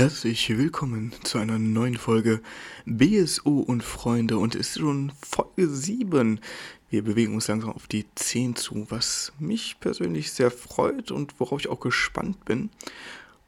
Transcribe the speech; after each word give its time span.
Herzlich 0.00 0.48
willkommen 0.56 1.12
zu 1.24 1.36
einer 1.36 1.58
neuen 1.58 1.98
Folge 1.98 2.40
BSO 2.86 3.60
und 3.60 3.84
Freunde 3.84 4.38
und 4.38 4.54
es 4.54 4.68
ist 4.68 4.78
schon 4.78 5.12
Folge 5.20 5.68
7. 5.68 6.40
Wir 6.88 7.04
bewegen 7.04 7.34
uns 7.34 7.48
langsam 7.48 7.72
auf 7.72 7.86
die 7.86 8.06
10 8.14 8.56
zu, 8.56 8.86
was 8.88 9.34
mich 9.38 9.78
persönlich 9.78 10.32
sehr 10.32 10.50
freut 10.50 11.10
und 11.10 11.38
worauf 11.38 11.60
ich 11.60 11.68
auch 11.68 11.80
gespannt 11.80 12.46
bin. 12.46 12.70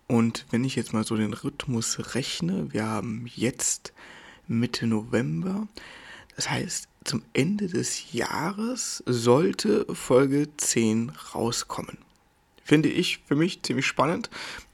Und 0.08 0.44
wenn 0.50 0.62
ich 0.64 0.76
jetzt 0.76 0.92
mal 0.92 1.04
so 1.04 1.16
den 1.16 1.32
Rhythmus 1.32 2.14
rechne, 2.14 2.70
wir 2.70 2.84
haben 2.84 3.24
jetzt 3.34 3.94
Mitte 4.46 4.86
November. 4.86 5.68
Das 6.36 6.50
heißt, 6.50 6.86
zum 7.04 7.22
Ende 7.32 7.68
des 7.68 8.12
Jahres 8.12 9.02
sollte 9.06 9.86
Folge 9.94 10.48
10 10.54 11.12
rauskommen. 11.34 11.96
Finde 12.62 12.90
ich 12.90 13.20
für 13.26 13.36
mich 13.36 13.62
ziemlich 13.62 13.86
spannend 13.86 14.28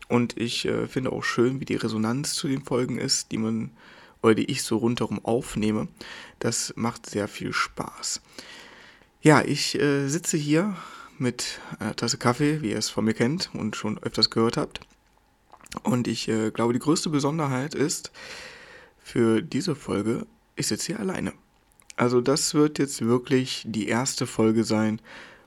und 0.08 0.36
ich 0.38 0.64
äh, 0.64 0.86
finde 0.86 1.12
auch 1.12 1.22
schön, 1.22 1.60
wie 1.60 1.64
die 1.64 1.76
Resonanz 1.76 2.34
zu 2.34 2.48
den 2.48 2.62
Folgen 2.62 2.98
ist, 2.98 3.30
die 3.32 3.38
man 3.38 3.70
oder 4.22 4.34
die 4.34 4.50
ich 4.50 4.62
so 4.62 4.78
rundherum 4.78 5.24
aufnehme. 5.24 5.88
Das 6.38 6.72
macht 6.76 7.06
sehr 7.06 7.28
viel 7.28 7.52
Spaß. 7.52 8.20
Ja, 9.20 9.42
ich 9.42 9.78
äh, 9.78 10.08
sitze 10.08 10.36
hier 10.36 10.76
mit 11.18 11.60
einer 11.78 11.94
Tasse 11.94 12.18
Kaffee, 12.18 12.62
wie 12.62 12.70
ihr 12.70 12.78
es 12.78 12.88
von 12.88 13.04
mir 13.04 13.14
kennt 13.14 13.50
und 13.52 13.76
schon 13.76 13.98
öfters 13.98 14.30
gehört 14.30 14.56
habt. 14.56 14.80
Und 15.82 16.08
ich 16.08 16.28
äh, 16.28 16.50
glaube, 16.50 16.72
die 16.72 16.78
größte 16.78 17.10
Besonderheit 17.10 17.74
ist 17.74 18.10
für 18.98 19.42
diese 19.42 19.74
Folge, 19.74 20.26
ich 20.56 20.66
sitze 20.66 20.86
hier 20.86 21.00
alleine. 21.00 21.32
Also 21.96 22.20
das 22.20 22.54
wird 22.54 22.78
jetzt 22.78 23.02
wirklich 23.02 23.64
die 23.66 23.88
erste 23.88 24.26
Folge 24.26 24.64
sein, 24.64 25.00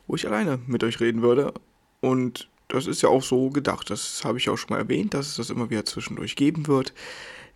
wo 0.06 0.16
ich 0.16 0.28
alleine 0.28 0.60
mit 0.68 0.84
euch 0.84 1.00
reden 1.00 1.22
würde. 1.22 1.54
Und 2.02 2.50
das 2.74 2.88
ist 2.88 3.02
ja 3.02 3.10
auch 3.10 3.24
so 3.24 3.50
gedacht. 3.50 3.90
Das 3.90 4.24
habe 4.24 4.38
ich 4.38 4.50
auch 4.50 4.58
schon 4.58 4.70
mal 4.72 4.80
erwähnt, 4.80 5.14
dass 5.14 5.28
es 5.28 5.36
das 5.36 5.50
immer 5.50 5.70
wieder 5.70 5.86
zwischendurch 5.86 6.36
geben 6.36 6.68
wird, 6.68 6.94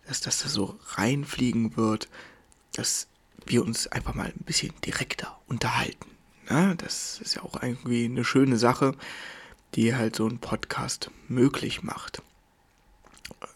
dass 0.06 0.20
das 0.20 0.42
da 0.42 0.48
so 0.48 0.78
reinfliegen 0.94 1.76
wird, 1.76 2.08
dass 2.74 3.08
wir 3.44 3.64
uns 3.64 3.86
einfach 3.88 4.14
mal 4.14 4.26
ein 4.26 4.44
bisschen 4.44 4.72
direkter 4.84 5.38
unterhalten. 5.46 6.10
Na, 6.48 6.74
das 6.74 7.20
ist 7.20 7.34
ja 7.34 7.42
auch 7.42 7.62
irgendwie 7.62 8.04
eine 8.04 8.24
schöne 8.24 8.56
Sache, 8.56 8.94
die 9.74 9.94
halt 9.94 10.16
so 10.16 10.26
ein 10.26 10.38
Podcast 10.38 11.10
möglich 11.28 11.82
macht. 11.82 12.22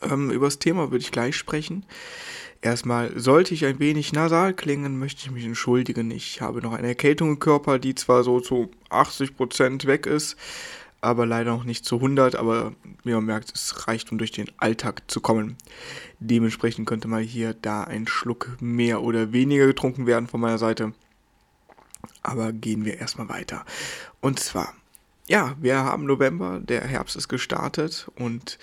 Ähm, 0.03 0.31
über 0.31 0.47
das 0.47 0.59
Thema 0.59 0.91
würde 0.91 1.03
ich 1.03 1.13
gleich 1.13 1.37
sprechen. 1.37 1.85
Erstmal, 2.63 3.19
sollte 3.19 3.55
ich 3.55 3.65
ein 3.65 3.79
wenig 3.79 4.13
nasal 4.13 4.53
klingen, 4.53 4.99
möchte 4.99 5.23
ich 5.23 5.31
mich 5.31 5.45
entschuldigen. 5.45 6.11
Ich 6.11 6.41
habe 6.41 6.61
noch 6.61 6.73
eine 6.73 6.89
Erkältung 6.89 7.31
im 7.31 7.39
Körper, 7.39 7.79
die 7.79 7.95
zwar 7.95 8.23
so 8.23 8.41
zu 8.41 8.71
80% 8.91 9.87
weg 9.87 10.07
ist, 10.07 10.37
aber 11.01 11.27
leider 11.27 11.53
noch 11.53 11.65
nicht 11.65 11.85
zu 11.85 11.97
100, 11.97 12.35
aber 12.37 12.75
wie 13.05 13.13
man 13.13 13.25
merkt, 13.25 13.53
es 13.55 13.89
reicht, 13.89 14.13
um 14.13 14.19
durch 14.19 14.33
den 14.33 14.51
Alltag 14.59 15.11
zu 15.11 15.21
kommen. 15.21 15.57
Dementsprechend 16.19 16.87
könnte 16.87 17.09
mal 17.09 17.23
hier 17.23 17.55
da 17.55 17.85
ein 17.85 18.07
Schluck 18.07 18.57
mehr 18.61 19.03
oder 19.03 19.33
weniger 19.33 19.67
getrunken 19.67 20.07
werden 20.07 20.27
von 20.27 20.41
meiner 20.41 20.59
Seite. 20.59 20.93
Aber 22.23 22.53
gehen 22.53 22.85
wir 22.85 22.99
erstmal 22.99 23.29
weiter. 23.29 23.65
Und 24.21 24.41
zwar, 24.41 24.75
ja, 25.27 25.57
wir 25.61 25.79
haben 25.79 26.05
November, 26.05 26.61
der 26.61 26.83
Herbst 26.83 27.17
ist 27.17 27.29
gestartet 27.29 28.11
und 28.17 28.59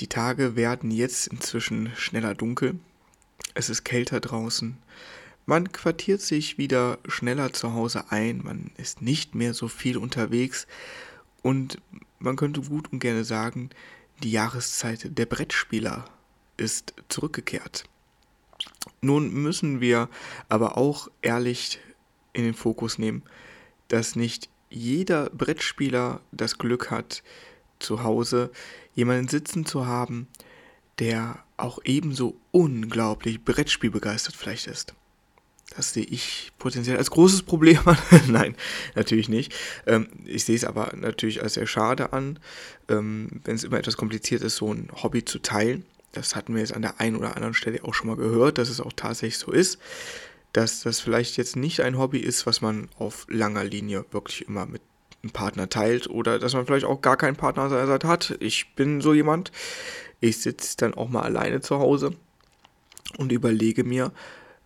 die 0.00 0.06
Tage 0.06 0.56
werden 0.56 0.90
jetzt 0.90 1.26
inzwischen 1.26 1.92
schneller 1.96 2.34
dunkel. 2.34 2.78
Es 3.54 3.68
ist 3.68 3.84
kälter 3.84 4.20
draußen. 4.20 4.78
Man 5.44 5.72
quartiert 5.72 6.20
sich 6.20 6.58
wieder 6.58 6.98
schneller 7.08 7.52
zu 7.52 7.72
Hause 7.72 8.04
ein, 8.10 8.42
man 8.44 8.70
ist 8.76 9.02
nicht 9.02 9.34
mehr 9.34 9.54
so 9.54 9.66
viel 9.68 9.96
unterwegs 9.96 10.66
und 11.42 11.78
man 12.18 12.36
könnte 12.36 12.62
gut 12.62 12.92
und 12.92 12.98
gerne 12.98 13.24
sagen, 13.24 13.70
die 14.22 14.32
Jahreszeit 14.32 15.16
der 15.16 15.26
Brettspieler 15.26 16.04
ist 16.56 16.94
zurückgekehrt. 17.08 17.84
Nun 19.00 19.32
müssen 19.32 19.80
wir 19.80 20.08
aber 20.48 20.76
auch 20.76 21.08
ehrlich 21.22 21.78
in 22.32 22.44
den 22.44 22.54
Fokus 22.54 22.98
nehmen, 22.98 23.22
dass 23.88 24.16
nicht 24.16 24.48
jeder 24.70 25.30
Brettspieler 25.30 26.20
das 26.32 26.58
Glück 26.58 26.90
hat, 26.90 27.22
zu 27.78 28.02
Hause 28.02 28.50
jemanden 28.94 29.28
sitzen 29.28 29.64
zu 29.64 29.86
haben, 29.86 30.26
der 30.98 31.44
auch 31.56 31.78
ebenso 31.84 32.36
unglaublich 32.50 33.44
Brettspielbegeistert 33.44 34.34
vielleicht 34.34 34.66
ist. 34.66 34.94
Das 35.76 35.92
sehe 35.92 36.04
ich 36.04 36.52
potenziell 36.58 36.96
als 36.96 37.10
großes 37.10 37.42
Problem 37.42 37.78
an. 37.84 37.98
Nein, 38.28 38.56
natürlich 38.94 39.28
nicht. 39.28 39.54
Ähm, 39.86 40.08
ich 40.24 40.44
sehe 40.44 40.56
es 40.56 40.64
aber 40.64 40.92
natürlich 40.96 41.42
als 41.42 41.54
sehr 41.54 41.66
schade 41.66 42.12
an, 42.12 42.38
ähm, 42.88 43.28
wenn 43.44 43.56
es 43.56 43.64
immer 43.64 43.78
etwas 43.78 43.96
kompliziert 43.96 44.42
ist, 44.42 44.56
so 44.56 44.72
ein 44.72 44.88
Hobby 45.02 45.24
zu 45.24 45.38
teilen. 45.38 45.84
Das 46.12 46.34
hatten 46.34 46.54
wir 46.54 46.60
jetzt 46.60 46.74
an 46.74 46.82
der 46.82 47.00
einen 47.00 47.16
oder 47.16 47.36
anderen 47.36 47.54
Stelle 47.54 47.84
auch 47.84 47.94
schon 47.94 48.08
mal 48.08 48.16
gehört, 48.16 48.58
dass 48.58 48.70
es 48.70 48.80
auch 48.80 48.92
tatsächlich 48.94 49.38
so 49.38 49.52
ist, 49.52 49.78
dass 50.52 50.80
das 50.80 51.00
vielleicht 51.00 51.36
jetzt 51.36 51.54
nicht 51.54 51.80
ein 51.80 51.98
Hobby 51.98 52.18
ist, 52.18 52.46
was 52.46 52.62
man 52.62 52.88
auf 52.98 53.26
langer 53.28 53.64
Linie 53.64 54.04
wirklich 54.10 54.48
immer 54.48 54.64
mit 54.64 54.80
einem 55.22 55.32
Partner 55.32 55.68
teilt 55.68 56.08
oder 56.08 56.38
dass 56.38 56.54
man 56.54 56.64
vielleicht 56.64 56.86
auch 56.86 57.02
gar 57.02 57.16
keinen 57.16 57.36
Partner 57.36 57.64
an 57.64 57.70
seiner 57.70 57.86
Seite 57.86 58.08
hat. 58.08 58.36
Ich 58.40 58.74
bin 58.74 59.00
so 59.00 59.12
jemand. 59.12 59.52
Ich 60.20 60.38
sitze 60.38 60.76
dann 60.78 60.94
auch 60.94 61.08
mal 61.08 61.22
alleine 61.22 61.60
zu 61.60 61.78
Hause 61.78 62.14
und 63.18 63.32
überlege 63.32 63.84
mir, 63.84 64.12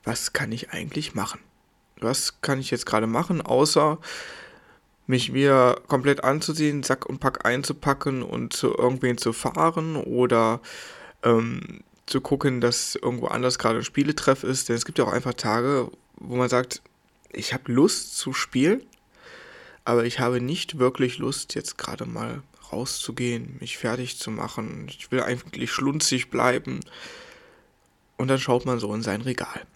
was 0.05 0.33
kann 0.33 0.53
ich 0.53 0.71
eigentlich 0.71 1.15
machen? 1.15 1.41
Was 2.01 2.41
kann 2.41 2.59
ich 2.59 2.71
jetzt 2.71 2.87
gerade 2.87 3.07
machen, 3.07 3.41
außer 3.41 3.99
mich 5.07 5.33
wieder 5.33 5.81
komplett 5.89 6.25
anzuziehen, 6.25 6.83
Sack 6.83 7.07
und 7.07 7.19
Pack 7.19 7.45
einzupacken 7.45 8.23
und 8.23 8.53
zu 8.53 8.75
irgendwen 8.77 9.19
zu 9.19 9.33
fahren 9.33 9.97
oder 9.97 10.61
ähm, 11.23 11.83
zu 12.07 12.21
gucken, 12.21 12.61
dass 12.61 12.95
irgendwo 12.95 13.27
anders 13.27 13.59
gerade 13.59 13.79
ein 13.79 13.85
Spieletreff 13.85 14.45
ist. 14.45 14.69
Denn 14.69 14.77
es 14.77 14.85
gibt 14.85 14.99
ja 14.99 15.05
auch 15.05 15.13
einfach 15.13 15.35
Tage, 15.35 15.91
wo 16.17 16.37
man 16.37 16.49
sagt, 16.49 16.83
ich 17.33 17.53
habe 17.53 17.73
Lust 17.73 18.17
zu 18.17 18.33
spielen, 18.33 18.83
aber 19.85 20.05
ich 20.05 20.21
habe 20.21 20.41
nicht 20.41 20.79
wirklich 20.79 21.19
Lust, 21.19 21.55
jetzt 21.55 21.79
gerade 21.79 22.07
mal 22.07 22.43
rauszugehen, 22.73 23.57
mich 23.61 23.79
fertig 23.79 24.19
zu 24.19 24.31
machen. 24.31 24.87
Ich 24.89 25.11
will 25.11 25.23
eigentlich 25.23 25.71
schlunzig 25.71 26.31
bleiben. 26.31 26.81
Und 28.17 28.29
dann 28.29 28.39
schaut 28.39 28.67
man 28.67 28.79
so 28.79 28.95
in 28.95 29.03
sein 29.03 29.23
Regal. 29.23 29.67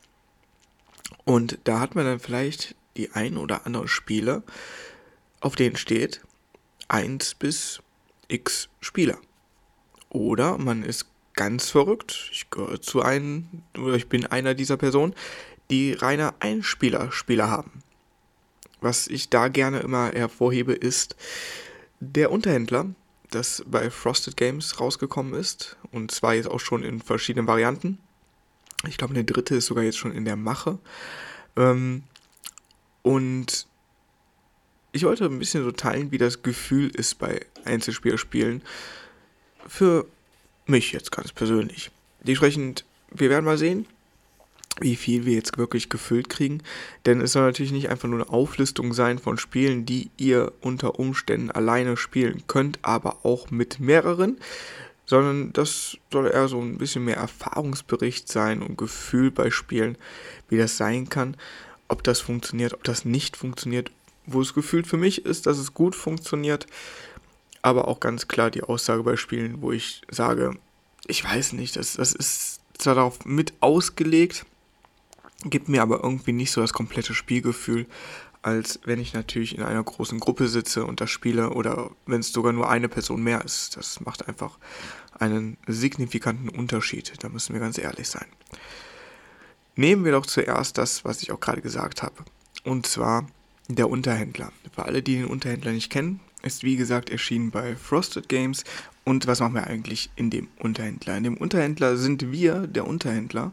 Und 1.26 1.58
da 1.64 1.80
hat 1.80 1.96
man 1.96 2.04
dann 2.06 2.20
vielleicht 2.20 2.76
die 2.96 3.10
ein 3.10 3.36
oder 3.36 3.66
anderen 3.66 3.88
Spiele, 3.88 4.44
auf 5.40 5.56
denen 5.56 5.76
steht 5.76 6.22
1 6.88 7.34
bis 7.34 7.82
x 8.28 8.68
Spieler. 8.80 9.18
Oder 10.08 10.56
man 10.56 10.84
ist 10.84 11.06
ganz 11.34 11.68
verrückt, 11.68 12.30
ich 12.32 12.48
gehöre 12.48 12.80
zu 12.80 13.02
einem, 13.02 13.48
oder 13.76 13.96
ich 13.96 14.08
bin 14.08 14.24
einer 14.24 14.54
dieser 14.54 14.76
Personen, 14.76 15.14
die 15.68 15.92
reine 15.92 16.32
Einspieler-Spieler 16.40 17.50
haben. 17.50 17.82
Was 18.80 19.08
ich 19.08 19.28
da 19.28 19.48
gerne 19.48 19.80
immer 19.80 20.12
hervorhebe, 20.12 20.74
ist 20.74 21.16
der 21.98 22.30
Unterhändler, 22.30 22.94
das 23.30 23.64
bei 23.66 23.90
Frosted 23.90 24.36
Games 24.36 24.78
rausgekommen 24.78 25.34
ist. 25.34 25.76
Und 25.90 26.12
zwar 26.12 26.34
jetzt 26.34 26.48
auch 26.48 26.60
schon 26.60 26.84
in 26.84 27.00
verschiedenen 27.00 27.48
Varianten. 27.48 27.98
Ich 28.88 28.98
glaube, 28.98 29.14
eine 29.14 29.24
dritte 29.24 29.56
ist 29.56 29.66
sogar 29.66 29.84
jetzt 29.84 29.98
schon 29.98 30.12
in 30.12 30.24
der 30.24 30.36
Mache. 30.36 30.78
Ähm, 31.56 32.02
und 33.02 33.66
ich 34.92 35.04
wollte 35.04 35.24
ein 35.24 35.38
bisschen 35.38 35.64
so 35.64 35.72
teilen, 35.72 36.10
wie 36.10 36.18
das 36.18 36.42
Gefühl 36.42 36.90
ist 36.90 37.18
bei 37.18 37.44
Einzelspielerspielen. 37.64 38.62
Für 39.66 40.06
mich 40.66 40.92
jetzt 40.92 41.12
ganz 41.12 41.32
persönlich. 41.32 41.90
Dementsprechend, 42.20 42.84
wir 43.10 43.30
werden 43.30 43.44
mal 43.44 43.58
sehen, 43.58 43.86
wie 44.80 44.96
viel 44.96 45.24
wir 45.24 45.34
jetzt 45.34 45.56
wirklich 45.56 45.88
gefüllt 45.88 46.28
kriegen. 46.28 46.62
Denn 47.06 47.20
es 47.20 47.32
soll 47.32 47.42
natürlich 47.42 47.72
nicht 47.72 47.88
einfach 47.88 48.08
nur 48.08 48.20
eine 48.20 48.28
Auflistung 48.30 48.92
sein 48.92 49.18
von 49.18 49.38
Spielen, 49.38 49.86
die 49.86 50.10
ihr 50.16 50.52
unter 50.60 50.98
Umständen 50.98 51.50
alleine 51.50 51.96
spielen 51.96 52.42
könnt, 52.46 52.78
aber 52.82 53.24
auch 53.24 53.50
mit 53.50 53.80
mehreren 53.80 54.38
sondern 55.06 55.52
das 55.52 55.96
soll 56.12 56.26
eher 56.26 56.48
so 56.48 56.60
ein 56.60 56.78
bisschen 56.78 57.04
mehr 57.04 57.16
Erfahrungsbericht 57.16 58.30
sein 58.30 58.60
und 58.60 58.76
Gefühl 58.76 59.30
bei 59.30 59.50
Spielen, 59.50 59.96
wie 60.48 60.58
das 60.58 60.76
sein 60.76 61.08
kann, 61.08 61.36
ob 61.88 62.02
das 62.02 62.20
funktioniert, 62.20 62.74
ob 62.74 62.84
das 62.84 63.04
nicht 63.04 63.36
funktioniert, 63.36 63.90
wo 64.26 64.40
es 64.40 64.54
gefühlt 64.54 64.86
für 64.86 64.96
mich 64.96 65.24
ist, 65.24 65.46
dass 65.46 65.58
es 65.58 65.72
gut 65.72 65.94
funktioniert, 65.94 66.66
aber 67.62 67.88
auch 67.88 68.00
ganz 68.00 68.28
klar 68.28 68.50
die 68.50 68.64
Aussage 68.64 69.04
bei 69.04 69.16
Spielen, 69.16 69.62
wo 69.62 69.72
ich 69.72 70.02
sage, 70.10 70.56
ich 71.06 71.24
weiß 71.24 71.52
nicht, 71.52 71.76
das, 71.76 71.94
das 71.94 72.12
ist 72.12 72.60
zwar 72.76 72.96
darauf 72.96 73.24
mit 73.24 73.54
ausgelegt, 73.60 74.44
gibt 75.44 75.68
mir 75.68 75.82
aber 75.82 76.02
irgendwie 76.02 76.32
nicht 76.32 76.50
so 76.50 76.60
das 76.60 76.72
komplette 76.72 77.14
Spielgefühl, 77.14 77.86
als 78.46 78.78
wenn 78.84 79.00
ich 79.00 79.12
natürlich 79.12 79.58
in 79.58 79.64
einer 79.64 79.82
großen 79.82 80.20
Gruppe 80.20 80.46
sitze 80.46 80.86
und 80.86 81.00
das 81.00 81.10
spiele 81.10 81.50
oder 81.50 81.90
wenn 82.06 82.20
es 82.20 82.30
sogar 82.30 82.52
nur 82.52 82.70
eine 82.70 82.88
Person 82.88 83.20
mehr 83.20 83.44
ist. 83.44 83.76
Das 83.76 84.00
macht 84.00 84.28
einfach 84.28 84.56
einen 85.18 85.56
signifikanten 85.66 86.48
Unterschied, 86.48 87.12
da 87.18 87.28
müssen 87.28 87.54
wir 87.54 87.60
ganz 87.60 87.76
ehrlich 87.76 88.08
sein. 88.08 88.26
Nehmen 89.74 90.04
wir 90.04 90.12
doch 90.12 90.26
zuerst 90.26 90.78
das, 90.78 91.04
was 91.04 91.22
ich 91.22 91.32
auch 91.32 91.40
gerade 91.40 91.60
gesagt 91.60 92.04
habe, 92.04 92.14
und 92.62 92.86
zwar 92.86 93.26
der 93.66 93.90
Unterhändler. 93.90 94.52
Für 94.72 94.84
alle, 94.84 95.02
die 95.02 95.16
den 95.16 95.26
Unterhändler 95.26 95.72
nicht 95.72 95.90
kennen, 95.90 96.20
ist 96.44 96.62
wie 96.62 96.76
gesagt 96.76 97.10
erschienen 97.10 97.50
bei 97.50 97.74
Frosted 97.74 98.28
Games. 98.28 98.62
Und 99.02 99.26
was 99.26 99.40
machen 99.40 99.54
wir 99.54 99.66
eigentlich 99.66 100.10
in 100.14 100.30
dem 100.30 100.46
Unterhändler? 100.60 101.16
In 101.16 101.24
dem 101.24 101.36
Unterhändler 101.36 101.96
sind 101.96 102.30
wir 102.30 102.68
der 102.68 102.86
Unterhändler. 102.86 103.50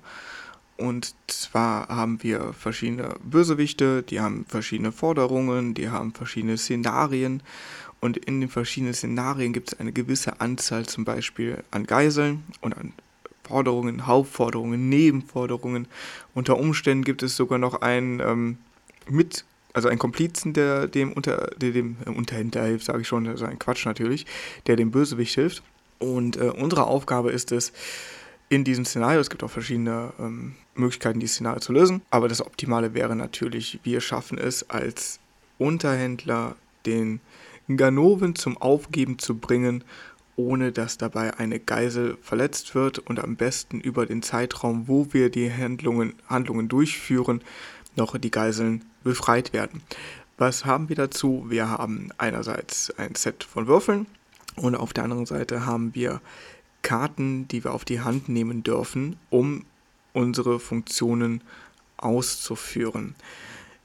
Und 0.77 1.13
zwar 1.27 1.87
haben 1.87 2.23
wir 2.23 2.53
verschiedene 2.53 3.15
Bösewichte, 3.23 4.03
die 4.03 4.19
haben 4.19 4.45
verschiedene 4.47 4.91
Forderungen, 4.91 5.73
die 5.73 5.89
haben 5.89 6.13
verschiedene 6.13 6.57
Szenarien. 6.57 7.43
Und 7.99 8.17
in 8.17 8.41
den 8.41 8.49
verschiedenen 8.49 8.93
Szenarien 8.93 9.53
gibt 9.53 9.71
es 9.71 9.79
eine 9.79 9.93
gewisse 9.93 10.41
Anzahl 10.41 10.85
zum 10.85 11.05
Beispiel 11.05 11.63
an 11.71 11.85
Geiseln 11.85 12.43
und 12.61 12.77
an 12.77 12.93
Forderungen, 13.43 14.07
Hauptforderungen, 14.07 14.89
Nebenforderungen. 14.89 15.87
Unter 16.33 16.57
Umständen 16.57 17.03
gibt 17.03 17.23
es 17.23 17.35
sogar 17.35 17.59
noch 17.59 17.81
einen 17.81 18.19
ähm, 18.19 18.57
mit, 19.07 19.45
also 19.73 19.89
einen 19.89 19.99
Komplizen, 19.99 20.53
der 20.53 20.87
dem, 20.87 21.13
unter, 21.13 21.51
der 21.57 21.71
dem 21.71 21.97
äh, 22.05 22.09
Unterhändler 22.09 22.65
hilft, 22.65 22.85
sage 22.85 23.01
ich 23.01 23.07
schon, 23.07 23.27
also 23.27 23.45
ein 23.45 23.59
Quatsch 23.59 23.85
natürlich, 23.85 24.25
der 24.67 24.75
dem 24.75 24.91
Bösewicht 24.91 25.35
hilft. 25.35 25.61
Und 25.99 26.37
äh, 26.37 26.49
unsere 26.49 26.87
Aufgabe 26.87 27.31
ist 27.31 27.51
es, 27.51 27.73
in 28.53 28.63
diesem 28.63 28.85
Szenario, 28.85 29.19
es 29.19 29.29
gibt 29.29 29.43
auch 29.43 29.51
verschiedene 29.51 30.13
ähm, 30.19 30.55
Möglichkeiten, 30.75 31.19
dieses 31.19 31.35
Szenario 31.35 31.59
zu 31.59 31.73
lösen, 31.73 32.01
aber 32.09 32.27
das 32.27 32.45
Optimale 32.45 32.93
wäre 32.93 33.15
natürlich, 33.15 33.79
wir 33.83 34.01
schaffen 34.01 34.37
es 34.37 34.69
als 34.69 35.19
Unterhändler, 35.57 36.55
den 36.85 37.21
Ganoven 37.67 38.35
zum 38.35 38.57
Aufgeben 38.57 39.19
zu 39.19 39.37
bringen 39.37 39.83
ohne 40.35 40.71
dass 40.71 40.97
dabei 40.97 41.37
eine 41.37 41.59
Geisel 41.59 42.17
verletzt 42.21 42.75
wird 42.75 42.99
und 42.99 43.19
am 43.19 43.35
besten 43.35 43.79
über 43.79 44.05
den 44.05 44.23
Zeitraum, 44.23 44.87
wo 44.87 45.07
wir 45.11 45.29
die 45.29 45.51
Handlungen, 45.51 46.15
Handlungen 46.27 46.67
durchführen, 46.67 47.41
noch 47.95 48.17
die 48.17 48.31
Geiseln 48.31 48.83
befreit 49.03 49.53
werden. 49.53 49.83
Was 50.37 50.65
haben 50.65 50.89
wir 50.89 50.95
dazu? 50.95 51.45
Wir 51.49 51.69
haben 51.69 52.09
einerseits 52.17 52.91
ein 52.97 53.15
Set 53.15 53.43
von 53.43 53.67
Würfeln 53.67 54.07
und 54.55 54.75
auf 54.75 54.93
der 54.93 55.03
anderen 55.03 55.25
Seite 55.25 55.65
haben 55.65 55.93
wir 55.93 56.21
Karten, 56.83 57.47
die 57.47 57.63
wir 57.63 57.73
auf 57.73 57.85
die 57.85 58.01
Hand 58.01 58.29
nehmen 58.29 58.61
dürfen, 58.61 59.17
um 59.29 59.65
unsere 60.13 60.59
Funktionen 60.59 61.41
auszuführen. 61.97 63.15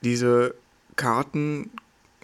Diese 0.03 0.55
Karten 0.97 1.71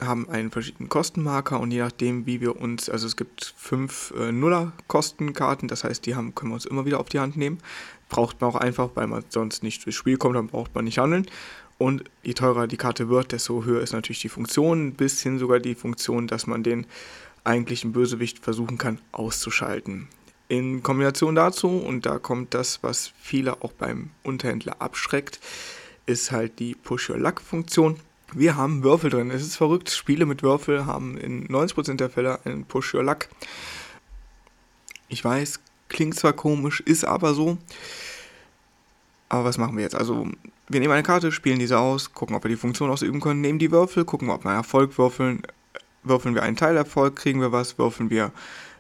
haben 0.01 0.29
einen 0.29 0.51
verschiedenen 0.51 0.89
Kostenmarker 0.89 1.61
und 1.61 1.71
je 1.71 1.79
nachdem, 1.79 2.27
wie 2.27 2.41
wir 2.41 2.61
uns, 2.61 2.91
also 2.91 3.07
es 3.07 3.17
gibt 3.17 3.55
fünf 3.57 4.13
äh, 4.19 4.33
Nuller-Kostenkarten, 4.33 5.69
das 5.69 5.85
heißt, 5.85 6.05
die 6.05 6.17
haben, 6.17 6.35
können 6.35 6.51
wir 6.51 6.55
uns 6.55 6.67
immer 6.67 6.85
wieder 6.85 7.01
auf 7.01 7.09
die 7.09 7.21
Hand 7.21 7.37
nehmen. 7.37 7.59
Braucht 8.09 8.41
man 8.41 8.51
auch 8.51 8.57
einfach, 8.57 8.91
weil 8.95 9.07
man 9.07 9.25
sonst 9.29 9.63
nicht 9.63 9.85
durchs 9.85 9.97
Spiel 9.97 10.17
kommt, 10.17 10.37
dann 10.37 10.49
braucht 10.49 10.75
man 10.75 10.85
nicht 10.85 10.99
handeln. 10.99 11.27
Und 11.79 12.05
je 12.23 12.35
teurer 12.35 12.67
die 12.67 12.77
Karte 12.77 13.09
wird, 13.09 13.33
desto 13.33 13.65
höher 13.65 13.81
ist 13.81 13.93
natürlich 13.93 14.21
die 14.21 14.29
Funktion, 14.29 14.95
bis 14.95 15.23
hin 15.23 15.39
sogar 15.39 15.61
die 15.61 15.75
Funktion, 15.75 16.27
dass 16.27 16.47
man 16.47 16.63
den 16.63 16.87
eigentlichen 17.45 17.93
Bösewicht 17.93 18.39
versuchen 18.39 18.79
kann 18.79 19.01
auszuschalten. 19.13 20.09
In 20.49 20.83
Kombination 20.83 21.35
dazu, 21.35 21.69
und 21.69 22.07
da 22.07 22.19
kommt 22.19 22.55
das, 22.55 22.83
was 22.83 23.13
viele 23.21 23.63
auch 23.63 23.73
beim 23.73 24.11
Unterhändler 24.23 24.77
abschreckt, 24.81 25.41
ist 26.07 26.33
halt 26.33 26.59
die 26.59 26.75
Push-Your-Luck-Funktion 26.75 27.99
wir 28.37 28.57
haben 28.57 28.83
Würfel 28.83 29.11
drin. 29.11 29.31
Es 29.31 29.43
ist 29.43 29.57
verrückt. 29.57 29.91
Spiele 29.91 30.27
mit 30.27 30.43
Würfel 30.43 30.87
haben 30.87 31.17
in 31.17 31.47
90% 31.49 31.97
der 31.97 32.11
Fälle 32.11 32.45
einen 32.45 32.65
Push 32.65 32.95
Your 32.95 33.05
Luck. 33.05 33.29
Ich 35.09 35.25
weiß, 35.25 35.61
klingt 35.89 36.17
zwar 36.17 36.33
komisch, 36.33 36.81
ist 36.81 37.05
aber 37.05 37.35
so. 37.35 37.59
Aber 39.29 39.45
was 39.45 39.59
machen 39.59 39.77
wir 39.77 39.85
jetzt? 39.85 39.95
Also, 39.95 40.29
wir 40.69 40.81
nehmen 40.81 40.93
eine 40.93 41.03
Karte, 41.03 41.33
spielen 41.33 41.59
diese 41.59 41.79
aus, 41.79 42.13
gucken, 42.13 42.35
ob 42.35 42.45
wir 42.45 42.49
die 42.49 42.57
Funktion 42.57 42.91
ausüben 42.91 43.21
können, 43.21 43.41
nehmen 43.41 43.59
die 43.59 43.71
Würfel, 43.71 44.05
gucken, 44.05 44.31
ob 44.31 44.45
wir 44.45 44.53
Erfolg 44.53 44.99
würfeln. 44.99 45.43
Würfeln 46.03 46.35
wir 46.35 46.43
einen 46.43 46.57
Teilerfolg, 46.57 47.17
kriegen 47.17 47.41
wir 47.41 47.53
was. 47.53 47.79
Würfeln 47.79 48.11
wir 48.11 48.33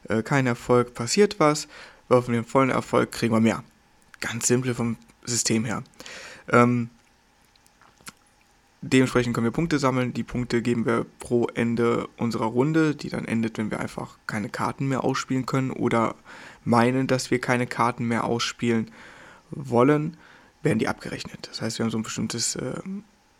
äh, 0.08 0.22
keinen 0.22 0.46
Erfolg, 0.46 0.94
passiert 0.94 1.40
was. 1.40 1.68
Würfeln 2.08 2.32
wir 2.32 2.38
einen 2.40 2.46
vollen 2.46 2.70
Erfolg, 2.70 3.12
kriegen 3.12 3.34
wir 3.34 3.40
mehr. 3.40 3.64
Ganz 4.20 4.46
simpel 4.46 4.74
vom 4.74 4.96
System 5.24 5.64
her. 5.64 5.82
Ähm, 6.50 6.90
Dementsprechend 8.86 9.34
können 9.34 9.46
wir 9.46 9.50
Punkte 9.50 9.78
sammeln. 9.78 10.12
Die 10.12 10.22
Punkte 10.22 10.60
geben 10.60 10.84
wir 10.84 11.06
pro 11.18 11.46
Ende 11.46 12.06
unserer 12.18 12.44
Runde, 12.44 12.94
die 12.94 13.08
dann 13.08 13.24
endet, 13.24 13.56
wenn 13.56 13.70
wir 13.70 13.80
einfach 13.80 14.18
keine 14.26 14.50
Karten 14.50 14.88
mehr 14.88 15.04
ausspielen 15.04 15.46
können 15.46 15.70
oder 15.70 16.16
meinen, 16.64 17.06
dass 17.06 17.30
wir 17.30 17.40
keine 17.40 17.66
Karten 17.66 18.06
mehr 18.06 18.24
ausspielen 18.24 18.90
wollen, 19.50 20.18
werden 20.62 20.78
die 20.78 20.88
abgerechnet. 20.88 21.48
Das 21.50 21.62
heißt, 21.62 21.78
wir 21.78 21.84
haben 21.84 21.90
so 21.90 21.96
ein 21.96 22.02
bestimmtes 22.02 22.56
äh, 22.56 22.74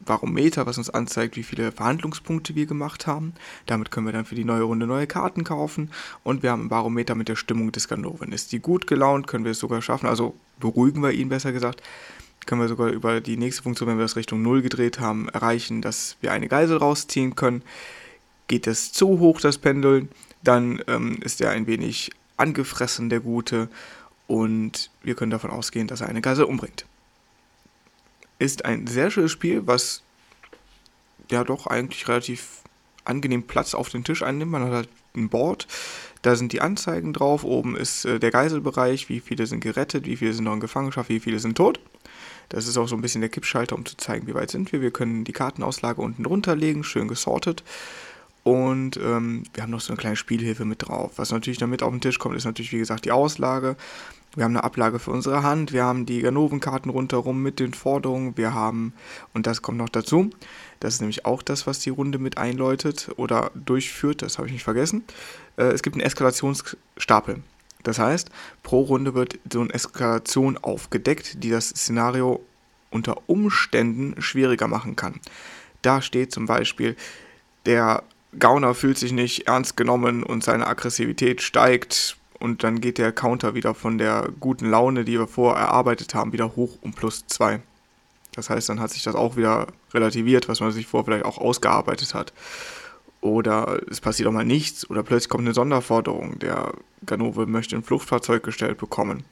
Barometer, 0.01 0.67
was 0.67 0.79
uns 0.79 0.91
anzeigt, 0.91 1.37
wie 1.37 1.43
viele 1.43 1.73
Verhandlungspunkte 1.73 2.55
wir 2.55 2.67
gemacht 2.67 3.07
haben. 3.07 3.35
Damit 3.67 3.91
können 3.91 4.07
wir 4.07 4.13
dann 4.13 4.25
für 4.25 4.35
die 4.35 4.45
neue 4.45 4.63
Runde 4.63 4.87
neue 4.87 5.07
Karten 5.07 5.45
kaufen. 5.45 5.91
Und 6.23 6.43
wir 6.43 6.51
haben 6.51 6.67
ein 6.67 6.69
Barometer 6.69 7.15
mit 7.15 7.29
der 7.29 7.37
Stimmung 7.37 7.73
des 7.73 7.89
Ganoven. 7.89 8.33
Ist 8.33 8.53
die 8.53 8.61
gut 8.61 8.87
gelaunt, 8.87 9.27
können 9.27 9.45
wir 9.45 9.53
es 9.53 9.59
sogar 9.59 9.83
schaffen. 9.83 10.07
Also 10.07 10.35
beruhigen 10.61 11.03
wir 11.03 11.13
ihn 11.13 11.29
besser 11.29 11.53
gesagt 11.53 11.83
können 12.47 12.61
wir 12.61 12.69
sogar 12.69 12.89
über 12.89 13.21
die 13.21 13.37
nächste 13.37 13.63
Funktion, 13.63 13.89
wenn 13.89 13.97
wir 13.97 14.05
das 14.05 14.17
Richtung 14.17 14.43
0 14.43 14.63
gedreht 14.63 15.01
haben, 15.01 15.29
erreichen, 15.29 15.83
dass 15.83 16.17
wir 16.21 16.33
eine 16.33 16.49
Geisel 16.49 16.77
rausziehen 16.77 17.37
können. 17.37 17.63
Geht 18.49 18.67
es 18.67 18.93
zu 18.93 19.19
hoch, 19.19 19.41
das 19.41 19.59
Pendeln, 19.59 20.11
dann 20.43 20.83
ähm, 20.87 21.19
ist 21.23 21.41
er 21.41 21.51
ein 21.51 21.67
wenig 21.67 22.11
angefressen, 22.37 23.09
der 23.09 23.21
Gute, 23.21 23.69
und 24.27 24.91
wir 25.03 25.15
können 25.15 25.31
davon 25.31 25.51
ausgehen, 25.51 25.87
dass 25.87 26.01
er 26.01 26.09
eine 26.09 26.21
Geisel 26.21 26.45
umbringt. 26.45 26.87
Ist 28.45 28.67
ein 28.67 28.87
sehr 28.87 29.11
schönes 29.11 29.33
Spiel, 29.33 29.67
was 29.67 30.03
ja 31.31 31.45
doch 31.45 31.67
eigentlich 31.67 32.07
relativ 32.09 32.61
angenehm 33.07 33.45
Platz 33.45 33.73
auf 33.73 33.89
den 33.89 34.05
Tisch 34.05 34.23
einnimmt. 34.23 34.53
Man 34.53 34.65
hat 34.65 34.73
halt 34.73 34.89
ein 35.17 35.31
Board, 35.31 35.67
da 36.21 36.37
sind 36.37 36.53
die 36.53 36.61
Anzeigen 36.61 37.15
drauf, 37.15 37.43
oben 37.43 37.75
ist 37.75 38.05
äh, 38.05 38.21
der 38.21 38.31
Geiselbereich, 38.31 39.09
wie 39.09 39.21
viele 39.21 39.47
sind 39.47 39.61
gerettet, 39.61 40.05
wie 40.05 40.19
viele 40.19 40.35
sind 40.35 40.45
noch 40.45 40.53
in 40.53 40.61
Gefangenschaft, 40.61 41.09
wie 41.09 41.21
viele 41.21 41.39
sind 41.39 41.57
tot. 41.57 41.81
Das 42.51 42.67
ist 42.67 42.77
auch 42.77 42.87
so 42.87 42.95
ein 42.95 43.01
bisschen 43.01 43.23
der 43.23 43.31
Kippschalter, 43.31 43.77
um 43.77 43.87
zu 43.87 43.97
zeigen, 43.97 44.27
wie 44.27 44.35
weit 44.35 44.51
sind 44.51 44.73
wir. 44.73 44.83
Wir 44.83 44.91
können 44.91 45.25
die 45.25 45.33
Kartenauslage 45.33 46.03
unten 46.03 46.25
drunter 46.25 46.55
legen, 46.55 46.85
schön 46.85 47.09
gesortet. 47.09 47.65
Und 48.45 48.99
ähm, 48.99 49.43
wir 49.55 49.63
haben 49.63 49.71
noch 49.71 49.81
so 49.81 49.93
eine 49.93 49.97
kleine 49.97 50.17
Spielhilfe 50.17 50.67
mit 50.67 50.87
drauf. 50.87 51.13
Was 51.17 51.33
natürlich 51.33 51.59
damit 51.59 51.83
auf 51.83 51.91
den 51.91 52.03
Tisch 52.03 52.19
kommt, 52.19 52.37
ist 52.37 52.45
natürlich, 52.45 52.73
wie 52.73 52.79
gesagt, 52.79 53.07
die 53.07 53.13
Auslage. 53.13 53.77
Wir 54.37 54.45
haben 54.45 54.53
eine 54.53 54.65
Ablage 54.65 54.99
für 54.99 55.13
unsere 55.13 55.43
Hand. 55.43 55.73
Wir 55.73 55.85
haben 55.85 56.05
die 56.05 56.21
Ganovenkarten 56.21 56.91
rundherum 56.91 57.43
mit 57.43 57.59
den 57.59 57.73
Forderungen. 57.73 58.37
Wir 58.37 58.53
haben, 58.53 58.93
und 59.33 59.47
das 59.47 59.63
kommt 59.63 59.79
noch 59.79 59.89
dazu, 59.89 60.31
das 60.81 60.95
ist 60.95 61.01
nämlich 61.01 61.25
auch 61.25 61.41
das, 61.41 61.67
was 61.67 61.79
die 61.79 61.91
Runde 61.91 62.19
mit 62.19 62.37
einläutet 62.37 63.11
oder 63.17 63.51
durchführt. 63.55 64.21
Das 64.21 64.37
habe 64.37 64.49
ich 64.49 64.53
nicht 64.53 64.65
vergessen. 64.65 65.05
Äh, 65.57 65.65
es 65.67 65.83
gibt 65.83 65.97
einen 65.97 66.05
Eskalationsstapel. 66.05 67.43
Das 67.83 67.99
heißt, 67.99 68.31
pro 68.63 68.81
Runde 68.83 69.15
wird 69.15 69.39
so 69.51 69.61
eine 69.61 69.73
Eskalation 69.73 70.59
aufgedeckt, 70.59 71.43
die 71.43 71.51
das 71.51 71.69
Szenario 71.69 72.45
unter 72.91 73.17
Umständen 73.27 74.21
schwieriger 74.21 74.69
machen 74.69 74.97
kann. 74.97 75.21
Da 75.81 76.03
steht 76.03 76.33
zum 76.33 76.47
Beispiel, 76.47 76.97
der 77.67 78.03
Gauner 78.39 78.75
fühlt 78.75 78.99
sich 78.99 79.13
nicht 79.13 79.47
ernst 79.47 79.77
genommen 79.77 80.23
und 80.23 80.45
seine 80.45 80.67
Aggressivität 80.67 81.43
steigt 81.43 82.17
und 82.39 82.65
dann 82.65 82.81
geht 82.81 82.99
der 82.99 83.13
Counter 83.13 83.55
wieder 83.55 83.75
von 83.75 83.99
der 83.99 84.29
guten 84.41 84.69
Laune, 84.69 85.05
die 85.05 85.19
wir 85.19 85.27
vorher 85.27 85.65
erarbeitet 85.65 86.15
haben, 86.15 86.33
wieder 86.33 86.57
hoch 86.57 86.79
um 86.83 86.93
plus 86.93 87.27
2. 87.27 87.61
Das 88.33 88.51
heißt, 88.51 88.69
dann 88.69 88.81
hat 88.81 88.91
sich 88.91 89.03
das 89.03 89.15
auch 89.15 89.37
wieder 89.37 89.69
relativiert, 89.93 90.49
was 90.49 90.61
man 90.61 90.73
sich 90.73 90.87
vorher 90.87 91.05
vielleicht 91.05 91.25
auch 91.25 91.39
ausgearbeitet 91.39 92.15
hat 92.15 92.33
oder 93.25 93.81
es 93.91 94.03
passiert 94.03 94.29
auch 94.29 94.33
mal 94.33 94.45
nichts 94.45 94.89
oder 94.89 95.03
plötzlich 95.03 95.31
kommt 95.31 95.47
eine 95.47 95.55
Sonderforderung, 95.55 96.39
der 96.41 96.75
Ganove 97.07 97.47
möchte 97.47 97.75
ein 97.75 97.83
Fluchtfahrzeug 97.83 98.43
gestellt 98.43 98.77
bekommen. 98.77 99.25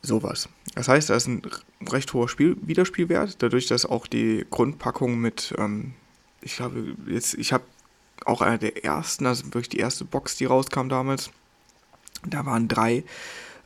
Sowas. 0.00 0.48
Das 0.74 0.88
heißt, 0.88 1.10
da 1.10 1.16
ist 1.16 1.26
ein 1.26 1.42
recht 1.86 2.12
hoher 2.14 2.30
Spiel 2.30 2.56
Wiederspielwert, 2.62 3.42
dadurch, 3.42 3.66
dass 3.66 3.84
auch 3.84 4.06
die 4.06 4.46
Grundpackung 4.48 5.18
mit, 5.18 5.54
ähm, 5.58 5.92
ich 6.40 6.56
glaube, 6.56 6.96
jetzt, 7.06 7.34
ich 7.34 7.52
habe 7.52 7.64
auch 8.24 8.40
einer 8.40 8.58
der 8.58 8.84
ersten, 8.84 9.26
also 9.26 9.46
wirklich 9.46 9.68
die 9.68 9.78
erste 9.78 10.04
Box, 10.04 10.36
die 10.36 10.44
rauskam 10.44 10.88
damals, 10.88 11.30
da 12.26 12.46
waren 12.46 12.68
drei 12.68 13.04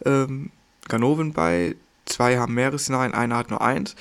ähm, 0.05 0.51
Ganoven 0.89 1.33
bei, 1.33 1.77
zwei 2.05 2.39
haben 2.39 2.55
mehrere 2.55 2.79
Szenarien, 2.79 3.15
einer 3.15 3.37
hat 3.37 3.51
nur 3.51 3.63
eins 3.63 3.97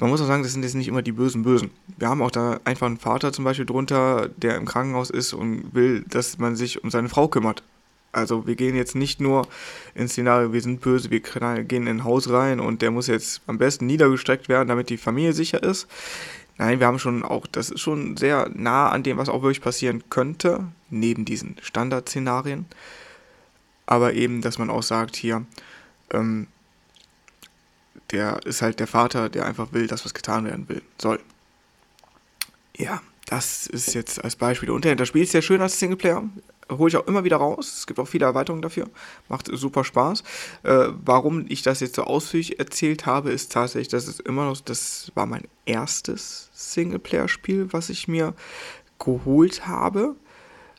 man 0.00 0.10
muss 0.10 0.20
auch 0.20 0.26
sagen, 0.26 0.42
das 0.42 0.52
sind 0.52 0.62
jetzt 0.62 0.74
nicht 0.74 0.88
immer 0.88 1.02
die 1.02 1.12
bösen 1.12 1.42
Bösen. 1.42 1.70
Wir 1.98 2.08
haben 2.08 2.22
auch 2.22 2.30
da 2.30 2.60
einfach 2.64 2.86
einen 2.86 2.96
Vater 2.96 3.32
zum 3.32 3.44
Beispiel 3.44 3.66
drunter, 3.66 4.30
der 4.36 4.56
im 4.56 4.64
Krankenhaus 4.64 5.10
ist 5.10 5.32
und 5.32 5.74
will, 5.74 6.04
dass 6.08 6.38
man 6.38 6.56
sich 6.56 6.82
um 6.82 6.90
seine 6.90 7.08
Frau 7.08 7.28
kümmert. 7.28 7.62
Also 8.12 8.46
wir 8.46 8.56
gehen 8.56 8.74
jetzt 8.74 8.96
nicht 8.96 9.20
nur 9.20 9.46
ins 9.94 10.12
Szenario, 10.12 10.52
wir 10.52 10.60
sind 10.62 10.80
böse, 10.80 11.10
wir 11.10 11.20
gehen 11.20 11.86
in 11.86 11.98
ein 11.98 12.04
Haus 12.04 12.30
rein 12.30 12.58
und 12.58 12.82
der 12.82 12.90
muss 12.90 13.06
jetzt 13.06 13.42
am 13.46 13.58
besten 13.58 13.86
niedergestreckt 13.86 14.48
werden, 14.48 14.68
damit 14.68 14.90
die 14.90 14.96
Familie 14.96 15.32
sicher 15.32 15.62
ist. 15.62 15.86
Nein, 16.60 16.78
wir 16.78 16.86
haben 16.86 16.98
schon 16.98 17.22
auch, 17.22 17.46
das 17.46 17.70
ist 17.70 17.80
schon 17.80 18.18
sehr 18.18 18.50
nah 18.52 18.90
an 18.90 19.02
dem, 19.02 19.16
was 19.16 19.30
auch 19.30 19.40
wirklich 19.40 19.62
passieren 19.62 20.04
könnte, 20.10 20.66
neben 20.90 21.24
diesen 21.24 21.56
Standardszenarien. 21.62 22.66
Aber 23.86 24.12
eben, 24.12 24.42
dass 24.42 24.58
man 24.58 24.68
auch 24.68 24.82
sagt, 24.82 25.16
hier, 25.16 25.46
ähm, 26.10 26.48
der 28.10 28.44
ist 28.44 28.60
halt 28.60 28.78
der 28.78 28.88
Vater, 28.88 29.30
der 29.30 29.46
einfach 29.46 29.72
will, 29.72 29.86
dass 29.86 30.04
was 30.04 30.12
getan 30.12 30.44
werden 30.44 30.68
will, 30.68 30.82
soll. 31.00 31.18
Ja, 32.76 33.00
das 33.24 33.66
ist 33.66 33.94
jetzt 33.94 34.22
als 34.22 34.36
Beispiel. 34.36 34.68
Und 34.68 34.84
das 34.84 35.08
Spiel 35.08 35.22
ist 35.22 35.32
sehr 35.32 35.40
schön 35.40 35.62
als 35.62 35.78
Singleplayer. 35.78 36.24
Hole 36.70 36.88
ich 36.88 36.96
auch 36.96 37.06
immer 37.06 37.24
wieder 37.24 37.36
raus. 37.36 37.78
Es 37.78 37.86
gibt 37.86 37.98
auch 37.98 38.06
viele 38.06 38.26
Erweiterungen 38.26 38.62
dafür. 38.62 38.88
Macht 39.28 39.48
super 39.52 39.84
Spaß. 39.84 40.22
Äh, 40.62 40.88
warum 41.04 41.44
ich 41.48 41.62
das 41.62 41.80
jetzt 41.80 41.96
so 41.96 42.04
ausführlich 42.04 42.58
erzählt 42.58 43.06
habe, 43.06 43.30
ist 43.30 43.52
tatsächlich, 43.52 43.88
dass 43.88 44.06
es 44.06 44.20
immer 44.20 44.44
noch, 44.44 44.60
das 44.60 45.10
war 45.14 45.26
mein 45.26 45.44
erstes 45.66 46.50
Singleplayer-Spiel, 46.52 47.72
was 47.72 47.90
ich 47.90 48.08
mir 48.08 48.34
geholt 48.98 49.66
habe. 49.66 50.16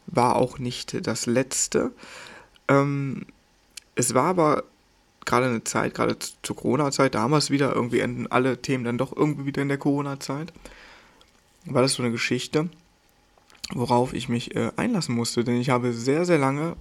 War 0.07 0.36
auch 0.36 0.60
nicht 0.60 1.05
das 1.05 1.25
letzte. 1.25 1.91
Ähm, 2.67 3.25
es 3.95 4.13
war 4.13 4.25
aber 4.25 4.63
gerade 5.25 5.45
eine 5.45 5.63
Zeit, 5.63 5.93
gerade 5.93 6.17
zur 6.41 6.55
Corona-Zeit, 6.55 7.13
damals 7.13 7.51
wieder, 7.51 7.74
irgendwie 7.75 8.00
enden 8.00 8.27
alle 8.27 8.62
Themen 8.62 8.83
dann 8.83 8.98
doch 8.98 9.15
irgendwie 9.15 9.45
wieder 9.45 9.62
in 9.62 9.67
der 9.67 9.77
Corona-Zeit 9.77 10.51
war 11.65 11.81
das 11.81 11.93
so 11.93 12.03
eine 12.03 12.12
Geschichte, 12.12 12.69
worauf 13.73 14.13
ich 14.13 14.29
mich 14.29 14.55
äh, 14.55 14.71
einlassen 14.75 15.15
musste, 15.15 15.43
denn 15.43 15.59
ich 15.59 15.69
habe 15.69 15.93
sehr, 15.93 16.25
sehr 16.25 16.37
lange 16.37 16.75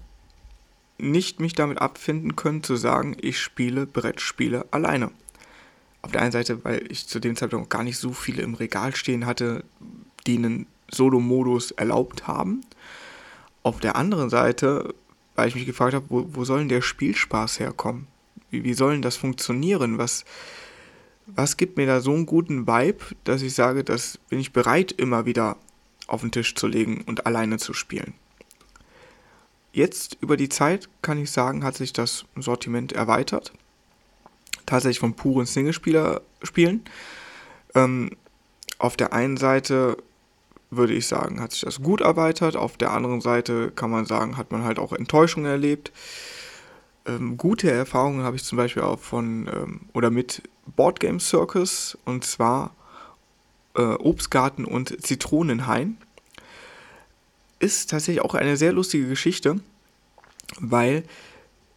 nicht 0.99 1.41
mich 1.41 1.55
damit 1.55 1.79
abfinden 1.79 2.37
können 2.37 2.63
zu 2.63 2.77
sagen, 2.77 3.17
ich 3.21 3.39
spiele 3.39 3.87
Brettspiele 3.87 4.67
alleine. 4.71 5.11
Auf 6.03 6.13
der 6.13 6.23
einen 6.23 6.33
Seite, 6.33 6.65
weil 6.65 6.91
ich 6.91 7.07
zu 7.07 7.21
dem 7.21 7.37
Zeitpunkt 7.37 7.71
gar 7.71 7.83
nicht 7.83 7.99
so 7.99 8.13
viele 8.13 8.43
im 8.43 8.55
Regal 8.55 8.95
stehen 8.95 9.27
hatte, 9.27 9.65
die 10.27 10.37
einen 10.37 10.67
Solo-Modus 10.91 11.73
erlaubt 11.73 12.27
haben. 12.27 12.63
Auf 13.63 13.81
der 13.81 13.97
anderen 13.97 14.31
Seite, 14.31 14.95
weil 15.37 15.49
ich 15.49 15.55
mich 15.55 15.67
gefragt 15.67 15.95
habe, 15.95 16.07
wo, 16.09 16.27
wo 16.33 16.45
soll 16.45 16.61
denn 16.61 16.69
der 16.69 16.83
Spielspaß 16.83 17.61
herkommen? 17.61 18.07
Wie, 18.51 18.65
wie 18.65 18.75
soll 18.75 18.93
denn 18.93 19.03
das 19.03 19.17
funktionieren? 19.17 19.99
Was, 19.99 20.25
was 21.27 21.57
gibt 21.57 21.77
mir 21.77 21.87
da 21.87 22.01
so 22.01 22.13
einen 22.13 22.27
guten 22.27 22.67
Vibe, 22.67 23.05
dass 23.25 23.43
ich 23.43 23.55
sage, 23.55 23.85
das 23.85 24.19
bin 24.29 24.41
ich 24.41 24.53
bereit, 24.53 24.93
immer 24.93 25.27
wieder 25.27 25.57
auf 26.11 26.23
den 26.23 26.33
Tisch 26.33 26.55
zu 26.55 26.67
legen 26.67 27.03
und 27.07 27.27
alleine 27.27 27.59
zu 27.59 27.73
spielen. 27.73 28.15
Jetzt 29.73 30.19
über 30.21 30.37
die 30.37 30.49
Zeit 30.49 30.89
kann 31.03 31.19
ich 31.19 31.31
sagen, 31.31 31.63
hat 31.63 31.77
sich 31.77 31.93
das 31.93 32.25
Sortiment 32.37 32.93
erweitert. 32.93 33.53
Tatsächlich 34.67 34.99
von 34.99 35.15
puren 35.15 35.47
Singlespieler 35.47 36.23
spielen. 36.43 36.85
Ähm, 37.75 38.17
auf 38.79 38.97
der 38.97 39.13
einen 39.13 39.37
Seite 39.37 39.97
würde 40.71 40.95
ich 40.95 41.07
sagen, 41.07 41.41
hat 41.41 41.53
sich 41.53 41.63
das 41.63 41.83
gut 41.83 42.01
erweitert. 42.01 42.57
Auf 42.57 42.77
der 42.77 42.93
anderen 42.93 43.21
Seite 43.21 43.71
kann 43.71 43.91
man 43.91 44.07
sagen, 44.07 44.37
hat 44.37 44.53
man 44.53 44.65
halt 44.65 44.79
auch 44.79 44.93
Enttäuschungen 44.93 45.51
erlebt. 45.51 45.93
Ähm, 47.07 47.37
gute 47.37 47.71
Erfahrungen 47.71 48.25
habe 48.25 48.37
ich 48.37 48.45
zum 48.45 48.57
Beispiel 48.57 48.83
auch 48.83 48.99
von 48.99 49.49
ähm, 49.53 49.81
oder 49.93 50.11
mit 50.11 50.43
Boardgame 50.77 51.21
Circus 51.21 51.97
und 52.05 52.25
zwar 52.25 52.75
äh, 53.75 53.83
Obstgarten 53.83 54.65
und 54.65 55.05
Zitronenhain. 55.05 55.97
Ist 57.59 57.91
tatsächlich 57.91 58.25
auch 58.25 58.35
eine 58.35 58.57
sehr 58.57 58.73
lustige 58.73 59.07
Geschichte, 59.09 59.61
weil 60.59 61.05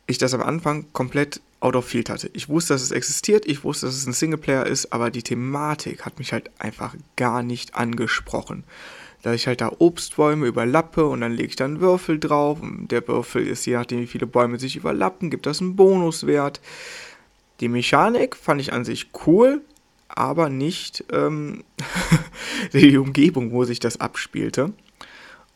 ich 0.08 0.18
das 0.18 0.34
am 0.34 0.42
Anfang 0.42 0.86
komplett 0.94 1.42
out 1.60 1.76
of 1.76 1.86
field 1.86 2.10
hatte. 2.10 2.30
Ich 2.34 2.50
wusste, 2.50 2.74
dass 2.74 2.82
es 2.82 2.92
existiert, 2.92 3.46
ich 3.46 3.64
wusste, 3.64 3.86
dass 3.86 3.96
es 3.96 4.06
ein 4.06 4.14
Singleplayer 4.14 4.66
ist, 4.66 4.92
aber 4.92 5.12
die 5.12 5.24
Thematik 5.24 6.06
hat 6.06 6.20
mich 6.20 6.34
halt 6.34 6.52
einfach 6.60 6.96
gar 7.16 7.42
nicht 7.42 7.76
angesprochen. 7.76 8.64
Da 9.22 9.34
ich 9.34 9.48
halt 9.48 9.62
da 9.62 9.72
Obstbäume 9.80 10.48
überlappe 10.48 11.06
und 11.06 11.22
dann 11.22 11.32
lege 11.32 11.48
ich 11.48 11.56
dann 11.56 11.80
Würfel 11.80 12.20
drauf. 12.20 12.62
Und 12.62 12.90
der 12.90 13.08
Würfel 13.08 13.48
ist, 13.48 13.66
je 13.66 13.76
nachdem 13.76 14.02
wie 14.02 14.08
viele 14.08 14.28
Bäume 14.28 14.60
sich 14.60 14.76
überlappen, 14.76 15.30
gibt 15.30 15.46
das 15.46 15.62
einen 15.62 15.78
Bonuswert. 15.78 16.60
Die 17.62 17.70
Mechanik 17.70 18.36
fand 18.36 18.60
ich 18.60 18.74
an 18.74 18.84
sich 18.84 19.12
cool, 19.26 19.62
aber 20.16 20.50
nicht 20.50 21.06
ähm, 21.12 21.64
die 22.74 22.98
Umgebung, 22.98 23.52
wo 23.52 23.66
sich 23.66 23.80
das 23.80 24.00
abspielte. 24.00 24.74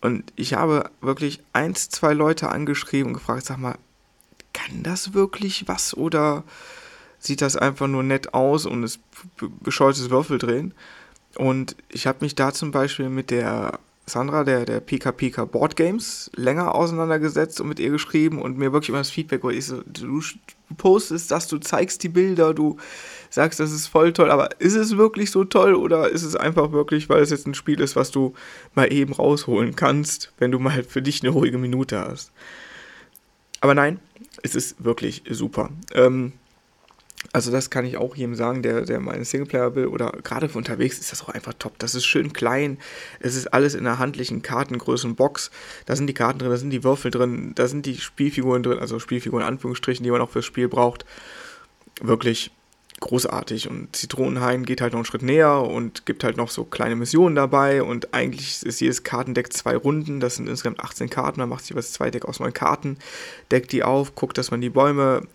Und 0.01 0.31
ich 0.35 0.53
habe 0.53 0.89
wirklich 1.01 1.41
eins, 1.53 1.89
zwei 1.89 2.13
Leute 2.13 2.49
angeschrieben 2.49 3.07
und 3.07 3.13
gefragt, 3.13 3.45
sag 3.45 3.57
mal, 3.57 3.77
kann 4.53 4.83
das 4.83 5.13
wirklich 5.13 5.67
was 5.67 5.95
oder 5.95 6.43
sieht 7.19 7.41
das 7.41 7.55
einfach 7.55 7.87
nur 7.87 8.03
nett 8.03 8.33
aus 8.33 8.65
und 8.65 8.83
ist 8.83 8.99
bescheuertes 9.61 10.09
Würfeldrehen? 10.09 10.73
Und 11.35 11.75
ich 11.89 12.07
habe 12.07 12.19
mich 12.21 12.35
da 12.35 12.53
zum 12.53 12.71
Beispiel 12.71 13.09
mit 13.09 13.29
der 13.31 13.79
Sandra, 14.09 14.45
der, 14.45 14.63
der 14.63 14.79
PKPK 14.79 15.45
Board 15.45 15.75
Games, 15.75 16.31
länger 16.33 16.73
auseinandergesetzt 16.73 17.59
und 17.59 17.67
mit 17.67 17.79
ihr 17.79 17.89
geschrieben 17.89 18.41
und 18.41 18.57
mir 18.57 18.71
wirklich 18.71 18.89
immer 18.89 18.99
das 18.99 19.09
Feedback 19.09 19.41
geholt. 19.41 19.57
Ich 19.57 19.65
so, 19.65 19.81
du 19.83 20.21
postest 20.77 21.29
das, 21.29 21.49
du 21.49 21.57
zeigst 21.57 22.03
die 22.03 22.09
Bilder, 22.09 22.53
du 22.53 22.77
sagst, 23.29 23.59
das 23.59 23.73
ist 23.73 23.87
voll 23.87 24.13
toll, 24.13 24.31
aber 24.31 24.49
ist 24.59 24.75
es 24.75 24.95
wirklich 24.95 25.29
so 25.29 25.43
toll 25.43 25.75
oder 25.75 26.09
ist 26.09 26.23
es 26.23 26.37
einfach 26.37 26.71
wirklich, 26.71 27.09
weil 27.09 27.21
es 27.21 27.31
jetzt 27.31 27.47
ein 27.47 27.53
Spiel 27.53 27.81
ist, 27.81 27.97
was 27.97 28.09
du 28.09 28.33
mal 28.75 28.91
eben 28.93 29.11
rausholen 29.11 29.75
kannst, 29.75 30.31
wenn 30.37 30.51
du 30.51 30.59
mal 30.59 30.83
für 30.83 31.01
dich 31.01 31.21
eine 31.21 31.31
ruhige 31.31 31.57
Minute 31.57 31.99
hast? 31.99 32.31
Aber 33.59 33.75
nein, 33.75 33.99
es 34.41 34.55
ist 34.55 34.81
wirklich 34.83 35.23
super. 35.29 35.69
Ähm, 35.93 36.31
also 37.33 37.51
das 37.51 37.69
kann 37.69 37.85
ich 37.85 37.97
auch 37.97 38.15
jedem 38.15 38.35
sagen, 38.35 38.61
der, 38.61 38.81
der 38.81 38.99
mal 38.99 39.15
einen 39.15 39.25
Singleplayer 39.25 39.75
will 39.75 39.87
oder 39.87 40.11
gerade 40.23 40.49
für 40.49 40.57
unterwegs 40.57 40.99
ist 40.99 41.11
das 41.11 41.23
auch 41.23 41.29
einfach 41.29 41.53
top. 41.57 41.77
Das 41.79 41.95
ist 41.95 42.05
schön 42.05 42.31
klein. 42.31 42.77
Es 43.19 43.35
ist 43.35 43.47
alles 43.53 43.73
in 43.73 43.85
einer 43.85 43.99
handlichen 43.99 44.41
Kartengröße 44.41 45.07
Box. 45.09 45.51
Da 45.85 45.95
sind 45.95 46.07
die 46.07 46.13
Karten 46.13 46.39
drin, 46.39 46.49
da 46.49 46.57
sind 46.57 46.69
die 46.69 46.83
Würfel 46.83 47.11
drin, 47.11 47.53
da 47.55 47.67
sind 47.67 47.85
die 47.85 47.97
Spielfiguren 47.97 48.63
drin, 48.63 48.79
also 48.79 48.99
Spielfiguren 48.99 49.41
in 49.41 49.47
Anführungsstrichen, 49.47 50.03
die 50.03 50.11
man 50.11 50.21
auch 50.21 50.29
fürs 50.29 50.45
Spiel 50.45 50.67
braucht. 50.67 51.05
Wirklich 52.01 52.51
großartig. 52.99 53.69
Und 53.69 53.95
Zitronenhain 53.95 54.63
geht 54.63 54.81
halt 54.81 54.93
noch 54.93 54.99
einen 54.99 55.05
Schritt 55.05 55.21
näher 55.21 55.61
und 55.61 56.05
gibt 56.05 56.23
halt 56.23 56.37
noch 56.37 56.49
so 56.49 56.65
kleine 56.65 56.95
Missionen 56.95 57.35
dabei. 57.35 57.83
Und 57.83 58.13
eigentlich 58.13 58.63
ist 58.63 58.79
jedes 58.79 59.03
Kartendeck 59.03 59.53
zwei 59.53 59.75
Runden. 59.75 60.19
Das 60.19 60.35
sind 60.35 60.47
insgesamt 60.47 60.79
18 60.79 61.09
Karten. 61.09 61.39
Man 61.39 61.49
macht 61.49 61.65
sich 61.65 61.75
was 61.75 61.93
zwei 61.93 62.11
Deck 62.11 62.25
aus 62.25 62.39
neun 62.39 62.53
Karten, 62.53 62.97
deckt 63.51 63.71
die 63.71 63.83
auf, 63.83 64.15
guckt, 64.15 64.37
dass 64.37 64.51
man 64.51 64.61
die 64.61 64.69
Bäume 64.69 65.27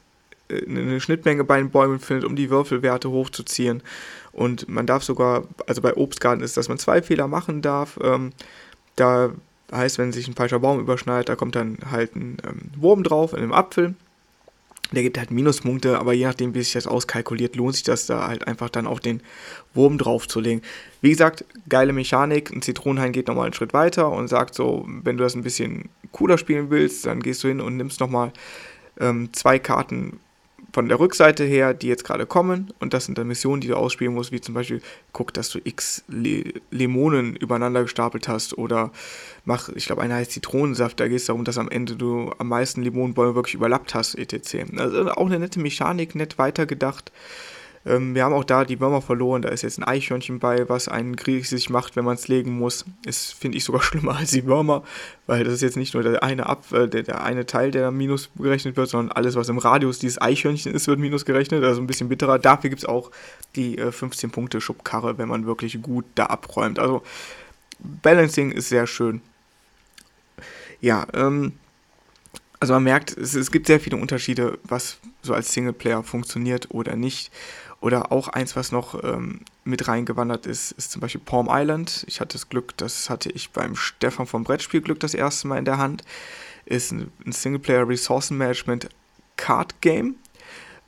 eine 0.67 1.01
Schnittmenge 1.01 1.45
bei 1.45 1.59
den 1.59 1.71
Bäumen 1.71 2.01
findet, 2.01 2.25
um 2.25 2.37
die 2.37 2.51
Würfelwerte 2.51 3.11
hochzuziehen. 3.11 3.83
Und 4.33 4.69
man 4.69 4.87
darf 4.87 5.05
sogar, 5.05 5.45
also 5.67 5.83
bei 5.83 5.95
Obstgarten 5.95 6.43
ist, 6.43 6.57
dass 6.57 6.69
man 6.69 6.79
zwei 6.79 7.03
Fehler 7.03 7.29
machen 7.29 7.63
darf. 7.63 7.99
Ähm, 8.03 8.33
da 8.97 9.33
heißt, 9.73 9.99
wenn 9.99 10.13
sich 10.13 10.29
ein 10.29 10.35
falscher 10.35 10.61
Baum 10.61 10.81
überschneidet, 10.81 11.29
da 11.29 11.37
kommt 11.37 11.57
dann 11.57 11.79
halt 11.91 12.17
ein 12.17 12.39
ähm, 12.47 12.61
Wurm 12.77 13.03
drauf 13.03 13.33
in 13.33 13.41
einem 13.41 13.53
Apfel. 13.53 13.95
Der 14.93 15.03
gibt 15.03 15.17
halt 15.17 15.31
Minuspunkte, 15.31 15.99
aber 15.99 16.13
je 16.13 16.27
nachdem, 16.27 16.55
wie 16.55 16.63
sich 16.63 16.75
das 16.75 16.87
auskalkuliert, 16.87 17.57
lohnt 17.57 17.75
sich 17.75 17.83
das 17.83 18.05
da 18.05 18.29
halt 18.29 18.47
einfach 18.47 18.69
dann 18.69 18.87
auf 18.87 19.01
den 19.01 19.23
Wurm 19.73 19.97
draufzulegen. 19.97 20.63
Wie 21.01 21.11
gesagt, 21.11 21.47
geile 21.69 21.95
Mechanik. 21.95 22.51
Ein 22.51 22.61
Zitronenhain 22.61 23.13
geht 23.13 23.29
nochmal 23.29 23.47
einen 23.47 23.55
Schritt 23.55 23.73
weiter 23.73 24.11
und 24.11 24.29
sagt 24.29 24.55
so, 24.55 24.87
wenn 24.87 25.17
du 25.17 25.25
das 25.25 25.35
ein 25.35 25.43
bisschen 25.43 25.89
cooler 26.13 26.37
spielen 26.37 26.69
willst, 26.69 27.07
dann 27.07 27.21
gehst 27.21 27.43
du 27.43 27.49
hin 27.49 27.63
und 27.63 27.79
nimmst 27.79 28.01
nochmal 28.01 28.33
ähm, 29.01 29.31
zwei 29.33 29.59
Karten 29.59 30.21
von 30.73 30.89
der 30.89 30.99
Rückseite 30.99 31.45
her, 31.45 31.75
die 31.75 31.89
jetzt 31.89 32.05
gerade 32.05 32.27
kommen, 32.27 32.73
und 32.81 32.95
das 32.95 33.05
sind 33.05 33.19
dann 33.19 33.29
Missionen, 33.29 33.61
die 33.61 33.69
du 33.69 33.77
ausspielen 33.77 34.15
musst, 34.15 34.33
wie 34.33 34.41
zum 34.41 34.55
Beispiel, 34.55 34.81
guck, 35.13 35.35
dass 35.35 35.51
du 35.51 35.61
x 35.63 36.03
Le 36.09 36.55
Limonen 36.71 37.37
übereinander 37.37 37.83
gestapelt 37.83 38.27
hast, 38.27 38.57
oder 38.57 38.91
mach, 39.45 39.69
ich 39.71 39.87
glaube, 39.87 40.03
einer 40.03 40.15
heißt 40.15 40.33
Zitronensaft, 40.33 40.99
da 40.99 41.09
geht 41.09 41.19
es 41.19 41.27
darum, 41.27 41.45
dass 41.45 41.59
am 41.59 41.69
Ende 41.69 41.97
du 41.97 42.33
am 42.39 42.49
meisten 42.49 42.83
Limonenbäume 42.83 43.35
wirklich 43.35 43.55
überlappt 43.55 43.95
hast, 43.95 44.15
etc. 44.15 44.65
Also 44.77 45.11
auch 45.11 45.27
eine 45.27 45.39
nette 45.39 45.61
Mechanik, 45.61 46.15
nett 46.15 46.39
weitergedacht. 46.39 47.13
Ähm, 47.85 48.15
wir 48.15 48.25
haben 48.25 48.33
auch 48.33 48.45
da 48.45 48.65
die 48.65 48.81
Würmer 48.81 49.03
verloren. 49.03 49.43
Da 49.43 49.49
ist 49.49 49.63
jetzt 49.63 49.79
ein 49.79 49.85
Eichhörnchen 49.85 50.39
bei, 50.39 50.69
was 50.69 50.89
einen 50.89 51.17
sich 51.17 51.71
macht, 51.71 51.97
wenn 51.97 52.05
man 52.05 52.15
es 52.15 52.29
legen 52.29 52.59
muss. 52.59 52.85
Ist, 53.05 53.35
finde 53.35 53.59
ich, 53.59 53.65
sogar 53.65 53.83
schlimmer 53.83 54.17
als 54.17 54.31
die 54.31 54.47
Würmer, 54.47 54.85
weil 55.27 55.45
das 55.45 55.55
ist 55.55 55.63
jetzt 55.63 55.77
nicht 55.77 55.95
nur 55.95 56.03
der 56.03 56.23
eine, 56.23 56.47
Ab 56.47 56.65
äh, 56.73 56.87
der, 56.87 57.03
der 57.03 57.25
eine 57.25 57.47
Teil, 57.47 57.71
der 57.71 57.91
minus 57.91 58.31
gerechnet 58.37 58.77
wird, 58.77 58.89
sondern 58.89 59.17
alles, 59.17 59.35
was 59.35 59.49
im 59.49 59.59
Radius 59.59 59.99
dieses 59.99 60.21
Eichhörnchen 60.21 60.75
ist, 60.75 60.87
wird 60.87 60.99
minus 60.99 61.25
gerechnet. 61.25 61.65
Also 61.65 61.81
ein 61.81 61.87
bisschen 61.87 62.09
bitterer. 62.09 62.39
Dafür 62.39 62.71
gibt 62.71 62.83
es 62.83 62.89
auch 62.89 63.11
die 63.57 63.79
äh, 63.79 63.89
15-Punkte-Schubkarre, 63.89 65.19
wenn 65.19 65.29
man 65.29 65.47
wirklich 65.47 65.81
gut 65.83 66.05
da 66.15 66.27
abräumt. 66.27 66.79
Also 66.79 67.03
Balancing 67.81 68.53
ist 68.53 68.69
sehr 68.69 68.87
schön. 68.87 69.21
Ja, 70.81 71.07
ähm, 71.15 71.53
also 72.63 72.75
man 72.75 72.85
merkt, 72.85 73.17
es, 73.17 73.35
es, 73.35 73.51
gibt 73.51 73.67
sehr 73.67 73.81
viele 73.81 73.97
Unterschiede, 73.97 74.59
was 74.63 74.99
so 75.23 75.35
als 75.35 75.53
Singleplayer 75.53 76.05
funktioniert 76.05 76.69
oder 76.71 76.95
nicht. 76.95 77.33
Oder 77.83 78.13
auch 78.13 78.29
eins, 78.29 78.55
was 78.55 78.71
noch 78.71 79.03
ähm, 79.03 79.41
mit 79.65 79.89
reingewandert 79.89 80.47
ist, 80.47 80.71
ist 80.71 80.93
zum 80.93 81.01
Beispiel 81.01 81.21
Palm 81.21 81.49
Island. 81.51 82.05
Ich 82.07 82.21
hatte 82.21 82.35
das 82.35 82.49
Glück, 82.49 82.77
das 82.77 83.11
hatte 83.11 83.29
ich 83.33 83.51
beim 83.51 83.75
Stefan 83.75 84.27
vom 84.27 84.45
Brettspielglück 84.45 85.01
das 85.01 85.15
erste 85.15 85.49
Mal 85.49 85.59
in 85.59 85.65
der 85.65 85.79
Hand. 85.79 86.05
Ist 86.65 86.93
ein, 86.93 87.11
ein 87.27 87.33
Singleplayer 87.33 87.89
Ressourcenmanagement 87.89 88.89
Card 89.37 89.81
Game. 89.81 90.15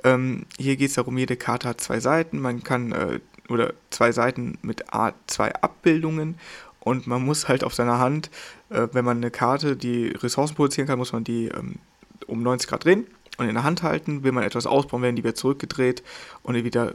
Ähm, 0.05 0.47
hier 0.57 0.77
geht 0.77 0.91
es 0.91 0.95
darum, 0.95 1.19
jede 1.19 1.37
Karte 1.37 1.69
hat 1.69 1.81
zwei 1.81 1.99
Seiten. 1.99 2.39
Man 2.39 2.63
kann, 2.63 2.93
äh, 2.93 3.19
oder 3.49 3.75
zwei 3.91 4.13
Seiten 4.13 4.59
mit 4.63 4.95
A, 4.95 5.15
zwei 5.27 5.53
Abbildungen. 5.53 6.39
Und 6.79 7.09
man 7.09 7.25
muss 7.25 7.49
halt 7.49 7.65
auf 7.65 7.75
seiner 7.75 7.99
Hand, 7.99 8.31
äh, 8.71 8.87
wenn 8.93 9.05
man 9.05 9.17
eine 9.17 9.33
Karte, 9.33 9.77
die 9.77 10.11
Ressourcen 10.11 10.55
produzieren 10.55 10.87
kann, 10.87 10.99
muss 10.99 11.13
man 11.13 11.25
die 11.25 11.49
ähm, 11.49 11.81
um 12.29 12.41
90 12.45 12.71
Grad 12.71 12.85
drehen 12.85 13.09
und 13.39 13.49
in 13.49 13.55
der 13.55 13.65
Hand 13.65 13.83
halten. 13.83 14.23
Will 14.23 14.33
man 14.33 14.45
etwas 14.45 14.67
ausbauen, 14.67 15.03
werden 15.03 15.17
die 15.17 15.25
wieder 15.25 15.35
zurückgedreht 15.35 16.03
und 16.43 16.55
wieder 16.55 16.95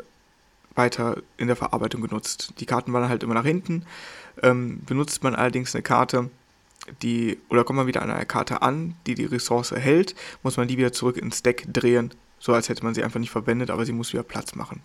weiter 0.76 1.18
in 1.38 1.48
der 1.48 1.56
Verarbeitung 1.56 2.02
genutzt. 2.02 2.54
Die 2.60 2.66
Karten 2.66 2.94
waren 2.94 3.10
halt 3.10 3.24
immer 3.24 3.34
nach 3.34 3.46
hinten. 3.46 3.86
Ähm, 4.42 4.82
benutzt 4.86 5.24
man 5.24 5.36
allerdings 5.36 5.76
eine 5.76 5.82
Karte, 5.82 6.30
die, 7.02 7.38
oder 7.50 7.64
kommt 7.64 7.78
man 7.78 7.88
wieder 7.88 8.02
an 8.02 8.10
einer 8.10 8.26
Karte 8.26 8.62
an, 8.62 8.96
die 9.06 9.16
die 9.16 9.26
Ressource 9.26 9.72
hält, 9.72 10.16
muss 10.44 10.58
man 10.58 10.68
die 10.68 10.78
wieder 10.78 10.94
zurück 10.94 11.18
ins 11.18 11.44
Deck 11.44 11.66
drehen, 11.72 12.12
so 12.40 12.54
als 12.54 12.70
hätte 12.70 12.84
man 12.84 12.94
sie 12.94 13.04
einfach 13.04 13.20
nicht 13.20 13.32
verwendet, 13.32 13.70
aber 13.70 13.86
sie 13.86 13.92
muss 13.92 14.14
wieder 14.14 14.24
Platz 14.24 14.56
machen. 14.56 14.82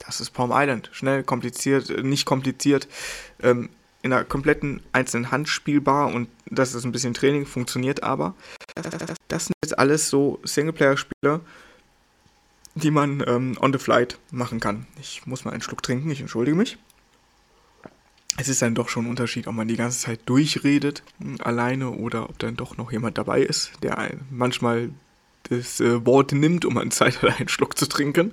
Das 0.00 0.20
ist 0.20 0.30
Palm 0.30 0.50
Island. 0.52 0.90
Schnell, 0.92 1.22
kompliziert, 1.22 2.04
nicht 2.04 2.26
kompliziert, 2.26 2.88
ähm, 3.42 3.70
in 4.06 4.12
einer 4.12 4.24
kompletten 4.24 4.82
einzelnen 4.92 5.30
Hand 5.30 5.48
spielbar 5.48 6.12
und 6.12 6.28
das 6.50 6.74
ist 6.74 6.84
ein 6.84 6.92
bisschen 6.92 7.14
Training, 7.14 7.44
funktioniert 7.46 8.02
aber. 8.02 8.34
Das 9.28 9.46
sind 9.46 9.54
jetzt 9.62 9.78
alles 9.78 10.08
so 10.08 10.40
Singleplayer-Spiele, 10.44 11.40
die 12.74 12.90
man 12.90 13.22
ähm, 13.26 13.56
on 13.60 13.72
the 13.72 13.78
flight 13.78 14.18
machen 14.30 14.60
kann. 14.60 14.86
Ich 15.00 15.26
muss 15.26 15.44
mal 15.44 15.52
einen 15.52 15.62
Schluck 15.62 15.82
trinken, 15.82 16.10
ich 16.10 16.20
entschuldige 16.20 16.56
mich. 16.56 16.78
Es 18.38 18.48
ist 18.48 18.60
dann 18.60 18.74
doch 18.74 18.88
schon 18.88 19.06
ein 19.06 19.10
Unterschied, 19.10 19.46
ob 19.46 19.54
man 19.54 19.66
die 19.66 19.76
ganze 19.76 19.98
Zeit 19.98 20.20
durchredet, 20.26 21.02
hm, 21.18 21.38
alleine, 21.40 21.90
oder 21.90 22.28
ob 22.28 22.38
dann 22.38 22.56
doch 22.56 22.76
noch 22.76 22.92
jemand 22.92 23.18
dabei 23.18 23.40
ist, 23.40 23.72
der 23.82 24.10
manchmal 24.30 24.90
das 25.44 25.80
äh, 25.80 26.04
Wort 26.04 26.32
nimmt, 26.32 26.64
um 26.64 26.76
an 26.78 26.90
Zeit 26.90 27.24
einen 27.38 27.48
Schluck 27.48 27.78
zu 27.78 27.86
trinken. 27.86 28.32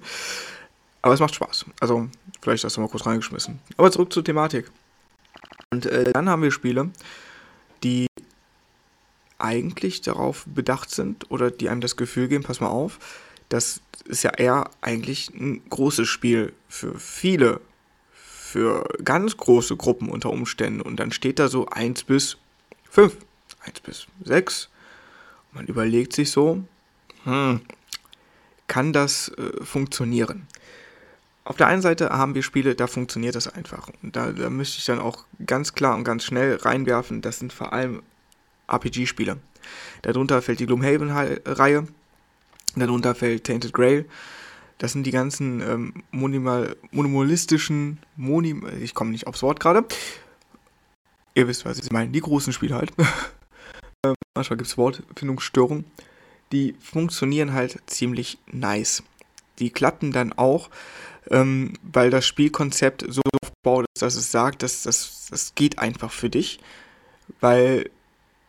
Aber 1.01 1.13
es 1.13 1.19
macht 1.19 1.35
Spaß. 1.35 1.65
Also, 1.79 2.09
vielleicht 2.41 2.63
hast 2.63 2.77
du 2.77 2.81
mal 2.81 2.89
kurz 2.89 3.05
reingeschmissen. 3.05 3.59
Aber 3.77 3.91
zurück 3.91 4.13
zur 4.13 4.23
Thematik. 4.23 4.71
Und 5.73 5.87
äh, 5.87 6.13
dann 6.13 6.29
haben 6.29 6.43
wir 6.43 6.51
Spiele, 6.51 6.91
die 7.81 8.05
eigentlich 9.39 10.01
darauf 10.01 10.45
bedacht 10.45 10.91
sind 10.91 11.31
oder 11.31 11.49
die 11.49 11.67
einem 11.67 11.81
das 11.81 11.97
Gefühl 11.97 12.27
geben, 12.27 12.43
pass 12.43 12.59
mal 12.59 12.67
auf, 12.67 12.99
das 13.49 13.81
ist 14.05 14.23
ja 14.23 14.29
eher 14.29 14.69
eigentlich 14.81 15.31
ein 15.33 15.67
großes 15.67 16.07
Spiel 16.07 16.53
für 16.69 16.99
viele, 16.99 17.59
für 18.13 18.87
ganz 19.03 19.35
große 19.35 19.75
Gruppen 19.75 20.09
unter 20.09 20.29
Umständen. 20.29 20.79
Und 20.79 20.99
dann 20.99 21.11
steht 21.11 21.39
da 21.39 21.47
so 21.47 21.65
1 21.65 22.03
bis 22.03 22.37
5, 22.91 23.17
1 23.61 23.79
bis 23.79 24.05
6. 24.25 24.69
Man 25.53 25.65
überlegt 25.65 26.13
sich 26.13 26.29
so, 26.29 26.63
hm, 27.23 27.61
kann 28.67 28.93
das 28.93 29.29
äh, 29.29 29.63
funktionieren? 29.65 30.45
Auf 31.45 31.57
der 31.57 31.67
einen 31.67 31.81
Seite 31.81 32.09
haben 32.09 32.35
wir 32.35 32.43
Spiele, 32.43 32.75
da 32.75 32.87
funktioniert 32.87 33.35
das 33.35 33.47
einfach. 33.47 33.89
Und 34.01 34.15
da, 34.15 34.31
da 34.31 34.49
müsste 34.49 34.77
ich 34.77 34.85
dann 34.85 34.99
auch 34.99 35.25
ganz 35.45 35.73
klar 35.73 35.95
und 35.95 36.05
ganz 36.05 36.23
schnell 36.23 36.55
reinwerfen, 36.55 37.21
das 37.21 37.39
sind 37.39 37.51
vor 37.51 37.73
allem 37.73 38.01
RPG-Spiele. 38.67 39.37
Darunter 40.03 40.41
fällt 40.41 40.59
die 40.59 40.65
Gloomhaven-Reihe, 40.65 41.87
Darunter 42.75 43.13
fällt 43.13 43.43
Tainted 43.43 43.73
Grail. 43.73 44.05
Das 44.77 44.91
sind 44.91 45.05
die 45.05 45.11
ganzen 45.11 45.61
ähm, 45.61 46.03
monimal, 46.11 46.75
monomalistischen, 46.91 47.99
Monim 48.15 48.67
ich 48.81 48.93
komme 48.93 49.11
nicht 49.11 49.27
aufs 49.27 49.43
Wort 49.43 49.59
gerade. 49.59 49.85
Ihr 51.35 51.47
wisst, 51.47 51.65
was 51.65 51.79
ich 51.79 51.91
meine. 51.91 52.11
Die 52.11 52.21
großen 52.21 52.53
Spiele 52.53 52.75
halt. 52.75 52.91
ähm, 54.05 54.15
manchmal 54.35 54.57
gibt 54.57 54.67
es 54.67 54.77
Wortfindungsstörungen. 54.77 55.85
Die 56.51 56.75
funktionieren 56.79 57.53
halt 57.53 57.79
ziemlich 57.85 58.37
nice. 58.51 59.03
Die 59.59 59.69
klappen 59.69 60.11
dann 60.11 60.33
auch, 60.33 60.69
ähm, 61.31 61.73
weil 61.83 62.09
das 62.09 62.25
Spielkonzept 62.25 63.05
so 63.07 63.21
aufgebaut 63.41 63.85
ist, 63.95 64.01
dass 64.01 64.15
es 64.15 64.31
sagt, 64.31 64.63
dass 64.63 64.83
das, 64.83 65.27
das 65.29 65.55
geht 65.55 65.79
einfach 65.79 66.11
für 66.11 66.29
dich. 66.29 66.59
Weil, 67.39 67.89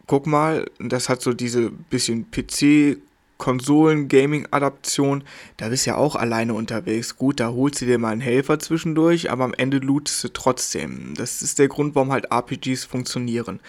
guck 0.07 0.27
mal, 0.27 0.71
das 0.79 1.09
hat 1.09 1.23
so 1.23 1.33
diese 1.33 1.71
bisschen 1.71 2.31
PC- 2.31 2.99
Konsolen-Gaming-Adaption, 3.39 5.25
da 5.57 5.69
bist 5.69 5.87
du 5.87 5.91
ja 5.91 5.97
auch 5.97 6.17
alleine 6.17 6.55
unterwegs. 6.55 7.17
Gut, 7.17 7.41
da 7.41 7.51
holst 7.51 7.81
du 7.83 7.87
dir 7.87 7.99
mal 7.99 8.11
einen 8.11 8.21
Helfer 8.21 8.59
zwischendurch, 8.59 9.31
aber 9.31 9.45
am 9.45 9.55
Ende 9.55 9.79
lootest 9.79 10.25
du 10.25 10.29
trotzdem. 10.29 11.15
Das 11.17 11.43
ist 11.43 11.59
der 11.59 11.69
Grund, 11.69 11.95
warum 11.95 12.13
halt 12.13 12.31
RPGs 12.31 12.85
funktionieren. 12.85 13.61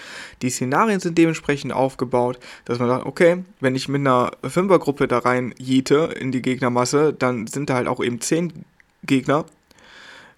Die 0.42 0.50
Szenarien 0.50 1.00
sind 1.00 1.18
dementsprechend 1.18 1.74
aufgebaut, 1.74 2.40
dass 2.66 2.80
man 2.80 2.88
sagt, 2.88 3.06
okay, 3.06 3.44
wenn 3.60 3.76
ich 3.76 3.90
mit 3.90 4.02
einer 4.02 4.32
Fünfergruppe 4.44 5.08
da 5.08 5.20
rein 5.20 5.54
jiete 5.58 6.16
in 6.20 6.32
die 6.32 6.42
Gegnermasse, 6.42 7.14
dann 7.14 7.48
sind 7.48 7.70
da 7.70 7.76
halt 7.76 7.88
auch 7.88 8.04
eben 8.04 8.22
zehn 8.22 8.66
Gegner. 9.06 9.46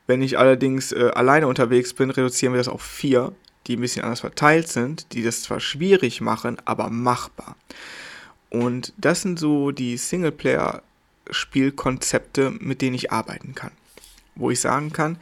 Wenn 0.08 0.22
ich 0.22 0.40
allerdings 0.40 0.92
äh, 0.92 1.12
alleine 1.14 1.48
unterwegs 1.48 1.94
bin, 1.94 2.10
reduzieren 2.10 2.54
wir 2.54 2.60
das 2.60 2.70
auf 2.70 2.82
vier, 2.82 3.34
die 3.68 3.76
ein 3.76 3.82
bisschen 3.82 4.04
anders 4.04 4.22
verteilt 4.22 4.70
sind, 4.70 5.14
die 5.14 5.22
das 5.24 5.42
zwar 5.42 5.60
schwierig 5.60 6.22
machen, 6.22 6.58
aber 6.66 6.90
machbar. 6.90 7.58
Und 8.50 8.94
das 8.98 9.22
sind 9.22 9.38
so 9.40 9.72
die 9.72 9.98
Singleplayer-Spielkonzepte, 9.98 12.52
mit 12.60 12.82
denen 12.82 12.96
ich 12.96 13.12
arbeiten 13.12 13.54
kann. 13.56 13.72
Wo 14.36 14.50
ich 14.52 14.62
sagen 14.62 14.94
kann, 14.94 15.18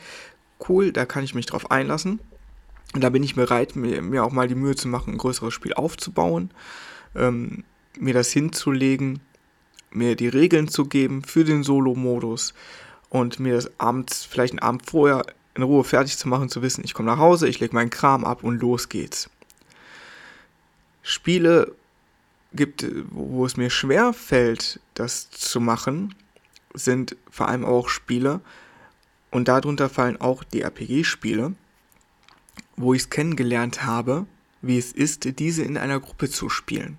cool, 0.69 0.91
da 0.91 1.05
kann 1.05 1.23
ich 1.23 1.33
mich 1.33 1.47
drauf 1.47 1.71
einlassen. 1.71 2.19
Und 2.93 3.03
da 3.03 3.09
bin 3.09 3.23
ich 3.23 3.33
bereit, 3.35 3.75
mir, 3.75 4.03
mir 4.03 4.23
auch 4.23 4.31
mal 4.31 4.47
die 4.47 4.55
Mühe 4.55 4.75
zu 4.75 4.87
machen, 4.87 5.15
ein 5.15 5.17
größeres 5.17 5.53
Spiel 5.53 5.73
aufzubauen, 5.73 6.51
ähm, 7.15 7.63
mir 7.99 8.13
das 8.13 8.31
hinzulegen, 8.31 9.21
mir 9.89 10.15
die 10.15 10.27
Regeln 10.27 10.67
zu 10.67 10.85
geben 10.85 11.23
für 11.23 11.43
den 11.43 11.63
Solo-Modus 11.63 12.53
und 13.09 13.39
mir 13.39 13.55
das 13.55 13.69
abends, 13.79 14.25
vielleicht 14.25 14.53
einen 14.53 14.59
Abend 14.59 14.89
vorher 14.89 15.25
in 15.55 15.63
Ruhe 15.63 15.83
fertig 15.83 16.17
zu 16.17 16.27
machen, 16.27 16.49
zu 16.49 16.61
wissen, 16.61 16.83
ich 16.83 16.93
komme 16.93 17.09
nach 17.09 17.17
Hause, 17.17 17.47
ich 17.47 17.59
lege 17.59 17.73
meinen 17.73 17.89
Kram 17.89 18.25
ab 18.25 18.43
und 18.43 18.61
los 18.61 18.89
geht's. 18.89 19.29
Spiele 21.01 21.73
gibt, 22.53 22.85
wo 23.11 23.45
es 23.45 23.57
mir 23.57 23.69
schwer 23.69 24.13
fällt, 24.13 24.79
das 24.93 25.29
zu 25.29 25.59
machen, 25.59 26.15
sind 26.73 27.15
vor 27.29 27.47
allem 27.47 27.65
auch 27.65 27.89
Spiele 27.89 28.41
und 29.31 29.47
darunter 29.47 29.89
fallen 29.89 30.19
auch 30.19 30.43
die 30.43 30.61
RPG-Spiele, 30.61 31.53
wo 32.77 32.93
ich 32.93 33.03
es 33.03 33.09
kennengelernt 33.09 33.83
habe, 33.83 34.25
wie 34.61 34.77
es 34.77 34.91
ist, 34.91 35.39
diese 35.39 35.63
in 35.63 35.77
einer 35.77 35.99
Gruppe 35.99 36.29
zu 36.29 36.49
spielen. 36.49 36.97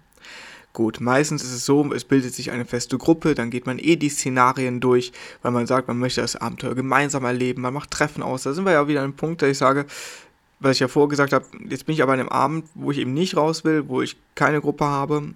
Gut, 0.77 1.01
meistens 1.01 1.43
ist 1.43 1.55
es 1.55 1.65
so, 1.65 1.91
es 1.95 2.05
bildet 2.05 2.35
sich 2.35 2.51
eine 2.51 2.67
feste 2.67 2.99
Gruppe, 2.99 3.35
dann 3.35 3.49
geht 3.49 3.65
man 3.65 3.79
eh 3.79 3.97
die 3.97 4.11
Szenarien 4.11 4.79
durch, 4.79 5.11
weil 5.41 5.51
man 5.51 5.67
sagt, 5.67 5.89
man 5.89 5.99
möchte 5.99 6.21
das 6.21 6.37
Abenteuer 6.37 6.75
gemeinsam 6.75 7.25
erleben, 7.25 7.63
man 7.63 7.73
macht 7.73 7.91
Treffen 7.91 8.23
aus. 8.23 8.43
Da 8.43 8.53
sind 8.53 8.67
wir 8.67 8.73
ja 8.73 8.87
wieder 8.87 9.01
an 9.01 9.05
einem 9.05 9.17
Punkt, 9.17 9.41
da 9.41 9.47
ich 9.47 9.57
sage, 9.57 9.87
was 10.61 10.73
ich 10.73 10.81
ja 10.81 10.89
vorher 10.89 11.09
gesagt 11.09 11.33
habe, 11.33 11.47
jetzt 11.67 11.87
bin 11.87 11.95
ich 11.95 12.03
aber 12.03 12.13
an 12.13 12.21
einem 12.21 12.29
Abend, 12.29 12.67
wo 12.75 12.91
ich 12.91 12.99
eben 12.99 13.15
nicht 13.15 13.39
raus 13.39 13.65
will, 13.65 13.89
wo 13.89 14.03
ich 14.03 14.19
keine 14.35 14.61
Gruppe 14.61 14.85
habe 14.85 15.33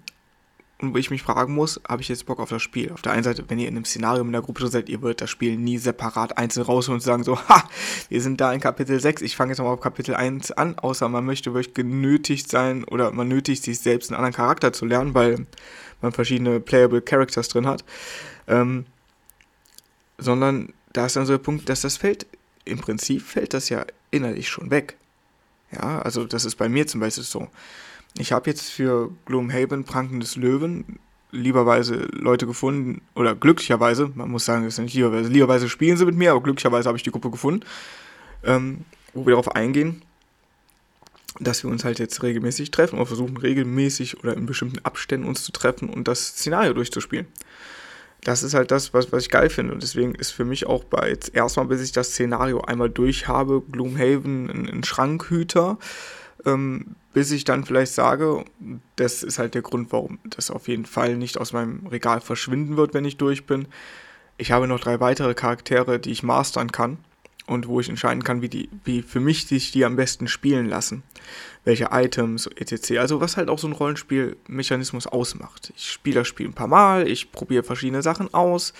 und 0.81 0.93
wo 0.93 0.97
ich 0.97 1.11
mich 1.11 1.21
fragen 1.21 1.53
muss, 1.53 1.79
habe 1.87 2.01
ich 2.01 2.09
jetzt 2.09 2.25
Bock 2.25 2.39
auf 2.39 2.49
das 2.49 2.61
Spiel? 2.61 2.91
Auf 2.91 3.01
der 3.01 3.11
einen 3.11 3.23
Seite, 3.23 3.45
wenn 3.47 3.59
ihr 3.59 3.67
in 3.67 3.75
einem 3.75 3.85
Szenario 3.85 4.23
in 4.23 4.31
der 4.31 4.41
Gruppe 4.41 4.67
seid, 4.67 4.89
ihr 4.89 5.01
würdet 5.01 5.21
das 5.21 5.29
Spiel 5.29 5.57
nie 5.57 5.77
separat 5.77 6.37
einzeln 6.37 6.63
rausholen 6.63 6.97
und 6.97 7.03
sagen 7.03 7.23
so, 7.23 7.37
ha, 7.49 7.63
wir 8.09 8.21
sind 8.21 8.41
da 8.41 8.51
in 8.53 8.59
Kapitel 8.59 8.99
6, 8.99 9.21
ich 9.21 9.35
fange 9.35 9.51
jetzt 9.51 9.59
mal 9.59 9.67
auf 9.67 9.79
Kapitel 9.79 10.15
1 10.15 10.51
an, 10.51 10.77
außer 10.77 11.07
man 11.09 11.25
möchte 11.25 11.53
wirklich 11.53 11.73
genötigt 11.73 12.49
sein 12.49 12.83
oder 12.83 13.11
man 13.11 13.27
nötigt 13.27 13.63
sich 13.63 13.79
selbst 13.79 14.11
einen 14.11 14.17
anderen 14.17 14.35
Charakter 14.35 14.73
zu 14.73 14.85
lernen, 14.85 15.13
weil 15.13 15.45
man 16.01 16.11
verschiedene 16.11 16.59
Playable 16.59 17.01
Characters 17.01 17.47
drin 17.47 17.67
hat. 17.67 17.83
Ähm, 18.47 18.85
sondern 20.17 20.73
da 20.93 21.05
ist 21.05 21.15
dann 21.15 21.25
so 21.25 21.33
der 21.33 21.43
Punkt, 21.43 21.69
dass 21.69 21.81
das 21.81 21.97
fällt, 21.97 22.27
im 22.65 22.79
Prinzip 22.79 23.21
fällt 23.21 23.53
das 23.53 23.69
ja 23.69 23.85
innerlich 24.11 24.49
schon 24.49 24.71
weg. 24.71 24.97
Ja, 25.71 26.01
also 26.01 26.25
das 26.25 26.45
ist 26.45 26.55
bei 26.55 26.69
mir 26.69 26.87
zum 26.87 26.99
Beispiel 26.99 27.23
so. 27.23 27.47
Ich 28.17 28.31
habe 28.31 28.49
jetzt 28.49 28.69
für 28.69 29.09
Gloomhaven 29.25 29.85
Pranken 29.85 30.19
des 30.19 30.35
Löwen 30.35 30.99
lieberweise 31.31 32.07
Leute 32.11 32.45
gefunden, 32.45 33.01
oder 33.15 33.35
glücklicherweise, 33.35 34.11
man 34.15 34.29
muss 34.29 34.45
sagen, 34.45 34.65
das 34.65 34.73
ist 34.73 34.79
nicht 34.79 34.93
lieberweise, 34.95 35.29
lieberweise 35.29 35.69
spielen 35.69 35.97
sie 35.97 36.05
mit 36.05 36.15
mir, 36.15 36.31
aber 36.31 36.41
glücklicherweise 36.41 36.89
habe 36.89 36.97
ich 36.97 37.03
die 37.03 37.11
Gruppe 37.11 37.31
gefunden, 37.31 37.65
ähm, 38.43 38.83
wo 39.13 39.25
wir 39.25 39.31
darauf 39.31 39.55
eingehen, 39.55 40.01
dass 41.39 41.63
wir 41.63 41.71
uns 41.71 41.85
halt 41.85 41.99
jetzt 41.99 42.21
regelmäßig 42.21 42.71
treffen 42.71 42.97
oder 42.97 43.05
versuchen 43.05 43.37
regelmäßig 43.37 44.19
oder 44.19 44.35
in 44.35 44.45
bestimmten 44.45 44.79
Abständen 44.79 45.27
uns 45.27 45.43
zu 45.43 45.53
treffen 45.53 45.89
und 45.89 46.07
das 46.07 46.27
Szenario 46.27 46.73
durchzuspielen. 46.73 47.27
Das 48.23 48.43
ist 48.43 48.53
halt 48.53 48.71
das, 48.71 48.93
was, 48.93 49.11
was 49.11 49.23
ich 49.23 49.29
geil 49.29 49.49
finde. 49.49 49.73
Und 49.73 49.81
deswegen 49.81 50.13
ist 50.13 50.31
für 50.31 50.45
mich 50.45 50.67
auch 50.67 50.83
bei 50.83 51.09
jetzt 51.09 51.33
erstmal, 51.33 51.65
bis 51.65 51.81
ich 51.81 51.91
das 51.91 52.09
Szenario 52.09 52.61
einmal 52.61 52.89
durch 52.89 53.27
habe, 53.27 53.61
Gloomhaven 53.61 54.49
ein, 54.49 54.69
ein 54.69 54.83
Schrankhüter 54.83 55.77
ähm, 56.45 56.95
bis 57.13 57.31
ich 57.31 57.43
dann 57.43 57.65
vielleicht 57.65 57.93
sage, 57.93 58.45
das 58.95 59.23
ist 59.23 59.39
halt 59.39 59.53
der 59.53 59.61
Grund, 59.61 59.91
warum 59.91 60.19
das 60.23 60.51
auf 60.51 60.67
jeden 60.67 60.85
Fall 60.85 61.17
nicht 61.17 61.37
aus 61.37 61.53
meinem 61.53 61.85
Regal 61.87 62.21
verschwinden 62.21 62.77
wird, 62.77 62.93
wenn 62.93 63.05
ich 63.05 63.17
durch 63.17 63.45
bin. 63.45 63.67
Ich 64.37 64.51
habe 64.51 64.67
noch 64.67 64.79
drei 64.79 64.99
weitere 64.99 65.33
Charaktere, 65.33 65.99
die 65.99 66.11
ich 66.11 66.23
mastern 66.23 66.71
kann 66.71 66.97
und 67.47 67.67
wo 67.67 67.79
ich 67.79 67.89
entscheiden 67.89 68.23
kann, 68.23 68.41
wie, 68.41 68.49
die, 68.49 68.69
wie 68.83 69.01
für 69.01 69.19
mich 69.19 69.47
sich 69.47 69.71
die 69.71 69.85
am 69.85 69.95
besten 69.95 70.27
spielen 70.27 70.67
lassen. 70.67 71.03
welche 71.63 71.89
Items, 71.91 72.47
etc. 72.47 72.97
Also 72.97 73.21
was 73.21 73.37
halt 73.37 73.49
auch 73.49 73.59
so 73.59 73.67
ein 73.67 73.73
Rollenspielmechanismus 73.73 75.07
ausmacht. 75.07 75.71
Ich 75.75 75.91
spiele 75.91 76.21
das 76.21 76.27
Spiel 76.27 76.47
ein 76.47 76.53
paar 76.53 76.67
Mal, 76.67 77.07
ich 77.07 77.31
probiere 77.31 77.63
verschiedene 77.63 78.01
Sachen 78.01 78.33
aus, 78.33 78.73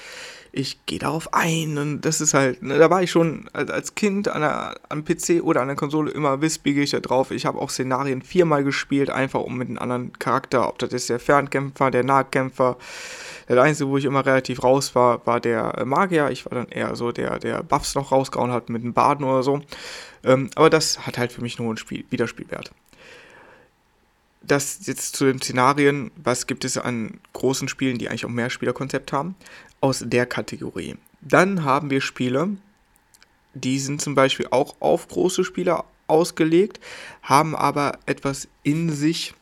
ich 0.54 0.86
gehe 0.86 1.00
darauf 1.00 1.34
ein 1.34 1.78
und 1.78 2.02
das 2.02 2.20
ist 2.20 2.34
halt, 2.34 2.62
ne, 2.62 2.78
da 2.78 2.90
war 2.90 3.02
ich 3.02 3.12
schon 3.12 3.50
als 3.54 3.96
Kind 3.96 4.28
an 4.28 4.42
der, 4.42 4.76
am 4.90 5.06
PC 5.06 5.42
oder 5.42 5.62
an 5.62 5.68
der 5.68 5.78
Konsole 5.78 6.12
immer 6.12 6.42
wissbegierig 6.42 6.92
da 6.92 7.00
drauf. 7.00 7.32
Ich 7.32 7.46
habe 7.46 7.60
auch 7.60 7.70
Szenarien 7.70 8.22
viermal 8.22 8.64
gespielt, 8.64 9.10
einfach 9.10 9.42
um 9.42 9.58
mit 9.58 9.70
einem 9.70 9.78
anderen 9.78 10.14
Charakter, 10.20 10.68
ob 10.68 10.78
das 10.80 10.92
ist 10.92 11.10
der 11.10 11.20
Fernkämpfer, 11.20 11.90
der 11.90 12.04
Nahkämpfer. 12.04 12.78
Der 13.48 13.62
Einzige, 13.62 13.90
wo 13.90 13.98
ich 13.98 14.06
immer 14.06 14.26
relativ 14.26 14.64
raus 14.64 14.94
war, 14.94 15.26
war 15.26 15.40
der 15.40 15.84
Magier. 15.86 16.30
Ich 16.32 16.46
war 16.46 16.58
dann 16.58 16.70
eher 16.70 16.96
so 16.96 17.12
der, 17.12 17.40
der 17.40 17.64
Buffs 17.64 17.96
noch 17.96 18.12
rausgehauen 18.12 18.52
hat 18.52 18.70
mit 18.70 18.82
einem 18.82 18.94
Baden 18.94 19.26
oder 19.26 19.44
so. 19.44 19.62
Ähm, 20.24 20.50
aber 20.56 20.70
das 20.70 21.06
hat 21.06 21.18
halt 21.18 21.32
für 21.32 21.42
mich 21.42 21.60
nur 21.60 21.68
einen 21.68 21.78
Spiel, 21.78 22.06
Wiederspielwert 22.10 22.72
das 24.42 24.86
jetzt 24.86 25.16
zu 25.16 25.26
den 25.26 25.42
Szenarien, 25.42 26.12
was 26.16 26.48
gibt 26.48 26.66
es 26.66 26.78
an 26.78 27.20
großen 27.34 27.68
Spielen, 27.68 27.98
die 27.98 28.10
eigentlich 28.10 28.26
auch 28.26 28.30
mehr 28.30 28.50
Spielerkonzept 28.50 29.14
haben 29.14 29.36
aus 29.80 30.04
der 30.06 30.26
Kategorie. 30.26 30.96
Dann 31.22 31.64
haben 31.64 31.90
wir 31.90 32.02
Spiele, 32.02 32.50
die 33.54 33.80
sind 33.80 34.02
zum 34.02 34.16
Beispiel 34.16 34.48
auch 34.50 34.76
auf 34.80 35.08
große 35.08 35.44
Spieler 35.44 35.86
ausgelegt, 36.08 36.80
haben 37.22 37.56
aber 37.56 38.00
etwas 38.06 38.48
in 38.64 38.90
sich, 38.90 39.34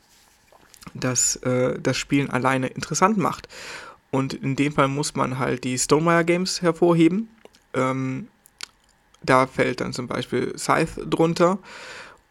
das 0.94 1.36
äh, 1.36 1.78
das 1.80 1.96
Spielen 1.96 2.30
alleine 2.30 2.68
interessant 2.68 3.16
macht. 3.16 3.48
Und 4.10 4.34
in 4.34 4.56
dem 4.56 4.72
Fall 4.72 4.88
muss 4.88 5.14
man 5.14 5.38
halt 5.38 5.64
die 5.64 5.78
Stonemeyer 5.78 6.24
Games 6.24 6.62
hervorheben. 6.62 7.28
Ähm, 7.74 8.28
da 9.22 9.46
fällt 9.46 9.80
dann 9.80 9.92
zum 9.92 10.08
Beispiel 10.08 10.56
Scythe 10.58 11.06
drunter. 11.06 11.58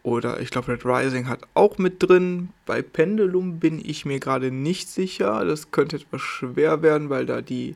Oder 0.03 0.39
ich 0.39 0.49
glaube, 0.49 0.69
Red 0.69 0.85
Rising 0.85 1.27
hat 1.27 1.41
auch 1.53 1.77
mit 1.77 2.01
drin. 2.01 2.49
Bei 2.65 2.81
Pendulum 2.81 3.59
bin 3.59 3.83
ich 3.83 4.05
mir 4.05 4.19
gerade 4.19 4.51
nicht 4.51 4.87
sicher. 4.87 5.43
Das 5.45 5.71
könnte 5.71 5.97
etwas 5.97 6.21
schwer 6.21 6.81
werden, 6.81 7.09
weil 7.09 7.25
da 7.25 7.41
die 7.41 7.75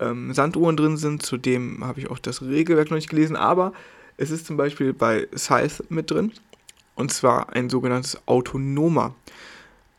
ähm, 0.00 0.34
Sanduhren 0.34 0.76
drin 0.76 0.96
sind. 0.96 1.22
Zudem 1.22 1.84
habe 1.84 2.00
ich 2.00 2.10
auch 2.10 2.18
das 2.18 2.42
Regelwerk 2.42 2.90
noch 2.90 2.96
nicht 2.96 3.10
gelesen. 3.10 3.36
Aber 3.36 3.72
es 4.16 4.30
ist 4.30 4.46
zum 4.46 4.56
Beispiel 4.56 4.92
bei 4.92 5.28
Scythe 5.36 5.84
mit 5.88 6.10
drin. 6.10 6.32
Und 6.96 7.12
zwar 7.12 7.54
ein 7.54 7.70
sogenanntes 7.70 8.18
Autonomer. 8.26 9.14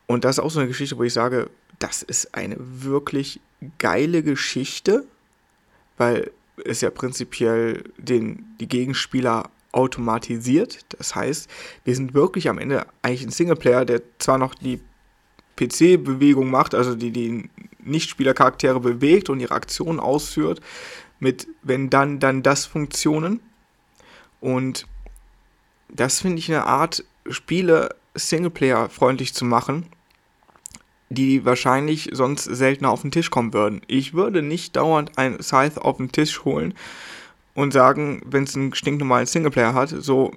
Und 0.06 0.24
das 0.24 0.36
ist 0.36 0.44
auch 0.44 0.50
so 0.50 0.58
eine 0.58 0.68
Geschichte, 0.68 0.98
wo 0.98 1.04
ich 1.04 1.12
sage, 1.12 1.48
das 1.78 2.02
ist 2.02 2.34
eine 2.34 2.56
wirklich 2.58 3.40
geile 3.78 4.22
Geschichte, 4.22 5.04
weil 5.96 6.30
es 6.64 6.80
ja 6.80 6.90
prinzipiell 6.90 7.84
den, 7.98 8.44
die 8.60 8.68
Gegenspieler 8.68 9.50
automatisiert. 9.72 10.86
Das 10.90 11.14
heißt, 11.14 11.48
wir 11.84 11.94
sind 11.94 12.14
wirklich 12.14 12.48
am 12.48 12.58
Ende 12.58 12.86
eigentlich 13.02 13.22
ein 13.24 13.30
Singleplayer, 13.30 13.84
der 13.84 14.02
zwar 14.18 14.38
noch 14.38 14.54
die 14.54 14.80
PC-Bewegung 15.56 16.50
macht, 16.50 16.74
also 16.74 16.94
die 16.94 17.10
die 17.10 17.50
Nichtspielercharaktere 17.80 18.80
bewegt 18.80 19.30
und 19.30 19.40
ihre 19.40 19.54
Aktionen 19.54 20.00
ausführt, 20.00 20.60
mit 21.18 21.48
wenn 21.62 21.90
dann, 21.90 22.20
dann 22.20 22.42
das 22.42 22.66
Funktionen. 22.66 23.40
Und 24.40 24.86
das 25.88 26.20
finde 26.20 26.38
ich 26.38 26.50
eine 26.50 26.64
Art, 26.64 27.04
Spiele 27.28 27.94
Singleplayer-freundlich 28.14 29.34
zu 29.34 29.44
machen, 29.44 29.86
die 31.08 31.44
wahrscheinlich 31.44 32.10
sonst 32.12 32.44
seltener 32.44 32.90
auf 32.90 33.02
den 33.02 33.10
Tisch 33.10 33.30
kommen 33.30 33.52
würden. 33.52 33.82
Ich 33.86 34.14
würde 34.14 34.42
nicht 34.42 34.76
dauernd 34.76 35.18
ein 35.18 35.42
Scythe 35.42 35.82
auf 35.84 35.96
den 35.96 36.12
Tisch 36.12 36.44
holen 36.44 36.74
und 37.58 37.72
sagen, 37.72 38.22
wenn 38.24 38.44
es 38.44 38.54
einen 38.54 38.72
stinknormalen 38.72 39.26
Singleplayer 39.26 39.74
hat, 39.74 39.88
so, 39.88 40.30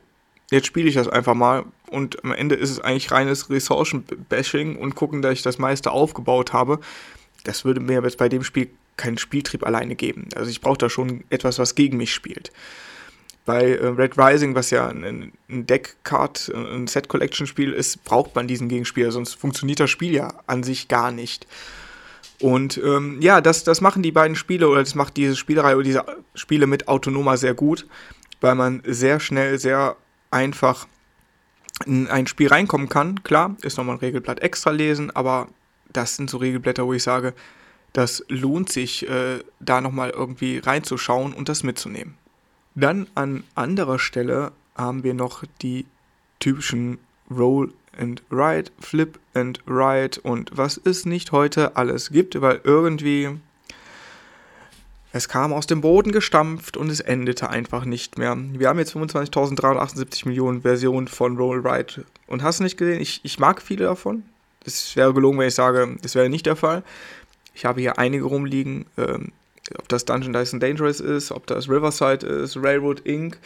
jetzt 0.50 0.66
spiele 0.66 0.90
ich 0.90 0.96
das 0.96 1.08
einfach 1.08 1.36
mal 1.36 1.66
und 1.92 2.24
am 2.24 2.32
Ende 2.32 2.56
ist 2.56 2.72
es 2.72 2.80
eigentlich 2.80 3.12
reines 3.12 3.52
Ressourcen-Bashing 3.52 4.76
und 4.76 4.96
gucken, 4.96 5.22
dass 5.22 5.34
ich 5.34 5.44
das 5.44 5.60
meiste 5.60 5.92
aufgebaut 5.92 6.52
habe. 6.52 6.80
Das 7.44 7.64
würde 7.64 7.80
mir 7.80 8.02
jetzt 8.02 8.18
bei 8.18 8.28
dem 8.28 8.44
Spiel 8.44 8.72
keinen 8.98 9.20
Spieltrieb 9.20 9.64
alleine 9.64 9.96
geben. 9.96 10.30
Also 10.34 10.50
ich 10.50 10.62
brauche 10.62 10.80
da 10.80 10.90
schon 10.90 11.24
etwas, 11.30 11.60
was 11.60 11.76
gegen 11.76 11.98
mich 11.98 12.12
spielt. 12.12 12.52
Bei 13.46 13.70
äh, 13.70 13.86
Red 13.86 14.18
Rising, 14.18 14.56
was 14.56 14.72
ja 14.72 14.88
ein, 14.88 15.32
ein 15.48 15.68
Deck-Card, 15.68 16.52
ein 16.56 16.88
Set-Collection-Spiel 16.88 17.72
ist, 17.72 18.04
braucht 18.04 18.34
man 18.34 18.48
diesen 18.48 18.68
Gegenspieler, 18.68 19.12
sonst 19.12 19.36
funktioniert 19.36 19.80
das 19.80 19.92
Spiel 19.92 20.16
ja 20.16 20.34
an 20.48 20.64
sich 20.64 20.88
gar 20.88 21.12
nicht. 21.12 21.46
Und 22.42 22.78
ähm, 22.84 23.22
ja, 23.22 23.40
das, 23.40 23.64
das 23.64 23.82
machen 23.82 24.02
die 24.02 24.12
beiden 24.12 24.36
Spiele 24.36 24.68
oder 24.68 24.80
das 24.80 24.96
macht 24.96 25.16
diese 25.18 25.36
Spielerei 25.36 25.76
oder 25.76 25.84
diese 25.84 26.06
Spiele 26.34 26.68
mit 26.68 26.88
Autonoma 26.88 27.38
sehr 27.38 27.54
gut, 27.54 27.88
weil 28.42 28.56
man 28.56 28.82
sehr 28.86 29.20
schnell, 29.20 29.60
sehr 29.60 29.96
einfach 30.32 30.88
in 31.86 32.08
ein 32.08 32.28
Spiel 32.28 32.48
reinkommen 32.48 32.90
kann. 32.90 33.24
Klar, 33.24 33.56
ist 33.62 33.78
nochmal 33.78 33.96
ein 33.96 34.00
Regelblatt 34.00 34.40
extra 34.40 34.72
lesen, 34.72 35.12
aber 35.12 35.48
das 35.94 36.16
sind 36.16 36.30
so 36.30 36.38
Regelblätter, 36.38 36.86
wo 36.86 36.94
ich 36.94 37.04
sage, 37.04 37.34
das 37.94 38.24
lohnt 38.30 38.72
sich, 38.72 39.08
äh, 39.10 39.40
da 39.60 39.82
nochmal 39.82 40.12
irgendwie 40.12 40.60
reinzuschauen 40.60 41.34
und 41.34 41.50
das 41.50 41.64
mitzunehmen. 41.64 42.16
Dann 42.74 43.08
an 43.16 43.44
anderer 43.54 44.00
Stelle 44.00 44.54
haben 44.76 45.04
wir 45.04 45.14
noch 45.14 45.44
die 45.62 45.86
typischen 46.40 47.00
Roll 47.30 47.74
and 47.98 48.22
Ride, 48.32 48.72
Flip 48.80 49.20
and 49.34 49.62
Ride 49.68 50.20
und 50.22 50.52
was 50.54 50.80
es 50.84 51.06
nicht 51.06 51.32
heute 51.32 51.76
alles 51.76 52.12
gibt, 52.12 52.40
weil 52.42 52.62
irgendwie 52.64 53.30
es 55.14 55.28
kam 55.28 55.52
aus 55.52 55.68
dem 55.68 55.82
Boden 55.82 56.12
gestampft 56.14 56.78
und 56.78 56.90
es 56.90 57.02
endete 57.02 57.50
einfach 57.50 57.84
nicht 57.84 58.18
mehr. 58.18 58.38
Wir 58.38 58.70
haben 58.70 58.80
jetzt 58.80 58.96
25.378 58.96 60.28
Millionen 60.28 60.62
Versionen 60.62 61.10
von 61.10 61.36
Roll 61.36 61.68
Ride 61.68 62.06
und 62.28 62.44
hast 62.44 62.60
du 62.60 62.64
nicht 62.64 62.78
gesehen? 62.78 63.02
Ich, 63.02 63.20
ich 63.24 63.38
mag 63.38 63.62
viele 63.62 63.86
davon. 63.86 64.24
Es 64.64 64.96
wäre 64.96 65.14
gelogen, 65.14 65.38
wenn 65.40 65.48
ich 65.48 65.56
sage, 65.56 65.98
das 66.02 66.16
wäre 66.16 66.30
nicht 66.30 66.46
der 66.46 66.56
Fall. 66.56 66.84
Ich 67.54 67.66
habe 67.66 67.82
hier 67.82 68.00
einige 68.00 68.24
rumliegen, 68.24 68.86
ähm, 68.98 69.34
ob 69.78 69.90
das 69.90 70.06
Dungeon 70.06 70.34
Dice 70.34 70.58
Dangerous 70.60 71.02
ist, 71.02 71.32
ob 71.32 71.46
das 71.48 71.68
Riverside 71.68 72.26
ist, 72.26 72.56
Railroad 72.56 73.02
Inc., 73.02 73.38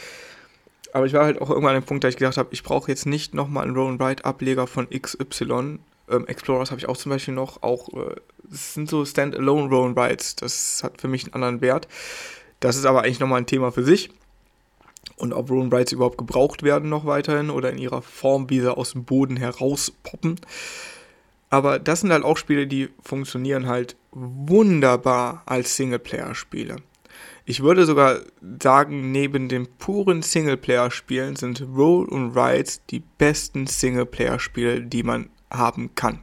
aber 0.95 1.07
ich 1.07 1.11
war 1.11 1.25
halt 1.25 1.41
auch 1.41 1.49
irgendwann 1.49 1.75
an 1.75 1.81
dem 1.81 1.85
Punkt, 1.85 2.05
da 2.05 2.07
ich 2.07 2.15
gedacht 2.15 2.37
habe, 2.37 2.53
ich 2.53 2.63
brauche 2.63 2.89
jetzt 2.89 3.05
nicht 3.05 3.33
nochmal 3.33 3.65
einen 3.65 3.75
Roll 3.75 4.01
Ride 4.01 4.23
Ableger 4.23 4.65
von 4.65 4.87
XY. 4.89 5.79
Ähm, 6.09 6.25
Explorers 6.27 6.71
habe 6.71 6.79
ich 6.79 6.87
auch 6.87 6.95
zum 6.95 7.09
Beispiel 7.09 7.33
noch. 7.33 7.63
Auch, 7.63 7.89
äh, 7.89 8.15
sind 8.49 8.89
so 8.89 9.03
Standalone 9.03 9.67
Roll 9.67 9.99
Rides. 9.99 10.37
Das 10.37 10.83
hat 10.85 11.01
für 11.01 11.09
mich 11.09 11.25
einen 11.25 11.33
anderen 11.33 11.59
Wert. 11.59 11.89
Das 12.61 12.77
ist 12.77 12.85
aber 12.85 13.01
eigentlich 13.01 13.19
nochmal 13.19 13.41
ein 13.41 13.45
Thema 13.45 13.73
für 13.73 13.83
sich. 13.83 14.09
Und 15.17 15.33
ob 15.33 15.49
Roll 15.49 15.67
Rides 15.67 15.91
überhaupt 15.91 16.17
gebraucht 16.17 16.63
werden 16.63 16.87
noch 16.87 17.05
weiterhin 17.05 17.49
oder 17.49 17.71
in 17.71 17.77
ihrer 17.77 18.01
Form, 18.01 18.49
wie 18.49 18.61
sie 18.61 18.73
aus 18.73 18.93
dem 18.93 19.03
Boden 19.03 19.35
herauspoppen. 19.35 20.39
Aber 21.49 21.77
das 21.77 21.99
sind 21.99 22.13
halt 22.13 22.23
auch 22.23 22.37
Spiele, 22.37 22.67
die 22.67 22.87
funktionieren 23.03 23.67
halt 23.67 23.97
wunderbar 24.13 25.43
als 25.45 25.75
Singleplayer-Spiele. 25.75 26.77
Ich 27.47 27.61
würde 27.61 27.85
sogar 27.85 28.21
sagen, 28.61 29.11
neben 29.11 29.49
den 29.49 29.67
puren 29.77 30.23
Singleplayer-Spielen 30.23 31.35
sind 31.35 31.61
Roll 31.61 32.05
und 32.07 32.35
Rides 32.35 32.81
die 32.89 33.03
besten 33.19 33.67
Singleplayer-Spiele, 33.67 34.81
die 34.81 35.03
man 35.03 35.29
haben 35.51 35.93
kann. 35.93 36.21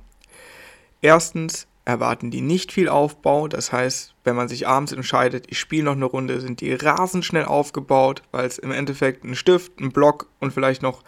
Erstens 1.00 1.68
erwarten 1.84 2.32
die 2.32 2.40
nicht 2.40 2.72
viel 2.72 2.88
Aufbau, 2.88 3.46
das 3.46 3.72
heißt, 3.72 4.14
wenn 4.24 4.34
man 4.34 4.48
sich 4.48 4.66
abends 4.66 4.90
entscheidet, 4.90 5.46
ich 5.48 5.60
spiele 5.60 5.84
noch 5.84 5.92
eine 5.92 6.06
Runde, 6.06 6.40
sind 6.40 6.60
die 6.60 6.72
rasend 6.74 7.24
schnell 7.24 7.44
aufgebaut, 7.44 8.22
weil 8.32 8.46
es 8.46 8.58
im 8.58 8.72
Endeffekt 8.72 9.24
ein 9.24 9.36
Stift, 9.36 9.78
ein 9.78 9.92
Block 9.92 10.28
und 10.40 10.52
vielleicht 10.52 10.82
noch 10.82 11.04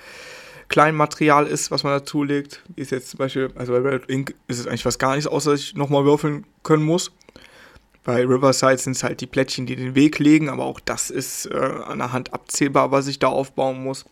Kleinmaterial 0.68 1.46
ist, 1.46 1.70
was 1.70 1.82
man 1.82 1.92
dazulegt. 1.92 2.62
Ist 2.76 2.90
jetzt 2.90 3.10
zum 3.10 3.18
Beispiel, 3.18 3.50
also 3.56 3.72
bei 3.72 3.80
Red 3.80 4.08
Ink 4.08 4.34
ist 4.46 4.60
es 4.60 4.66
eigentlich 4.66 4.84
fast 4.84 4.98
gar 4.98 5.14
nichts, 5.14 5.26
außer 5.26 5.50
dass 5.52 5.60
ich 5.60 5.74
nochmal 5.74 6.04
würfeln 6.04 6.46
können 6.62 6.84
muss. 6.84 7.12
Bei 8.04 8.22
Riverside 8.22 8.76
sind 8.76 8.92
es 8.92 9.02
halt 9.02 9.22
die 9.22 9.26
Plättchen, 9.26 9.64
die 9.64 9.76
den 9.76 9.94
Weg 9.94 10.18
legen, 10.18 10.50
aber 10.50 10.64
auch 10.64 10.78
das 10.78 11.08
ist 11.08 11.46
äh, 11.46 11.56
an 11.56 11.98
der 11.98 12.12
Hand 12.12 12.34
abzählbar, 12.34 12.90
was 12.90 13.06
ich 13.06 13.18
da 13.18 13.28
aufbauen 13.28 13.82
muss. 13.82 14.04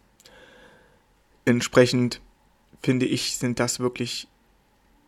Entsprechend 1.44 2.22
finde 2.82 3.04
ich, 3.04 3.36
sind 3.36 3.60
das 3.60 3.80
wirklich 3.80 4.28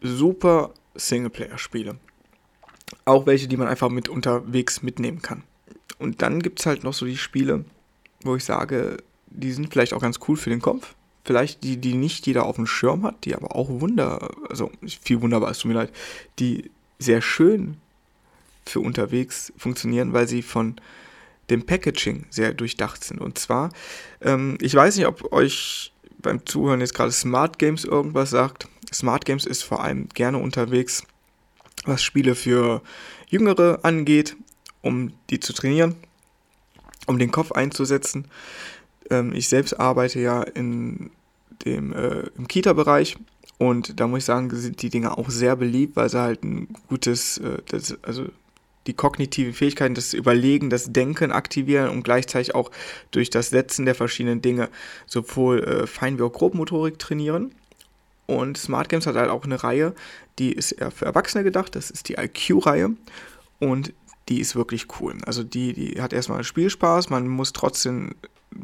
super 0.03 0.75
Singleplayer-Spiele. 0.95 1.97
Auch 3.07 3.27
welche, 3.27 3.49
die 3.49 3.57
man 3.57 3.69
einfach 3.69 3.89
mit 3.89 4.11
unterwegs 4.11 4.83
mitnehmen 4.83 5.23
kann. 5.23 5.45
Und 5.99 6.21
dann 6.21 6.41
gibt 6.41 6.61
es 6.61 6.67
halt 6.67 6.85
noch 6.85 6.93
so 6.93 7.07
die 7.07 7.17
Spiele, 7.17 7.65
wo 8.23 8.37
ich 8.37 8.45
sage, 8.45 8.99
die 9.29 9.53
sind 9.53 9.73
vielleicht 9.73 9.95
auch 9.95 10.03
ganz 10.03 10.21
cool 10.29 10.37
für 10.37 10.51
den 10.51 10.61
Kopf. 10.61 10.95
Vielleicht 11.25 11.63
die, 11.63 11.79
die 11.79 11.95
nicht 11.95 12.27
jeder 12.27 12.45
auf 12.45 12.57
dem 12.57 12.67
Schirm 12.67 13.05
hat, 13.05 13.25
die 13.25 13.35
aber 13.35 13.57
auch 13.57 13.69
wunder, 13.69 14.31
also 14.51 14.71
viel 15.01 15.23
wunderbar, 15.23 15.51
es 15.51 15.59
tut 15.59 15.71
mir 15.71 15.79
leid, 15.79 15.93
die 16.39 16.71
sehr 16.99 17.23
schön 17.23 17.79
für 18.67 18.81
unterwegs 18.81 19.53
funktionieren, 19.57 20.13
weil 20.13 20.29
sie 20.29 20.43
von 20.43 20.77
dem 21.51 21.67
Packaging 21.67 22.27
sehr 22.31 22.55
durchdacht 22.55 23.05
sind. 23.05 23.21
Und 23.21 23.39
zwar, 23.39 23.71
ähm, 24.23 24.57
ich 24.61 24.75
weiß 24.75 24.97
nicht, 24.97 25.07
ob 25.07 25.33
euch 25.33 25.93
beim 26.19 26.45
Zuhören 26.47 26.81
jetzt 26.81 26.95
gerade 26.95 27.13
Smart 27.13 27.59
Games 27.59 27.85
irgendwas 27.85 28.31
sagt. 28.31 28.69
Smart 28.93 29.25
Games 29.25 29.45
ist 29.45 29.63
vor 29.63 29.83
allem 29.83 30.09
gerne 30.09 30.39
unterwegs, 30.39 31.05
was 31.85 32.03
Spiele 32.03 32.35
für 32.35 32.83
Jüngere 33.29 33.81
angeht, 33.83 34.37
um 34.81 35.13
die 35.31 35.41
zu 35.41 35.53
trainieren, 35.53 35.97
um 37.07 37.19
den 37.19 37.31
Kopf 37.31 37.53
einzusetzen. 37.53 38.27
Ähm, 39.11 39.33
ich 39.35 39.49
selbst 39.49 39.79
arbeite 39.79 40.21
ja 40.21 40.43
in 40.43 41.11
dem, 41.65 41.93
äh, 41.93 42.29
im 42.37 42.49
Kita-Bereich. 42.49 43.17
Und 43.59 44.01
da 44.01 44.07
muss 44.07 44.21
ich 44.21 44.25
sagen, 44.25 44.51
sind 44.51 44.83
die 44.83 44.91
Dinge 44.91 45.17
auch 45.17 45.31
sehr 45.31 45.57
beliebt, 45.57 45.97
weil 45.97 46.09
sie 46.09 46.21
halt 46.21 46.43
ein 46.43 46.69
gutes, 46.89 47.39
äh, 47.39 47.59
also 48.03 48.27
die 48.87 48.95
kognitive 48.95 49.53
Fähigkeiten, 49.53 49.95
das 49.95 50.13
Überlegen, 50.15 50.71
das 50.71 50.93
Denken 50.93 51.33
aktivieren 51.33 51.89
und 51.89 52.03
gleichzeitig 52.03 52.55
auch 52.55 52.71
durch 53.11 53.31
das 53.31 53.51
Setzen 53.51 53.87
der 53.87 53.95
verschiedenen 53.95 54.43
Dinge 54.43 54.69
sowohl 55.07 55.65
äh, 55.65 55.87
Fein- 55.87 56.19
wie 56.19 56.23
auch 56.23 56.33
Grobmotorik 56.33 56.99
trainieren. 56.99 57.55
Und 58.27 58.57
Smart 58.57 58.89
Games 58.89 59.07
hat 59.07 59.17
halt 59.17 59.31
auch 59.31 59.45
eine 59.45 59.63
Reihe, 59.63 59.95
die 60.39 60.53
ist 60.53 60.73
eher 60.73 60.91
für 60.91 61.05
Erwachsene 61.05 61.45
gedacht, 61.45 61.77
das 61.77 61.91
ist 61.91 62.09
die 62.09 62.15
IQ-Reihe. 62.15 62.91
Und 63.61 63.93
die 64.29 64.41
ist 64.41 64.57
wirklich 64.57 64.87
cool. 65.01 65.17
Also 65.27 65.43
die, 65.43 65.73
die 65.73 66.01
hat 66.01 66.13
erstmal 66.13 66.45
Spielspaß, 66.45 67.11
man 67.11 67.29
muss 67.29 67.53
trotzdem 67.53 68.15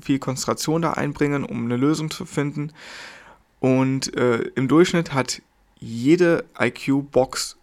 viel 0.01 0.19
Konzentration 0.19 0.83
da 0.83 0.93
einbringen, 0.93 1.45
um 1.45 1.65
eine 1.65 1.77
Lösung 1.77 2.11
zu 2.11 2.25
finden. 2.25 2.73
Und 3.61 4.17
äh, 4.17 4.39
im 4.55 4.69
Durchschnitt 4.69 5.13
hat 5.13 5.43
jede 5.79 6.45
IQ-Box 6.59 7.57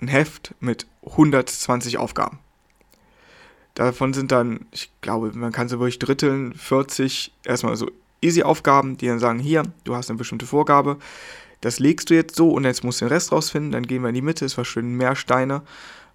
ein 0.00 0.08
Heft 0.08 0.54
mit 0.60 0.86
120 1.06 1.98
Aufgaben. 1.98 2.38
Davon 3.74 4.12
sind 4.12 4.32
dann, 4.32 4.66
ich 4.72 4.90
glaube, 5.00 5.30
man 5.34 5.52
kann 5.52 5.68
sie 5.68 5.78
wirklich 5.78 5.98
dritteln, 5.98 6.52
40 6.54 7.32
erstmal 7.44 7.76
so 7.76 7.90
Easy-Aufgaben, 8.20 8.96
die 8.96 9.06
dann 9.06 9.20
sagen, 9.20 9.38
hier, 9.38 9.62
du 9.84 9.94
hast 9.94 10.10
eine 10.10 10.18
bestimmte 10.18 10.46
Vorgabe, 10.46 10.98
das 11.60 11.78
legst 11.78 12.10
du 12.10 12.14
jetzt 12.14 12.34
so 12.34 12.50
und 12.50 12.64
jetzt 12.64 12.82
musst 12.82 13.00
du 13.00 13.04
den 13.04 13.12
Rest 13.12 13.30
rausfinden, 13.30 13.70
dann 13.72 13.86
gehen 13.86 14.02
wir 14.02 14.08
in 14.08 14.16
die 14.16 14.22
Mitte, 14.22 14.44
es 14.44 14.54
verschwinden 14.54 14.96
mehr 14.96 15.14
Steine 15.14 15.62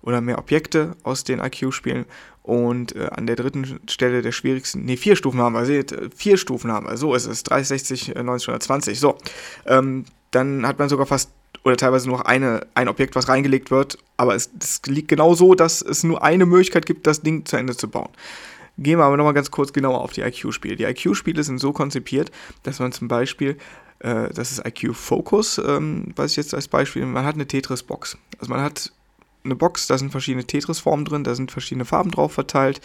oder 0.01 0.19
mehr 0.19 0.39
Objekte 0.39 0.97
aus 1.03 1.23
den 1.23 1.39
IQ-Spielen 1.39 2.05
und 2.43 2.95
äh, 2.95 3.07
an 3.11 3.25
der 3.25 3.37
dritten 3.37 3.79
Stelle 3.89 4.21
der 4.21 4.33
schwierigsten, 4.33 4.83
nee, 4.83 4.97
vier 4.97 5.15
Stufen 5.15 5.39
haben 5.39 5.53
wir, 5.53 5.65
seht, 5.65 5.95
vier 6.15 6.37
Stufen 6.37 6.71
haben 6.71 6.87
wir, 6.87 6.97
so 6.97 7.15
ist 7.15 7.25
es, 7.25 7.43
30, 7.43 7.67
60, 7.67 8.15
90, 8.15 8.49
120, 8.49 8.99
so. 8.99 9.17
Ähm, 9.65 10.03
dann 10.31 10.67
hat 10.67 10.79
man 10.79 10.89
sogar 10.89 11.05
fast 11.05 11.31
oder 11.63 11.77
teilweise 11.77 12.07
nur 12.07 12.27
eine, 12.27 12.67
ein 12.73 12.87
Objekt, 12.87 13.15
was 13.15 13.29
reingelegt 13.29 13.71
wird, 13.71 13.97
aber 14.17 14.35
es, 14.35 14.49
es 14.59 14.81
liegt 14.85 15.07
genau 15.07 15.33
so, 15.33 15.55
dass 15.55 15.81
es 15.81 16.03
nur 16.03 16.23
eine 16.23 16.45
Möglichkeit 16.45 16.85
gibt, 16.85 17.07
das 17.07 17.21
Ding 17.21 17.45
zu 17.45 17.57
Ende 17.57 17.75
zu 17.75 17.89
bauen. 17.89 18.09
Gehen 18.77 18.97
wir 18.97 19.05
aber 19.05 19.17
nochmal 19.17 19.33
ganz 19.33 19.51
kurz 19.51 19.71
genauer 19.71 20.01
auf 20.01 20.13
die 20.13 20.21
IQ-Spiele. 20.21 20.75
Die 20.75 20.85
IQ-Spiele 20.85 21.43
sind 21.43 21.59
so 21.59 21.73
konzipiert, 21.73 22.31
dass 22.63 22.79
man 22.79 22.91
zum 22.91 23.07
Beispiel, 23.07 23.57
äh, 23.99 24.29
das 24.33 24.51
ist 24.51 24.65
IQ 24.65 24.95
Focus, 24.95 25.59
ähm, 25.59 26.11
was 26.15 26.31
ich 26.31 26.37
jetzt 26.37 26.55
als 26.55 26.67
Beispiel, 26.67 27.05
man 27.05 27.23
hat 27.23 27.35
eine 27.35 27.47
Tetris-Box. 27.47 28.17
Also 28.39 28.51
man 28.51 28.61
hat 28.61 28.91
eine 29.43 29.55
Box, 29.55 29.87
da 29.87 29.97
sind 29.97 30.11
verschiedene 30.11 30.45
Tetris-Formen 30.45 31.05
drin, 31.05 31.23
da 31.23 31.35
sind 31.35 31.51
verschiedene 31.51 31.85
Farben 31.85 32.11
drauf 32.11 32.33
verteilt. 32.33 32.81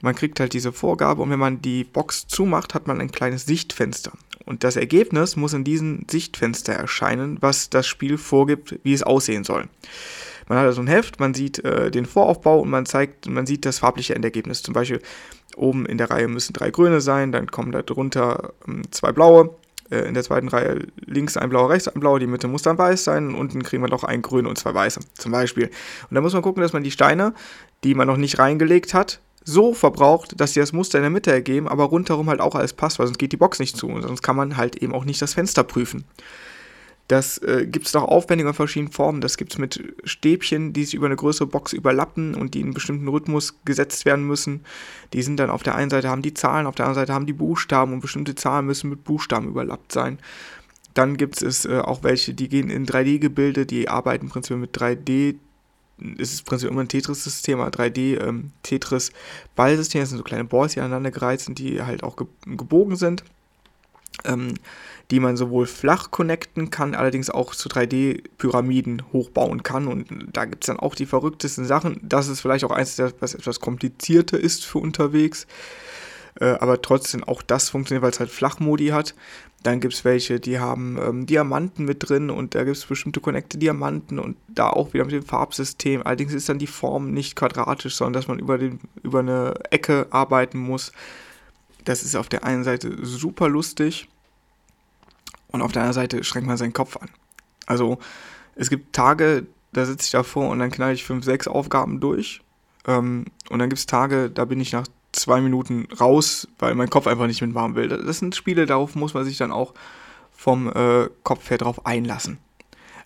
Man 0.00 0.14
kriegt 0.14 0.40
halt 0.40 0.54
diese 0.54 0.72
Vorgabe 0.72 1.22
und 1.22 1.30
wenn 1.30 1.38
man 1.38 1.60
die 1.60 1.84
Box 1.84 2.26
zumacht, 2.26 2.72
hat 2.72 2.86
man 2.86 3.00
ein 3.00 3.10
kleines 3.10 3.44
Sichtfenster. 3.44 4.12
Und 4.48 4.64
das 4.64 4.76
Ergebnis 4.76 5.36
muss 5.36 5.52
in 5.52 5.62
diesem 5.62 6.06
Sichtfenster 6.10 6.72
erscheinen, 6.72 7.36
was 7.40 7.68
das 7.68 7.86
Spiel 7.86 8.16
vorgibt, 8.16 8.78
wie 8.82 8.94
es 8.94 9.02
aussehen 9.02 9.44
soll. 9.44 9.68
Man 10.48 10.56
hat 10.56 10.64
also 10.64 10.80
ein 10.80 10.86
Heft, 10.86 11.20
man 11.20 11.34
sieht 11.34 11.62
äh, 11.64 11.90
den 11.90 12.06
Voraufbau 12.06 12.60
und 12.60 12.70
man 12.70 12.86
zeigt, 12.86 13.28
man 13.28 13.44
sieht 13.44 13.66
das 13.66 13.80
farbliche 13.80 14.14
Endergebnis. 14.14 14.62
Zum 14.62 14.72
Beispiel 14.72 15.02
oben 15.54 15.84
in 15.84 15.98
der 15.98 16.10
Reihe 16.10 16.28
müssen 16.28 16.54
drei 16.54 16.70
grüne 16.70 17.02
sein, 17.02 17.30
dann 17.30 17.50
kommen 17.50 17.72
da 17.72 17.82
drunter 17.82 18.54
ähm, 18.66 18.82
zwei 18.90 19.12
blaue, 19.12 19.50
äh, 19.90 20.08
in 20.08 20.14
der 20.14 20.22
zweiten 20.22 20.48
Reihe 20.48 20.86
links 21.04 21.36
ein 21.36 21.50
blauer, 21.50 21.68
rechts 21.68 21.88
ein 21.88 22.00
blauer, 22.00 22.18
die 22.18 22.26
Mitte 22.26 22.48
muss 22.48 22.62
dann 22.62 22.78
weiß 22.78 23.04
sein 23.04 23.28
und 23.28 23.34
unten 23.34 23.62
kriegen 23.62 23.82
wir 23.82 23.90
noch 23.90 24.04
ein 24.04 24.22
grün 24.22 24.46
und 24.46 24.56
zwei 24.56 24.72
weiße 24.72 25.00
zum 25.12 25.30
Beispiel. 25.30 25.66
Und 26.08 26.14
da 26.14 26.22
muss 26.22 26.32
man 26.32 26.40
gucken, 26.40 26.62
dass 26.62 26.72
man 26.72 26.82
die 26.82 26.90
Steine, 26.90 27.34
die 27.84 27.94
man 27.94 28.06
noch 28.06 28.16
nicht 28.16 28.38
reingelegt 28.38 28.94
hat, 28.94 29.20
so 29.48 29.72
verbraucht, 29.72 30.38
dass 30.38 30.52
sie 30.52 30.60
das 30.60 30.74
Muster 30.74 30.98
in 30.98 31.02
der 31.02 31.10
Mitte 31.10 31.32
ergeben, 31.32 31.68
aber 31.68 31.84
rundherum 31.84 32.28
halt 32.28 32.40
auch 32.40 32.54
alles 32.54 32.74
passt, 32.74 32.98
weil 32.98 33.06
sonst 33.06 33.18
geht 33.18 33.32
die 33.32 33.38
Box 33.38 33.58
nicht 33.58 33.76
zu 33.76 33.88
und 33.88 34.02
sonst 34.02 34.20
kann 34.22 34.36
man 34.36 34.58
halt 34.58 34.76
eben 34.76 34.94
auch 34.94 35.06
nicht 35.06 35.22
das 35.22 35.34
Fenster 35.34 35.64
prüfen. 35.64 36.04
Das 37.08 37.38
äh, 37.38 37.66
gibt 37.66 37.86
es 37.86 37.94
noch 37.94 38.02
aufwendig 38.02 38.46
in 38.46 38.52
verschiedenen 38.52 38.92
Formen. 38.92 39.22
Das 39.22 39.38
gibt 39.38 39.52
es 39.52 39.58
mit 39.58 39.82
Stäbchen, 40.04 40.74
die 40.74 40.84
sich 40.84 40.92
über 40.92 41.06
eine 41.06 41.16
größere 41.16 41.46
Box 41.46 41.72
überlappen 41.72 42.34
und 42.34 42.52
die 42.52 42.60
in 42.60 42.66
einen 42.66 42.74
bestimmten 42.74 43.08
Rhythmus 43.08 43.58
gesetzt 43.64 44.04
werden 44.04 44.26
müssen. 44.26 44.66
Die 45.14 45.22
sind 45.22 45.40
dann 45.40 45.48
auf 45.48 45.62
der 45.62 45.74
einen 45.74 45.88
Seite 45.88 46.10
haben 46.10 46.20
die 46.20 46.34
Zahlen, 46.34 46.66
auf 46.66 46.74
der 46.74 46.84
anderen 46.84 47.06
Seite 47.06 47.14
haben 47.14 47.24
die 47.24 47.32
Buchstaben 47.32 47.94
und 47.94 48.00
bestimmte 48.00 48.34
Zahlen 48.34 48.66
müssen 48.66 48.90
mit 48.90 49.04
Buchstaben 49.04 49.48
überlappt 49.48 49.92
sein. 49.92 50.18
Dann 50.92 51.16
gibt 51.16 51.40
es 51.40 51.64
äh, 51.64 51.78
auch 51.78 52.02
welche, 52.02 52.34
die 52.34 52.50
gehen 52.50 52.68
in 52.68 52.84
3D-Gebilde, 52.84 53.64
die 53.64 53.88
arbeiten 53.88 54.26
im 54.26 54.30
Prinzip 54.30 54.58
mit 54.58 54.76
3D 54.76 55.36
es 56.18 56.32
ist 56.32 56.44
prinzipiell 56.44 56.72
immer 56.72 56.82
ein 56.82 56.88
Tetris-System, 56.88 57.60
3D-Tetris-Ballsystem, 57.60 59.98
ähm, 59.98 60.02
das 60.02 60.10
sind 60.10 60.18
so 60.18 60.24
kleine 60.24 60.44
Balls, 60.44 60.74
die 60.74 60.80
aneinander 60.80 61.10
gereizt 61.10 61.46
sind, 61.46 61.58
die 61.58 61.82
halt 61.82 62.02
auch 62.02 62.16
ge 62.16 62.26
gebogen 62.46 62.96
sind, 62.96 63.24
ähm, 64.24 64.54
die 65.10 65.20
man 65.20 65.36
sowohl 65.36 65.66
flach 65.66 66.10
connecten 66.10 66.70
kann, 66.70 66.94
allerdings 66.94 67.30
auch 67.30 67.54
zu 67.54 67.68
3D-Pyramiden 67.68 69.02
hochbauen 69.12 69.62
kann. 69.62 69.88
Und 69.88 70.06
da 70.32 70.44
gibt 70.44 70.64
es 70.64 70.68
dann 70.68 70.78
auch 70.78 70.94
die 70.94 71.06
verrücktesten 71.06 71.64
Sachen. 71.64 71.98
Das 72.02 72.28
ist 72.28 72.40
vielleicht 72.40 72.64
auch 72.64 72.70
eins, 72.70 73.00
was 73.20 73.34
etwas 73.34 73.60
komplizierter 73.60 74.38
ist 74.38 74.64
für 74.64 74.78
unterwegs. 74.78 75.46
Äh, 76.40 76.56
aber 76.60 76.80
trotzdem 76.82 77.24
auch 77.24 77.42
das 77.42 77.70
funktioniert, 77.70 78.02
weil 78.02 78.10
es 78.10 78.20
halt 78.20 78.30
Flachmodi 78.30 78.88
hat. 78.88 79.14
Dann 79.64 79.80
gibt 79.80 79.94
es 79.94 80.04
welche, 80.04 80.38
die 80.38 80.60
haben 80.60 80.98
ähm, 81.02 81.26
Diamanten 81.26 81.84
mit 81.84 82.08
drin 82.08 82.30
und 82.30 82.54
da 82.54 82.62
gibt 82.62 82.76
es 82.76 82.86
bestimmte 82.86 83.20
Connecte 83.20 83.58
Diamanten 83.58 84.20
und 84.20 84.36
da 84.46 84.70
auch 84.70 84.92
wieder 84.92 85.04
mit 85.04 85.14
dem 85.14 85.24
Farbsystem. 85.24 86.02
Allerdings 86.04 86.32
ist 86.32 86.48
dann 86.48 86.60
die 86.60 86.68
Form 86.68 87.10
nicht 87.10 87.34
quadratisch, 87.34 87.96
sondern 87.96 88.12
dass 88.12 88.28
man 88.28 88.38
über, 88.38 88.56
den, 88.56 88.78
über 89.02 89.18
eine 89.18 89.54
Ecke 89.70 90.06
arbeiten 90.10 90.58
muss. 90.58 90.92
Das 91.84 92.04
ist 92.04 92.14
auf 92.14 92.28
der 92.28 92.44
einen 92.44 92.62
Seite 92.62 93.04
super 93.04 93.48
lustig 93.48 94.08
und 95.48 95.62
auf 95.62 95.72
der 95.72 95.82
anderen 95.82 95.94
Seite 95.94 96.22
schränkt 96.22 96.46
man 96.46 96.56
seinen 96.56 96.72
Kopf 96.72 96.96
an. 96.96 97.08
Also 97.66 97.98
es 98.54 98.70
gibt 98.70 98.94
Tage, 98.94 99.46
da 99.72 99.86
sitze 99.86 100.04
ich 100.04 100.10
davor 100.12 100.50
und 100.50 100.60
dann 100.60 100.70
knall 100.70 100.94
ich 100.94 101.04
fünf, 101.04 101.24
sechs 101.24 101.48
Aufgaben 101.48 101.98
durch. 101.98 102.42
Ähm, 102.86 103.24
und 103.50 103.58
dann 103.58 103.68
gibt 103.68 103.80
es 103.80 103.86
Tage, 103.86 104.30
da 104.30 104.44
bin 104.44 104.60
ich 104.60 104.72
nach 104.72 104.86
zwei 105.12 105.40
Minuten 105.40 105.88
raus, 106.00 106.48
weil 106.58 106.74
mein 106.74 106.90
Kopf 106.90 107.06
einfach 107.06 107.26
nicht 107.26 107.40
mit 107.42 107.54
warm 107.54 107.74
will. 107.74 107.88
Das 107.88 108.18
sind 108.18 108.36
Spiele, 108.36 108.66
darauf 108.66 108.94
muss 108.94 109.14
man 109.14 109.24
sich 109.24 109.38
dann 109.38 109.52
auch 109.52 109.74
vom 110.32 110.68
äh, 110.72 111.08
Kopf 111.22 111.50
her 111.50 111.58
drauf 111.58 111.86
einlassen. 111.86 112.38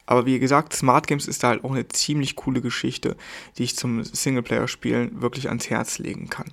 Aber 0.05 0.27
wie 0.27 0.39
gesagt, 0.39 0.75
Smart 0.75 1.07
Games 1.07 1.29
ist 1.29 1.43
da 1.43 1.49
halt 1.49 1.65
auch 1.65 1.73
eine 1.73 1.89
ziemlich 1.89 2.37
coole 2.37 2.61
Geschichte, 2.61 3.17
die 3.57 3.63
ich 3.63 3.77
zum 3.77 4.03
Singleplayer-Spielen 4.05 5.23
wirklich 5.23 5.49
ans 5.49 5.71
Herz 5.71 5.99
legen 5.99 6.29
kann. 6.29 6.53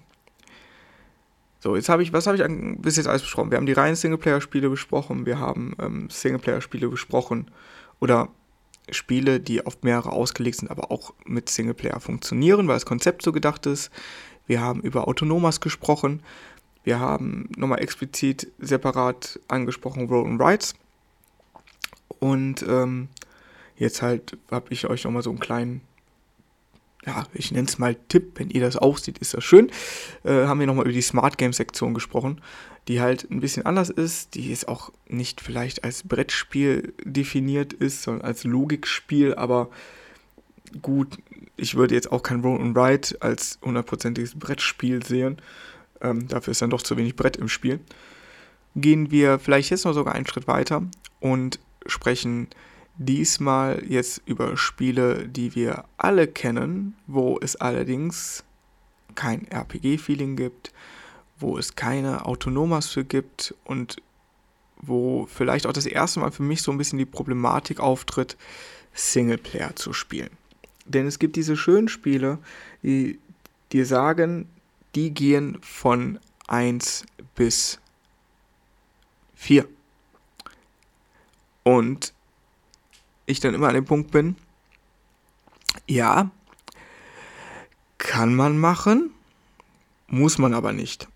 So, 1.59 1.75
jetzt 1.75 1.89
habe 1.89 2.03
ich, 2.03 2.13
was 2.13 2.25
habe 2.25 2.37
ich 2.37 2.43
bis 2.81 2.95
jetzt 2.95 3.07
alles 3.07 3.23
besprochen? 3.23 3.51
Wir 3.51 3.57
haben 3.57 3.65
die 3.65 3.73
reinen 3.73 3.95
Singleplayer-Spiele 3.95 4.69
besprochen, 4.69 5.25
wir 5.25 5.39
haben 5.39 5.75
ähm, 5.81 6.09
Singleplayer-Spiele 6.09 6.87
besprochen 6.87 7.51
oder 7.99 8.29
Spiele, 8.91 9.39
die 9.39 9.65
auf 9.65 9.83
mehrere 9.83 10.11
ausgelegt 10.11 10.57
sind, 10.57 10.71
aber 10.71 10.91
auch 10.91 11.13
mit 11.25 11.49
Singleplayer 11.49 11.99
funktionieren, 11.99 12.67
weil 12.67 12.75
das 12.75 12.85
Konzept 12.85 13.23
so 13.23 13.31
gedacht 13.31 13.65
ist. 13.65 13.91
Wir 14.49 14.61
haben 14.61 14.81
über 14.81 15.07
Autonomas 15.07 15.61
gesprochen. 15.61 16.23
Wir 16.83 16.99
haben 16.99 17.49
nochmal 17.55 17.81
explizit 17.81 18.51
separat 18.57 19.39
angesprochen 19.47 20.07
Roll 20.07 20.25
and 20.25 20.41
Rights. 20.41 20.73
Und 22.17 22.65
ähm, 22.67 23.09
jetzt 23.77 24.01
halt 24.01 24.37
habe 24.49 24.65
ich 24.71 24.87
euch 24.87 25.03
nochmal 25.03 25.21
so 25.21 25.29
einen 25.29 25.39
kleinen, 25.39 25.81
ja, 27.05 27.27
ich 27.31 27.51
nenne 27.51 27.67
es 27.67 27.77
mal 27.77 27.95
Tipp, 28.07 28.39
wenn 28.39 28.49
ihr 28.49 28.61
das 28.61 28.75
auch 28.75 28.97
seht, 28.97 29.19
ist 29.19 29.35
das 29.35 29.43
schön. 29.43 29.69
Äh, 30.23 30.47
haben 30.47 30.59
wir 30.59 30.65
nochmal 30.65 30.85
über 30.85 30.93
die 30.93 31.01
Smart 31.03 31.37
Game 31.37 31.53
Sektion 31.53 31.93
gesprochen, 31.93 32.41
die 32.87 33.01
halt 33.01 33.29
ein 33.29 33.41
bisschen 33.41 33.67
anders 33.67 33.91
ist, 33.91 34.33
die 34.33 34.49
jetzt 34.49 34.67
auch 34.67 34.91
nicht 35.07 35.41
vielleicht 35.41 35.83
als 35.83 36.01
Brettspiel 36.01 36.95
definiert 37.03 37.71
ist, 37.71 38.01
sondern 38.01 38.25
als 38.25 38.45
Logikspiel, 38.45 39.35
aber 39.35 39.69
gut, 40.81 41.17
ich 41.57 41.75
würde 41.75 41.95
jetzt 41.95 42.11
auch 42.11 42.23
kein 42.23 42.41
Roll 42.41 42.61
and 42.61 42.77
Ride 42.77 43.17
als 43.21 43.59
hundertprozentiges 43.63 44.37
Brettspiel 44.37 45.05
sehen. 45.05 45.37
Ähm, 46.01 46.27
dafür 46.27 46.51
ist 46.51 46.61
dann 46.61 46.69
doch 46.69 46.81
zu 46.81 46.97
wenig 46.97 47.15
Brett 47.15 47.37
im 47.37 47.49
Spiel. 47.49 47.79
Gehen 48.75 49.11
wir 49.11 49.39
vielleicht 49.39 49.71
jetzt 49.71 49.85
noch 49.85 49.93
sogar 49.93 50.15
einen 50.15 50.27
Schritt 50.27 50.47
weiter 50.47 50.83
und 51.19 51.59
sprechen 51.85 52.47
diesmal 52.97 53.83
jetzt 53.87 54.21
über 54.25 54.57
Spiele, 54.57 55.27
die 55.27 55.55
wir 55.55 55.85
alle 55.97 56.27
kennen, 56.27 56.95
wo 57.07 57.39
es 57.41 57.55
allerdings 57.55 58.43
kein 59.15 59.47
RPG-Feeling 59.49 60.35
gibt, 60.35 60.71
wo 61.39 61.57
es 61.57 61.75
keine 61.75 62.25
Autonomas 62.25 62.87
für 62.87 63.03
gibt 63.03 63.55
und 63.63 63.97
wo 64.81 65.25
vielleicht 65.25 65.65
auch 65.65 65.73
das 65.73 65.85
erste 65.85 66.19
Mal 66.19 66.31
für 66.31 66.43
mich 66.43 66.61
so 66.61 66.71
ein 66.71 66.77
bisschen 66.77 66.99
die 66.99 67.05
Problematik 67.05 67.79
auftritt, 67.79 68.37
Singleplayer 68.93 69.75
zu 69.75 69.93
spielen. 69.93 70.29
Denn 70.89 71.05
es 71.05 71.19
gibt 71.19 71.35
diese 71.35 71.55
schönen 71.55 71.87
Spiele, 71.87 72.39
die 72.83 73.19
dir 73.71 73.85
sagen, 73.85 74.49
die 74.95 75.13
gehen 75.13 75.57
von 75.61 76.19
1 76.47 77.05
bis 77.35 77.79
4. 79.35 79.67
Und 81.63 82.13
ich 83.27 83.39
dann 83.39 83.53
immer 83.53 83.67
an 83.67 83.75
dem 83.75 83.85
Punkt 83.85 84.09
bin, 84.09 84.35
ja, 85.87 86.31
kann 87.99 88.33
man 88.33 88.57
machen, 88.57 89.11
muss 90.07 90.39
man 90.39 90.55
aber 90.55 90.73
nicht. 90.73 91.07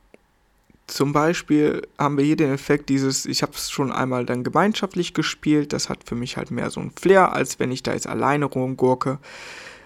Zum 0.87 1.13
Beispiel 1.13 1.87
haben 1.97 2.17
wir 2.17 2.25
hier 2.25 2.35
den 2.35 2.51
Effekt 2.51 2.89
dieses, 2.89 3.25
ich 3.25 3.41
habe 3.41 3.53
es 3.55 3.71
schon 3.71 3.91
einmal 3.91 4.25
dann 4.25 4.43
gemeinschaftlich 4.43 5.13
gespielt, 5.13 5.71
das 5.71 5.89
hat 5.89 6.03
für 6.05 6.15
mich 6.15 6.35
halt 6.35 6.51
mehr 6.51 6.69
so 6.69 6.81
ein 6.81 6.91
Flair, 6.91 7.31
als 7.33 7.59
wenn 7.59 7.71
ich 7.71 7.83
da 7.83 7.93
jetzt 7.93 8.07
alleine 8.07 8.45
rumgurke. 8.45 9.19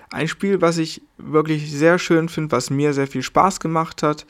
Ein 0.10 0.28
Spiel, 0.28 0.62
was 0.62 0.78
ich 0.78 1.02
wirklich 1.18 1.72
sehr 1.72 2.00
schön 2.00 2.30
finde, 2.30 2.52
was 2.52 2.70
mir 2.70 2.94
sehr 2.94 3.08
viel 3.08 3.22
Spaß 3.22 3.60
gemacht 3.60 4.02
hat, 4.02 4.26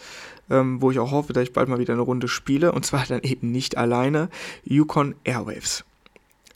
ähm, 0.50 0.82
wo 0.82 0.92
ich 0.92 1.00
auch 1.00 1.12
hoffe, 1.12 1.34
dass 1.34 1.44
ich 1.44 1.54
bald 1.54 1.70
mal 1.70 1.80
wieder 1.80 1.94
eine 1.94 2.02
Runde 2.02 2.28
spiele, 2.28 2.74
und 2.74 2.86
zwar 2.86 3.06
dann 3.08 3.22
eben 3.22 3.52
nicht 3.52 3.78
alleine, 3.78 4.30
Yukon 4.64 5.16
Airwaves. 5.24 5.86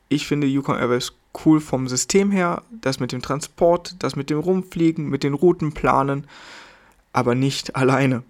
Ich 0.10 0.28
finde 0.28 0.47
Yukon 0.47 0.78
Airwaves 0.78 1.13
cool 1.45 1.62
vom 1.62 1.88
System 1.88 2.32
her, 2.32 2.63
das 2.82 3.00
mit 3.00 3.13
dem 3.13 3.21
Transport, 3.21 3.95
das 4.00 4.17
mit 4.17 4.30
dem 4.30 4.39
Rumfliegen, 4.39 5.08
mit 5.08 5.24
den 5.24 5.34
Routenplanen, 5.34 6.28
aber 7.13 7.34
nicht 7.34 7.76
alleine 7.78 8.24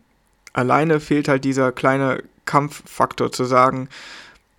alleine 0.54 1.00
fehlt 1.00 1.28
halt 1.28 1.44
dieser 1.46 1.72
kleine 1.72 2.24
Kampffaktor 2.46 3.32
zu 3.32 3.46
sagen, 3.46 3.90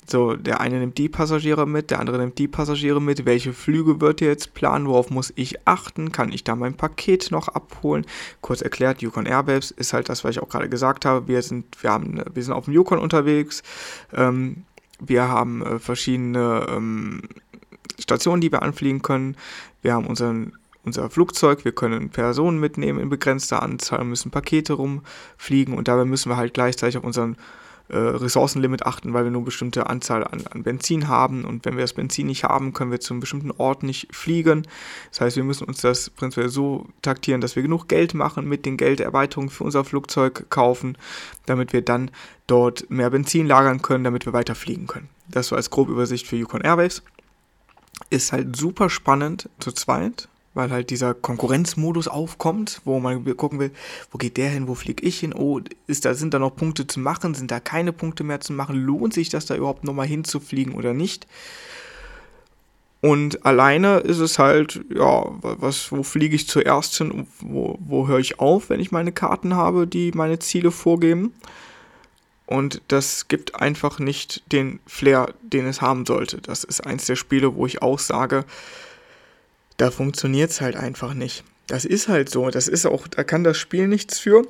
so, 0.05 0.35
der 0.35 0.61
eine 0.61 0.81
nimmt 0.81 0.98
die 0.98 1.09
Passagiere 1.09 1.66
mit, 1.66 1.90
der 1.90 2.00
andere 2.00 2.18
nimmt 2.18 2.37
die 2.38 2.48
Passagiere 2.48 3.00
mit. 3.00 3.24
Welche 3.24 3.52
Flüge 3.52 4.00
wird 4.00 4.20
ihr 4.20 4.28
jetzt 4.28 4.52
planen? 4.52 4.87
Worauf 4.88 5.11
muss 5.11 5.33
ich 5.37 5.66
achten? 5.66 6.11
Kann 6.11 6.33
ich 6.33 6.42
da 6.42 6.57
mein 6.57 6.74
Paket 6.74 7.31
noch 7.31 7.48
abholen? 7.48 8.05
Kurz 8.40 8.62
erklärt, 8.62 9.00
Yukon 9.00 9.26
Airbabes 9.26 9.70
ist 9.70 9.92
halt 9.92 10.09
das, 10.09 10.24
was 10.24 10.33
ich 10.33 10.42
auch 10.42 10.48
gerade 10.48 10.68
gesagt 10.68 11.05
habe. 11.05 11.28
Wir 11.28 11.40
sind, 11.40 11.83
wir 11.83 11.90
haben, 11.90 12.20
wir 12.33 12.42
sind 12.42 12.52
auf 12.52 12.64
dem 12.64 12.74
Yukon 12.74 12.98
unterwegs. 12.98 13.62
Ähm, 14.12 14.64
wir 14.98 15.28
haben 15.28 15.64
äh, 15.64 15.78
verschiedene 15.78 16.66
ähm, 16.68 17.22
Stationen, 17.98 18.40
die 18.40 18.50
wir 18.50 18.62
anfliegen 18.62 19.02
können. 19.02 19.37
Wir 19.83 19.94
haben 19.94 20.07
unseren 20.07 20.52
unser 20.85 21.11
Flugzeug, 21.11 21.64
wir 21.64 21.73
können 21.73 22.11
Personen 22.11 22.59
mitnehmen 22.59 22.99
in 22.99 23.09
begrenzter 23.09 23.62
Anzahl, 23.62 24.05
müssen 24.05 24.31
Pakete 24.31 24.75
rumfliegen 24.75 25.75
und 25.75 25.88
dabei 25.88 26.05
müssen 26.05 26.31
wir 26.31 26.37
halt 26.37 26.55
gleichzeitig 26.55 26.97
auf 26.97 27.05
unseren 27.05 27.37
äh, 27.88 27.97
Ressourcenlimit 27.97 28.87
achten, 28.87 29.12
weil 29.12 29.25
wir 29.25 29.31
nur 29.31 29.40
eine 29.40 29.45
bestimmte 29.45 29.88
Anzahl 29.88 30.25
an, 30.25 30.45
an, 30.51 30.62
Benzin 30.62 31.09
haben 31.09 31.45
und 31.45 31.64
wenn 31.64 31.77
wir 31.77 31.83
das 31.83 31.92
Benzin 31.92 32.27
nicht 32.27 32.45
haben, 32.45 32.73
können 32.73 32.90
wir 32.90 33.01
zu 33.01 33.12
einem 33.12 33.21
bestimmten 33.21 33.51
Ort 33.51 33.83
nicht 33.83 34.14
fliegen. 34.14 34.66
Das 35.11 35.21
heißt, 35.21 35.37
wir 35.37 35.45
müssen 35.45 35.64
uns 35.64 35.81
das 35.83 36.09
prinzipiell 36.09 36.49
so 36.49 36.87
taktieren, 37.03 37.40
dass 37.40 37.55
wir 37.55 37.62
genug 37.62 37.88
Geld 37.88 38.14
machen, 38.14 38.49
mit 38.49 38.66
den 38.66 38.77
Gelderweiterungen 38.77 39.51
für 39.51 39.64
unser 39.64 39.85
Flugzeug 39.85 40.47
kaufen, 40.49 40.97
damit 41.47 41.73
wir 41.73 41.83
dann 41.83 42.11
dort 42.47 42.88
mehr 42.90 43.11
Benzin 43.11 43.47
lagern 43.47 43.83
können, 43.83 44.05
damit 44.05 44.27
wir 44.27 44.33
weiter 44.33 44.55
fliegen 44.55 44.87
können. 44.87 45.09
Das 45.29 45.49
so 45.49 45.57
als 45.57 45.71
grobe 45.71 45.92
Übersicht 45.92 46.27
für 46.27 46.37
Yukon 46.37 46.62
Airways. 46.62 47.03
Ist 48.11 48.33
halt 48.33 48.57
super 48.57 48.90
spannend 48.90 49.49
zu 49.59 49.71
zweit, 49.71 50.29
weil 50.55 50.71
halt 50.71 50.91
dieser 50.91 51.15
Konkurrenzmodus 51.15 52.09
aufkommt, 52.09 52.81
wo 52.85 53.01
man 53.01 53.25
gucken 53.37 53.59
will, 53.59 53.71
wo 54.11 54.19
geht 54.19 54.37
der 54.37 54.51
hin, 54.51 54.69
wo 54.69 54.75
fliege 54.75 55.05
ich 55.05 55.21
hin, 55.21 55.33
oh, 55.35 55.61
ist 55.87 56.05
da, 56.05 56.15
sind 56.15 56.35
da 56.35 56.38
noch 56.38 56.55
Punkte 56.55 56.87
zu 56.87 57.01
machen, 57.01 57.35
sind 57.35 57.51
da 57.51 57.61
keine 57.61 57.93
Punkte 57.93 58.25
mehr 58.25 58.41
zu 58.41 58.53
machen, 58.53 58.77
lohnt 58.77 59.15
sich 59.15 59.29
das 59.29 59.47
da 59.47 59.57
überhaupt 59.57 59.85
nochmal 59.85 60.07
hinzufliegen 60.07 60.75
oder 60.75 60.93
nicht? 60.93 61.27
Und 63.01 63.45
alleine 63.45 63.99
ist 63.99 64.21
es 64.21 64.38
halt, 64.38 64.81
ja, 64.95 65.25
was, 65.43 65.91
wo 65.91 66.05
fliege 66.05 66.37
ich 66.37 66.47
zuerst 66.47 66.97
hin, 66.97 67.27
wo, 67.41 67.77
wo 67.81 68.07
höre 68.07 68.21
ich 68.21 68.38
auf, 68.38 68.71
wenn 68.71 68.79
ich 68.79 68.93
meine 68.93 69.11
Karten 69.11 69.57
habe, 69.57 69.88
die 69.88 70.12
meine 70.12 70.38
Ziele 70.38 70.71
vorgeben? 70.71 71.35
Und 72.47 72.81
das 72.88 73.27
gibt 73.27 73.61
einfach 73.61 73.99
nicht 73.99 74.45
den 74.53 74.79
Flair, 74.87 75.35
den 75.43 75.67
es 75.67 75.81
haben 75.81 76.07
sollte. 76.07 76.38
Das 76.43 76.62
ist 76.62 76.87
eins 76.87 77.07
der 77.07 77.17
Spiele, 77.17 77.57
wo 77.57 77.67
ich 77.67 77.83
auch 77.83 77.99
sage, 77.99 78.45
da 79.83 79.90
funktioniert 79.90 80.53
es 80.53 80.61
halt 80.61 80.77
einfach 80.77 81.12
nicht. 81.12 81.42
Das 81.66 81.85
ist 81.85 82.07
halt 82.07 82.29
so. 82.29 82.51
Das 82.51 82.68
ist 82.68 82.87
auch, 82.87 83.09
da 83.09 83.25
kann 83.25 83.42
das 83.42 83.59
Spiel 83.59 83.88
nichts 83.88 84.21
für, 84.21 84.47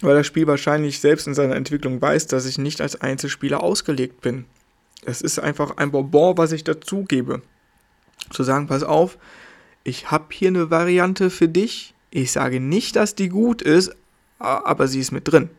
weil 0.00 0.14
das 0.14 0.28
Spiel 0.28 0.46
wahrscheinlich 0.46 1.00
selbst 1.00 1.26
in 1.26 1.34
seiner 1.34 1.56
Entwicklung 1.56 2.00
weiß, 2.00 2.28
dass 2.28 2.46
ich 2.46 2.56
nicht 2.56 2.80
als 2.80 3.00
Einzelspieler 3.00 3.60
ausgelegt 3.64 4.20
bin. 4.20 4.44
Es 5.04 5.22
ist 5.22 5.40
einfach 5.40 5.78
ein 5.78 5.90
Bonbon, 5.90 6.38
was 6.38 6.52
ich 6.52 6.62
dazugebe. 6.62 7.42
Zu 8.30 8.44
sagen, 8.44 8.68
pass 8.68 8.84
auf, 8.84 9.18
ich 9.82 10.12
habe 10.12 10.26
hier 10.30 10.48
eine 10.50 10.70
Variante 10.70 11.30
für 11.30 11.48
dich. 11.48 11.94
Ich 12.12 12.30
sage 12.30 12.60
nicht, 12.60 12.94
dass 12.94 13.16
die 13.16 13.30
gut 13.30 13.60
ist, 13.60 13.90
aber 14.38 14.86
sie 14.86 15.00
ist 15.00 15.10
mit 15.10 15.26
drin. 15.26 15.50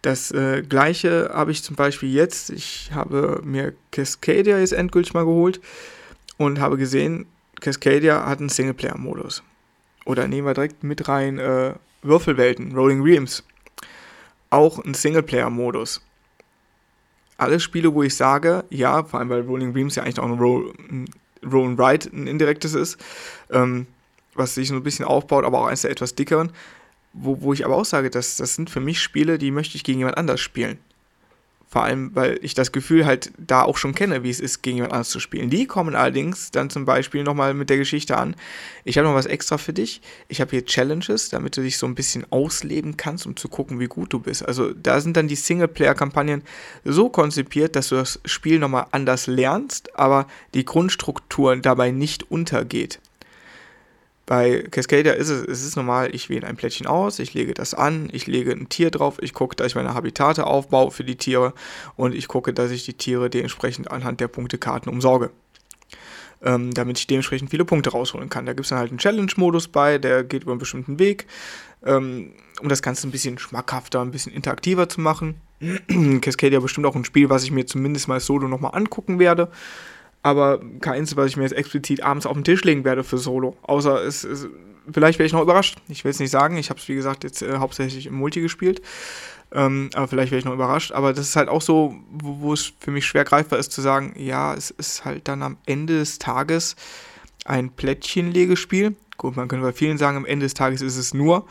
Das 0.00 0.30
äh, 0.30 0.62
gleiche 0.62 1.28
habe 1.34 1.52
ich 1.52 1.62
zum 1.62 1.76
Beispiel 1.76 2.10
jetzt. 2.10 2.48
Ich 2.48 2.92
habe 2.94 3.42
mir 3.44 3.74
Cascadia 3.90 4.58
jetzt 4.58 4.72
endgültig 4.72 5.12
mal 5.12 5.26
geholt 5.26 5.60
und 6.38 6.58
habe 6.58 6.78
gesehen, 6.78 7.26
Cascadia 7.60 8.26
hat 8.26 8.40
einen 8.40 8.48
Singleplayer-Modus. 8.48 9.42
Oder 10.04 10.26
nehmen 10.28 10.46
wir 10.46 10.54
direkt 10.54 10.82
mit 10.82 11.08
rein 11.08 11.38
äh, 11.38 11.74
Würfelwelten, 12.02 12.74
Rolling 12.74 13.02
Realms. 13.02 13.44
Auch 14.50 14.84
ein 14.84 14.94
Singleplayer-Modus. 14.94 16.02
Alle 17.36 17.60
Spiele, 17.60 17.94
wo 17.94 18.02
ich 18.02 18.16
sage, 18.16 18.64
ja, 18.70 19.04
vor 19.04 19.20
allem 19.20 19.30
weil 19.30 19.42
Rolling 19.42 19.72
Realms 19.72 19.96
ja 19.96 20.02
eigentlich 20.02 20.18
auch 20.18 20.24
ein 20.24 20.38
Roll, 20.38 20.72
ein 20.90 21.06
Roll 21.50 21.68
and 21.68 21.80
Ride 21.80 22.10
ein 22.12 22.26
indirektes 22.26 22.74
ist, 22.74 22.98
ähm, 23.50 23.86
was 24.34 24.54
sich 24.54 24.68
so 24.68 24.74
ein 24.74 24.82
bisschen 24.82 25.04
aufbaut, 25.04 25.44
aber 25.44 25.60
auch 25.60 25.66
eines 25.66 25.82
der 25.82 25.90
etwas 25.90 26.14
dickeren, 26.14 26.52
wo, 27.12 27.40
wo 27.40 27.52
ich 27.52 27.64
aber 27.64 27.76
auch 27.76 27.84
sage, 27.84 28.10
dass 28.10 28.36
das 28.36 28.54
sind 28.54 28.70
für 28.70 28.80
mich 28.80 29.00
Spiele, 29.00 29.38
die 29.38 29.50
möchte 29.50 29.76
ich 29.76 29.84
gegen 29.84 29.98
jemand 29.98 30.18
anders 30.18 30.40
spielen. 30.40 30.78
Vor 31.72 31.84
allem, 31.84 32.10
weil 32.16 32.36
ich 32.42 32.54
das 32.54 32.72
Gefühl 32.72 33.06
halt 33.06 33.30
da 33.38 33.62
auch 33.62 33.76
schon 33.76 33.94
kenne, 33.94 34.24
wie 34.24 34.30
es 34.30 34.40
ist, 34.40 34.60
gegen 34.60 34.78
jemand 34.78 34.92
anderes 34.92 35.10
zu 35.10 35.20
spielen. 35.20 35.50
Die 35.50 35.66
kommen 35.66 35.94
allerdings 35.94 36.50
dann 36.50 36.68
zum 36.68 36.84
Beispiel 36.84 37.22
nochmal 37.22 37.54
mit 37.54 37.70
der 37.70 37.76
Geschichte 37.76 38.16
an. 38.16 38.34
Ich 38.82 38.98
habe 38.98 39.06
noch 39.06 39.14
was 39.14 39.26
extra 39.26 39.56
für 39.56 39.72
dich. 39.72 40.00
Ich 40.26 40.40
habe 40.40 40.50
hier 40.50 40.64
Challenges, 40.64 41.28
damit 41.28 41.56
du 41.56 41.62
dich 41.62 41.78
so 41.78 41.86
ein 41.86 41.94
bisschen 41.94 42.26
ausleben 42.32 42.96
kannst, 42.96 43.24
um 43.24 43.36
zu 43.36 43.48
gucken, 43.48 43.78
wie 43.78 43.86
gut 43.86 44.12
du 44.12 44.18
bist. 44.18 44.44
Also 44.44 44.72
da 44.72 45.00
sind 45.00 45.16
dann 45.16 45.28
die 45.28 45.36
Singleplayer-Kampagnen 45.36 46.42
so 46.84 47.08
konzipiert, 47.08 47.76
dass 47.76 47.90
du 47.90 47.94
das 47.94 48.18
Spiel 48.24 48.58
nochmal 48.58 48.86
anders 48.90 49.28
lernst, 49.28 49.96
aber 49.96 50.26
die 50.54 50.64
Grundstruktur 50.64 51.56
dabei 51.56 51.92
nicht 51.92 52.32
untergeht. 52.32 52.98
Bei 54.30 54.62
Cascadia 54.70 55.14
ist 55.14 55.28
es, 55.28 55.44
es 55.44 55.64
ist 55.64 55.74
normal, 55.74 56.14
ich 56.14 56.30
wähle 56.30 56.46
ein 56.46 56.54
Plättchen 56.54 56.86
aus, 56.86 57.18
ich 57.18 57.34
lege 57.34 57.52
das 57.52 57.74
an, 57.74 58.08
ich 58.12 58.28
lege 58.28 58.52
ein 58.52 58.68
Tier 58.68 58.92
drauf, 58.92 59.16
ich 59.20 59.34
gucke, 59.34 59.56
dass 59.56 59.66
ich 59.66 59.74
meine 59.74 59.92
Habitate 59.92 60.46
aufbaue 60.46 60.92
für 60.92 61.02
die 61.02 61.16
Tiere 61.16 61.52
und 61.96 62.14
ich 62.14 62.28
gucke, 62.28 62.54
dass 62.54 62.70
ich 62.70 62.84
die 62.84 62.92
Tiere 62.92 63.28
dementsprechend 63.28 63.90
anhand 63.90 64.20
der 64.20 64.28
Punktekarten 64.28 64.88
umsorge. 64.88 65.30
Ähm, 66.44 66.72
damit 66.72 67.00
ich 67.00 67.08
dementsprechend 67.08 67.50
viele 67.50 67.64
Punkte 67.64 67.90
rausholen 67.90 68.28
kann. 68.28 68.46
Da 68.46 68.52
gibt 68.52 68.66
es 68.66 68.68
dann 68.68 68.78
halt 68.78 68.90
einen 68.90 68.98
Challenge-Modus 68.98 69.66
bei, 69.66 69.98
der 69.98 70.22
geht 70.22 70.44
über 70.44 70.52
einen 70.52 70.60
bestimmten 70.60 71.00
Weg, 71.00 71.26
ähm, 71.84 72.30
um 72.60 72.68
das 72.68 72.82
Ganze 72.82 73.08
ein 73.08 73.10
bisschen 73.10 73.36
schmackhafter, 73.36 74.00
ein 74.00 74.12
bisschen 74.12 74.32
interaktiver 74.32 74.88
zu 74.88 75.00
machen. 75.00 75.40
Cascadia 76.20 76.60
bestimmt 76.60 76.86
auch 76.86 76.94
ein 76.94 77.04
Spiel, 77.04 77.30
was 77.30 77.42
ich 77.42 77.50
mir 77.50 77.66
zumindest 77.66 78.06
mal 78.06 78.20
solo 78.20 78.46
nochmal 78.46 78.76
angucken 78.76 79.18
werde 79.18 79.50
aber 80.22 80.60
keins, 80.80 81.16
was 81.16 81.28
ich 81.28 81.36
mir 81.36 81.44
jetzt 81.44 81.52
explizit 81.52 82.02
abends 82.02 82.26
auf 82.26 82.34
den 82.34 82.44
Tisch 82.44 82.62
legen 82.64 82.84
werde 82.84 83.04
für 83.04 83.18
Solo. 83.18 83.56
Außer 83.62 84.02
es, 84.04 84.24
es 84.24 84.48
vielleicht 84.92 85.18
werde 85.18 85.26
ich 85.26 85.32
noch 85.32 85.42
überrascht. 85.42 85.78
Ich 85.88 86.04
will 86.04 86.10
es 86.10 86.20
nicht 86.20 86.30
sagen. 86.30 86.56
Ich 86.56 86.70
habe 86.70 86.80
es, 86.80 86.88
wie 86.88 86.94
gesagt, 86.94 87.24
jetzt 87.24 87.42
äh, 87.42 87.56
hauptsächlich 87.58 88.06
im 88.06 88.14
Multi 88.14 88.40
gespielt. 88.40 88.82
Ähm, 89.52 89.90
aber 89.94 90.08
vielleicht 90.08 90.30
werde 90.30 90.40
ich 90.40 90.44
noch 90.44 90.54
überrascht. 90.54 90.92
Aber 90.92 91.12
das 91.12 91.28
ist 91.28 91.36
halt 91.36 91.48
auch 91.48 91.62
so, 91.62 91.94
wo, 92.10 92.52
es 92.52 92.72
für 92.78 92.90
mich 92.90 93.06
schwer 93.06 93.24
greifbar 93.24 93.58
ist, 93.58 93.72
zu 93.72 93.80
sagen, 93.80 94.14
ja, 94.16 94.54
es 94.54 94.70
ist 94.70 95.04
halt 95.04 95.28
dann 95.28 95.42
am 95.42 95.56
Ende 95.66 95.98
des 95.98 96.18
Tages 96.18 96.76
ein 97.44 97.70
Plättchenlegespiel. 97.70 98.94
Gut, 99.16 99.36
man 99.36 99.48
könnte 99.48 99.66
bei 99.66 99.72
vielen 99.72 99.98
sagen, 99.98 100.16
am 100.16 100.26
Ende 100.26 100.46
des 100.46 100.54
Tages 100.54 100.82
ist 100.82 100.96
es 100.96 101.14
nur. 101.14 101.46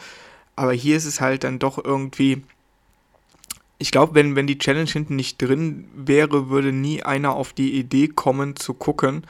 Aber 0.56 0.74
hier 0.74 0.98
ist 0.98 1.06
es 1.06 1.22
halt 1.22 1.44
dann 1.44 1.60
doch 1.60 1.84
irgendwie 1.84 2.44
ich 3.80 3.92
glaube, 3.92 4.14
wenn, 4.14 4.36
wenn 4.36 4.46
die 4.46 4.58
Challenge 4.58 4.90
hinten 4.90 5.16
nicht 5.16 5.42
drin 5.42 5.90
wäre, 5.96 6.50
würde 6.50 6.74
nie 6.74 7.02
einer 7.02 7.34
auf 7.34 7.54
die 7.54 7.74
Idee 7.80 8.10
kommen 8.10 8.58
zu 8.58 8.74
gucken, 8.74 9.26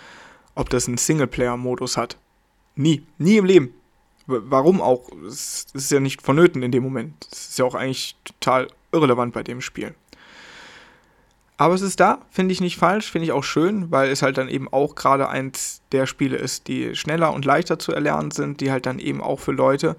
ob 0.56 0.70
das 0.70 0.88
einen 0.88 0.98
Singleplayer-Modus 0.98 1.96
hat. 1.96 2.18
Nie. 2.76 3.04
Nie 3.20 3.38
im 3.38 3.46
Leben. 3.46 3.74
Warum 4.26 4.82
auch? 4.82 5.10
Es 5.28 5.68
ist 5.74 5.92
ja 5.92 6.00
nicht 6.00 6.22
vonnöten 6.22 6.64
in 6.64 6.72
dem 6.72 6.84
Moment. 6.84 7.28
Es 7.32 7.50
ist 7.50 7.60
ja 7.60 7.66
auch 7.66 7.76
eigentlich 7.76 8.16
total 8.26 8.68
irrelevant 8.92 9.34
bei 9.34 9.44
dem 9.44 9.62
Spiel. 9.62 9.94
Aber 11.58 11.74
es 11.74 11.82
ist 11.82 12.00
da, 12.00 12.22
finde 12.32 12.54
ich 12.54 12.62
nicht 12.62 12.78
falsch, 12.78 13.12
finde 13.12 13.26
ich 13.26 13.32
auch 13.34 13.44
schön, 13.44 13.92
weil 13.92 14.10
es 14.10 14.22
halt 14.22 14.38
dann 14.38 14.48
eben 14.48 14.72
auch 14.72 14.96
gerade 14.96 15.28
eins 15.28 15.82
der 15.92 16.06
Spiele 16.06 16.38
ist, 16.38 16.68
die 16.70 16.96
schneller 16.96 17.34
und 17.34 17.44
leichter 17.44 17.78
zu 17.78 17.92
erlernen 17.92 18.32
sind, 18.32 18.62
die 18.62 18.72
halt 18.72 18.86
dann 18.86 18.98
eben 18.98 19.22
auch 19.22 19.42
für 19.42 19.52
Leute, 19.52 19.98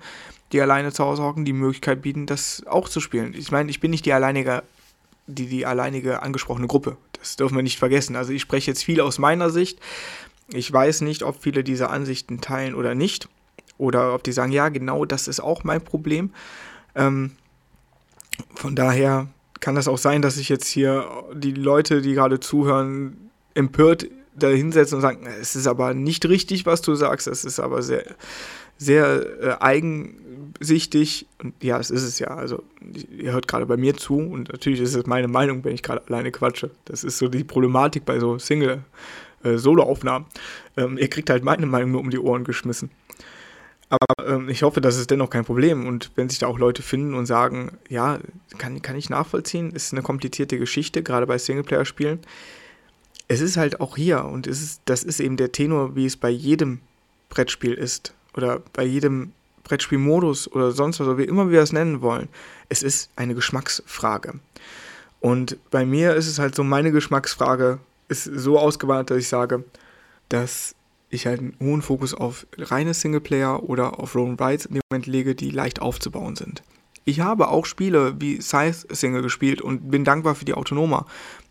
die 0.53 0.61
alleine 0.61 0.93
zu 0.93 1.05
Hause 1.05 1.23
hocken, 1.23 1.45
die 1.45 1.53
Möglichkeit 1.53 2.03
bieten, 2.03 2.27
das 2.27 2.65
auch 2.67 2.89
zu 2.89 3.01
spielen. 3.01 3.35
Ich 3.35 3.51
meine, 3.51 3.71
ich 3.71 3.81
bin 3.81 3.91
nicht 3.91 4.07
die 4.07 4.13
alleinige, 4.13 4.63
die, 5.27 5.47
die 5.47 5.67
alleinige 5.67 6.23
angesprochene 6.23 6.67
Gruppe. 6.67 6.97
Das 7.13 7.37
dürfen 7.37 7.57
wir 7.57 7.63
nicht 7.63 7.79
vergessen. 7.79 8.17
Also 8.17 8.33
ich 8.33 8.43
spreche 8.43 8.71
jetzt 8.71 8.83
viel 8.83 9.01
aus 9.01 9.19
meiner 9.19 9.51
Sicht. 9.51 9.79
Ich 10.49 10.73
weiß 10.73 11.03
nicht, 11.03 11.23
ob 11.23 11.43
viele 11.43 11.63
diese 11.63 11.91
Ansichten 11.91 12.41
teilen 12.41 12.75
oder 12.75 12.95
nicht. 12.95 13.29
Oder 13.79 14.15
ob 14.15 14.25
die 14.25 14.33
sagen, 14.33 14.53
ja, 14.53 14.69
genau 14.69 15.05
das 15.05 15.29
ist 15.29 15.41
auch 15.41 15.65
mein 15.65 15.81
Problem. 15.81 16.33
Ähm, 16.95 17.33
von 18.55 18.75
daher 18.75 19.29
kann 19.61 19.75
das 19.75 19.89
auch 19.89 19.99
sein, 19.99 20.23
dass 20.23 20.35
sich 20.35 20.49
jetzt 20.49 20.69
hier 20.69 21.07
die 21.35 21.53
Leute, 21.53 22.03
die 22.03 22.15
gerade 22.15 22.41
zuhören, 22.41 23.31
empört 23.55 24.07
da 24.35 24.49
hinsetzen 24.49 24.97
und 24.97 25.03
sagen, 25.03 25.27
es 25.41 25.57
ist 25.57 25.67
aber 25.67 25.95
nicht 25.95 26.27
richtig, 26.27 26.67
was 26.67 26.83
du 26.83 26.95
sagst, 26.95 27.27
es 27.27 27.45
ist 27.45 27.61
aber 27.61 27.83
sehr, 27.83 28.05
sehr 28.79 29.27
äh, 29.41 29.57
eigen 29.61 30.21
durchsichtig. 30.61 31.27
Und 31.43 31.55
ja, 31.63 31.79
das 31.79 31.91
ist 31.91 32.03
es 32.03 32.19
ja. 32.19 32.29
Also, 32.29 32.63
ihr 33.17 33.33
hört 33.33 33.49
gerade 33.49 33.67
bei 33.67 33.77
mir 33.77 33.97
zu 33.97 34.19
und 34.19 34.53
natürlich 34.53 34.81
ist 34.81 34.95
es 34.95 35.07
meine 35.07 35.29
Meinung, 35.29 35.65
wenn 35.65 35.75
ich 35.75 35.83
gerade 35.83 36.03
alleine 36.07 36.31
quatsche. 36.31 36.71
Das 36.85 37.05
ist 37.05 37.19
so 37.19 37.29
die 37.29 37.45
Problematik 37.45 38.05
bei 38.05 38.21
so 38.21 38.39
Single-Solo-Aufnahmen. 38.39 40.27
Äh, 40.77 40.83
ähm, 40.83 40.99
ihr 40.99 41.09
kriegt 41.09 41.31
halt 41.31 41.45
meine 41.45 41.67
Meinung 41.67 41.93
nur 41.93 42.01
um 42.01 42.11
die 42.11 42.19
Ohren 42.19 42.45
geschmissen. 42.45 42.91
Aber 43.89 44.29
ähm, 44.29 44.49
ich 44.49 44.63
hoffe, 44.63 44.81
das 44.81 44.97
ist 44.97 45.11
dennoch 45.11 45.31
kein 45.31 45.45
Problem. 45.45 45.87
Und 45.87 46.13
wenn 46.15 46.29
sich 46.29 46.39
da 46.39 46.47
auch 46.47 46.59
Leute 46.59 46.83
finden 46.83 47.15
und 47.15 47.27
sagen, 47.27 47.73
ja, 47.89 48.21
kann, 48.59 48.83
kann 48.83 48.97
ich 48.97 49.11
nachvollziehen, 49.11 49.73
ist 49.73 49.93
eine 49.93 50.03
komplizierte 50.03 50.59
Geschichte, 50.59 51.03
gerade 51.03 51.27
bei 51.27 51.39
Singleplayer-Spielen. 51.39 52.21
Es 53.31 53.41
ist 53.41 53.57
halt 53.57 53.81
auch 53.81 53.97
hier 53.97 54.25
und 54.25 54.49
es 54.49 54.61
ist, 54.61 54.81
das 54.87 55.05
ist 55.05 55.21
eben 55.21 55.37
der 55.37 55.53
Tenor, 55.53 55.95
wie 55.95 56.05
es 56.05 56.17
bei 56.17 56.31
jedem 56.31 56.81
Brettspiel 57.29 57.75
ist. 57.75 58.13
Oder 58.35 58.61
bei 58.73 58.85
jedem 58.85 59.31
Brettspielmodus 59.63 60.51
oder 60.51 60.73
sonst 60.73 60.99
was, 60.99 61.17
wie 61.17 61.23
immer 61.23 61.49
wir 61.49 61.63
es 61.63 61.73
nennen 61.73 62.03
wollen. 62.03 62.29
Es 62.69 62.83
ist 62.83 63.09
eine 63.15 63.37
Geschmacksfrage. 63.37 64.41
Und 65.21 65.59
bei 65.71 65.87
mir 65.87 66.17
ist 66.17 66.27
es 66.27 66.41
halt 66.41 66.57
so, 66.57 66.65
meine 66.65 66.91
Geschmacksfrage 66.91 67.79
ist 68.09 68.25
so 68.25 68.59
ausgewandert, 68.59 69.11
dass 69.11 69.19
ich 69.19 69.29
sage, 69.29 69.63
dass 70.29 70.75
ich 71.09 71.29
halt 71.29 71.39
einen 71.39 71.55
hohen 71.61 71.83
Fokus 71.83 72.15
auf 72.15 72.49
reine 72.59 72.95
Singleplayer 72.95 73.63
oder 73.63 74.01
auf 74.01 74.17
Roll 74.17 74.35
Rides 74.41 74.67
in 74.67 74.75
dem 74.75 74.83
Moment 74.91 75.07
lege, 75.07 75.37
die 75.37 75.51
leicht 75.51 75.81
aufzubauen 75.81 76.35
sind. 76.35 76.65
Ich 77.11 77.19
habe 77.19 77.49
auch 77.49 77.67
Spiele 77.67 78.15
wie 78.21 78.41
Scythe 78.41 78.87
Single 78.95 79.23
gespielt 79.23 79.61
und 79.61 79.91
bin 79.91 80.05
dankbar 80.05 80.37
für 80.37 80.45
die 80.45 80.55
Autonoma. 80.55 81.07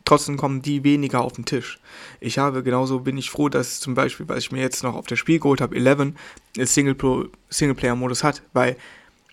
Trotzdem 0.05 0.37
kommen 0.37 0.61
die 0.61 0.85
weniger 0.85 1.19
auf 1.19 1.33
den 1.33 1.43
Tisch. 1.43 1.81
Ich 2.21 2.37
habe 2.37 2.63
genauso 2.63 3.01
bin 3.01 3.17
ich 3.17 3.29
froh, 3.29 3.49
dass 3.49 3.81
zum 3.81 3.93
Beispiel, 3.93 4.29
was 4.29 4.37
ich 4.37 4.53
mir 4.53 4.61
jetzt 4.61 4.83
noch 4.83 4.95
auf 4.95 5.05
das 5.05 5.19
Spiel 5.19 5.37
geholt 5.37 5.59
habe, 5.59 5.75
11, 5.75 5.99
einen 5.99 6.15
Singleplayer-Modus 6.55 8.23
hat, 8.23 8.41
weil 8.53 8.77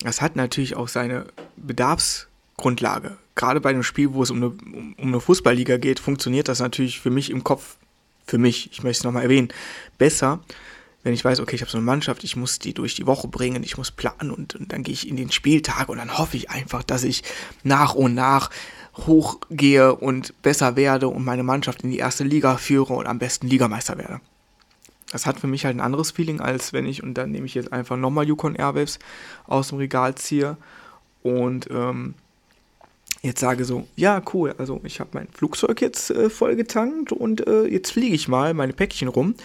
das 0.01 0.21
hat 0.21 0.35
natürlich 0.35 0.75
auch 0.75 0.89
seine 0.89 1.27
Bedarfsgrundlage. 1.57 3.17
Gerade 3.37 3.61
bei 3.61 3.71
einem 3.71 3.85
Spiel, 3.85 4.13
wo 4.13 4.25
es 4.25 4.33
um 4.33 4.39
eine, 4.39 4.49
um 4.49 4.95
eine 4.99 5.21
Fußballliga 5.21 5.77
geht, 5.77 6.01
funktioniert 6.01 6.49
das 6.49 6.59
natürlich 6.59 6.99
für 6.99 7.11
mich 7.11 7.31
im 7.31 7.45
Kopf 7.45 7.77
für 8.27 8.39
mich, 8.39 8.73
ich 8.73 8.83
möchte 8.83 8.99
es 8.99 9.05
nochmal 9.05 9.23
erwähnen, 9.23 9.53
besser, 9.97 10.41
wenn 11.07 11.15
ich 11.15 11.25
weiß, 11.25 11.39
okay, 11.39 11.55
ich 11.55 11.63
habe 11.63 11.71
so 11.71 11.79
eine 11.79 11.85
Mannschaft, 11.85 12.25
ich 12.25 12.35
muss 12.35 12.59
die 12.59 12.75
durch 12.75 12.97
die 12.97 13.07
Woche 13.07 13.29
bringen, 13.29 13.63
ich 13.63 13.79
muss 13.79 13.93
planen 13.93 14.33
und, 14.33 14.57
und 14.57 14.73
dann 14.73 14.83
gehe 14.83 14.93
ich 14.93 15.09
in 15.09 15.15
den 15.15 15.31
Spieltag 15.31 15.89
und 15.89 15.99
dann 15.99 16.19
hoffe 16.19 16.37
ich 16.37 16.51
einfach, 16.51 16.83
dass 16.83 17.05
ich 17.05 17.23
nach 17.63 17.95
und 17.95 18.15
nach 18.15 18.51
hochgehe 18.97 19.95
und 19.95 20.35
besser 20.43 20.75
werde 20.75 21.07
und 21.07 21.25
meine 21.25 21.45
Mannschaft 21.45 21.85
in 21.85 21.93
die 21.93 21.99
erste 21.99 22.25
Liga 22.25 22.57
führe 22.57 22.95
und 22.95 23.07
am 23.07 23.21
besten 23.21 23.47
Ligameister 23.47 23.99
werde. 23.99 24.21
Das 25.13 25.27
hat 25.27 25.39
für 25.39 25.47
mich 25.47 25.65
halt 25.65 25.77
ein 25.77 25.81
anderes 25.81 26.11
Feeling, 26.11 26.41
als 26.41 26.73
wenn 26.73 26.87
ich, 26.87 27.05
und 27.05 27.15
dann 27.15 27.31
nehme 27.31 27.47
ich 27.47 27.55
jetzt 27.55 27.73
einfach 27.73 27.97
nochmal 27.97 28.27
Yukon 28.27 28.57
Airwaves 28.57 28.99
aus 29.47 29.69
dem 29.69 29.79
Regal 29.79 30.17
ziehe 30.17 30.57
und 31.23 31.71
ähm, 31.71 32.15
jetzt 33.23 33.39
sage 33.39 33.65
so, 33.65 33.87
ja, 33.95 34.21
cool, 34.35 34.57
also 34.59 34.81
ich 34.83 34.99
habe 34.99 35.11
mein 35.13 35.29
Flugzeug 35.29 35.81
jetzt 35.83 36.11
äh, 36.11 36.31
voll 36.31 36.57
getankt 36.57 37.13
und 37.13 37.47
äh, 37.47 37.67
jetzt 37.67 37.93
fliege 37.93 38.17
ich 38.17 38.27
mal 38.27 38.55
meine 38.55 38.73
Päckchen 38.73 39.07
rum. 39.07 39.37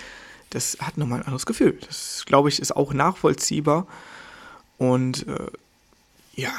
Das 0.52 0.78
hat 0.80 0.98
nochmal 0.98 1.20
ein 1.20 1.26
anderes 1.26 1.46
Gefühl. 1.46 1.78
Das, 1.88 2.24
glaube 2.26 2.50
ich, 2.50 2.60
ist 2.60 2.76
auch 2.76 2.94
nachvollziehbar. 2.94 3.88
Und 4.78 5.28
äh, 5.28 5.48
ja. 6.36 6.54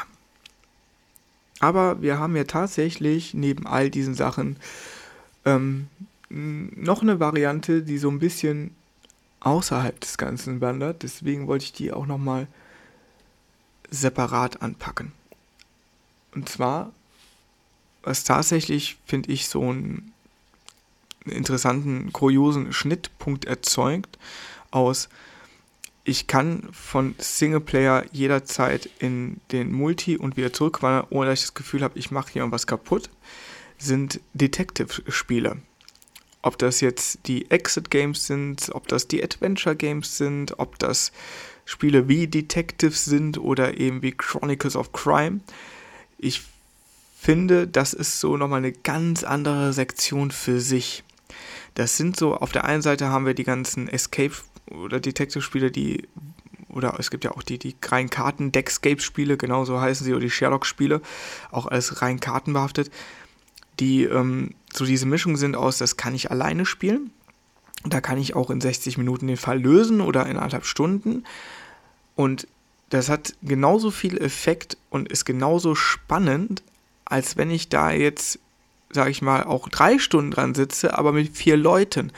Aber 1.60 2.02
wir 2.02 2.18
haben 2.18 2.34
ja 2.36 2.44
tatsächlich 2.44 3.34
neben 3.34 3.66
all 3.66 3.90
diesen 3.90 4.14
Sachen 4.14 4.56
ähm, 5.44 5.88
noch 6.28 7.02
eine 7.02 7.20
Variante, 7.20 7.82
die 7.82 7.98
so 7.98 8.10
ein 8.10 8.18
bisschen 8.18 8.74
außerhalb 9.40 10.00
des 10.00 10.18
Ganzen 10.18 10.60
wandert. 10.60 11.02
Deswegen 11.02 11.46
wollte 11.46 11.66
ich 11.66 11.72
die 11.72 11.92
auch 11.92 12.06
nochmal 12.06 12.48
separat 13.90 14.62
anpacken. 14.62 15.12
Und 16.34 16.48
zwar 16.48 16.92
was 18.02 18.24
tatsächlich, 18.24 18.98
finde 19.06 19.30
ich, 19.32 19.48
so 19.48 19.62
einen 19.62 20.11
interessanten, 21.24 22.12
kuriosen 22.12 22.72
Schnittpunkt 22.72 23.44
erzeugt 23.44 24.18
aus, 24.70 25.08
ich 26.04 26.26
kann 26.26 26.68
von 26.72 27.14
Singleplayer 27.18 28.04
jederzeit 28.10 28.90
in 28.98 29.40
den 29.52 29.70
Multi 29.70 30.16
und 30.16 30.36
wieder 30.36 30.52
zurückwandern, 30.52 31.06
ohne 31.10 31.30
dass 31.30 31.40
ich 31.40 31.46
das 31.46 31.54
Gefühl 31.54 31.82
habe, 31.82 31.98
ich 31.98 32.10
mache 32.10 32.32
hier 32.32 32.42
irgendwas 32.42 32.66
kaputt, 32.66 33.08
sind 33.78 34.20
Detective-Spiele. 34.34 35.58
Ob 36.42 36.58
das 36.58 36.80
jetzt 36.80 37.20
die 37.26 37.48
Exit-Games 37.52 38.26
sind, 38.26 38.70
ob 38.72 38.88
das 38.88 39.06
die 39.06 39.22
Adventure-Games 39.22 40.18
sind, 40.18 40.58
ob 40.58 40.76
das 40.80 41.12
Spiele 41.64 42.08
wie 42.08 42.26
Detectives 42.26 43.04
sind 43.04 43.38
oder 43.38 43.78
eben 43.78 44.02
wie 44.02 44.10
Chronicles 44.10 44.74
of 44.74 44.92
Crime. 44.92 45.40
Ich 46.18 46.42
finde, 47.16 47.68
das 47.68 47.94
ist 47.94 48.18
so 48.18 48.36
nochmal 48.36 48.58
eine 48.58 48.72
ganz 48.72 49.22
andere 49.22 49.72
Sektion 49.72 50.32
für 50.32 50.60
sich. 50.60 51.04
Das 51.74 51.96
sind 51.96 52.16
so, 52.16 52.36
auf 52.36 52.52
der 52.52 52.64
einen 52.64 52.82
Seite 52.82 53.08
haben 53.08 53.26
wir 53.26 53.34
die 53.34 53.44
ganzen 53.44 53.88
Escape- 53.88 54.42
oder 54.70 55.00
Detective-Spiele, 55.00 55.70
die, 55.70 56.08
oder 56.68 56.96
es 56.98 57.10
gibt 57.10 57.24
ja 57.24 57.32
auch 57.32 57.42
die, 57.42 57.58
die 57.58 57.74
rein 57.84 58.10
Karten-Deckscape-Spiele, 58.10 59.36
genauso 59.36 59.80
heißen 59.80 60.04
sie, 60.04 60.12
oder 60.12 60.22
die 60.22 60.30
Sherlock-Spiele, 60.30 61.00
auch 61.50 61.66
als 61.66 62.02
rein 62.02 62.20
kartenbehaftet, 62.20 62.90
die 63.80 64.04
ähm, 64.04 64.54
so 64.72 64.84
diese 64.84 65.06
Mischung 65.06 65.36
sind 65.36 65.56
aus, 65.56 65.78
das 65.78 65.96
kann 65.96 66.14
ich 66.14 66.30
alleine 66.30 66.66
spielen, 66.66 67.10
da 67.84 68.00
kann 68.00 68.18
ich 68.18 68.34
auch 68.36 68.50
in 68.50 68.60
60 68.60 68.98
Minuten 68.98 69.26
den 69.26 69.36
Fall 69.36 69.60
lösen 69.60 70.00
oder 70.00 70.26
in 70.26 70.36
anderthalb 70.36 70.66
Stunden. 70.66 71.24
Und 72.14 72.46
das 72.90 73.08
hat 73.08 73.34
genauso 73.42 73.90
viel 73.90 74.18
Effekt 74.18 74.76
und 74.90 75.10
ist 75.10 75.24
genauso 75.24 75.74
spannend, 75.74 76.62
als 77.04 77.36
wenn 77.36 77.50
ich 77.50 77.68
da 77.68 77.90
jetzt, 77.90 78.38
sage 78.92 79.10
ich 79.10 79.22
mal, 79.22 79.44
auch 79.44 79.68
drei 79.68 79.98
Stunden 79.98 80.30
dran 80.30 80.54
sitze, 80.54 80.96
aber 80.96 81.12
mit 81.12 81.36
vier 81.36 81.56
Leuten. 81.56 82.12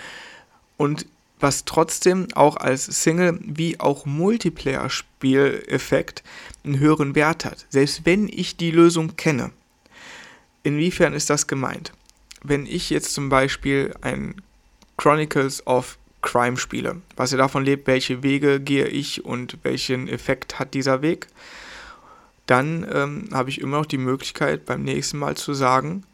Und 0.76 1.06
was 1.40 1.64
trotzdem 1.64 2.28
auch 2.34 2.56
als 2.56 2.86
Single- 2.86 3.38
wie 3.42 3.80
auch 3.80 4.06
Multiplayer-Spieleffekt 4.06 6.22
einen 6.64 6.78
höheren 6.78 7.14
Wert 7.14 7.44
hat, 7.44 7.66
selbst 7.68 8.06
wenn 8.06 8.28
ich 8.28 8.56
die 8.56 8.70
Lösung 8.70 9.16
kenne. 9.16 9.50
Inwiefern 10.62 11.12
ist 11.12 11.30
das 11.30 11.46
gemeint? 11.46 11.92
Wenn 12.42 12.66
ich 12.66 12.90
jetzt 12.90 13.14
zum 13.14 13.28
Beispiel 13.28 13.94
ein 14.00 14.34
Chronicles 14.96 15.66
of 15.66 15.98
Crime 16.22 16.56
spiele, 16.56 17.02
was 17.16 17.32
ihr 17.32 17.38
davon 17.38 17.64
lebt, 17.64 17.86
welche 17.86 18.22
Wege 18.22 18.60
gehe 18.60 18.86
ich 18.86 19.24
und 19.24 19.58
welchen 19.62 20.08
Effekt 20.08 20.58
hat 20.58 20.72
dieser 20.72 21.02
Weg, 21.02 21.26
dann 22.46 22.86
ähm, 22.90 23.28
habe 23.32 23.50
ich 23.50 23.60
immer 23.60 23.78
noch 23.78 23.86
die 23.86 23.98
Möglichkeit 23.98 24.64
beim 24.64 24.82
nächsten 24.82 25.18
Mal 25.18 25.36
zu 25.36 25.52
sagen, 25.52 26.04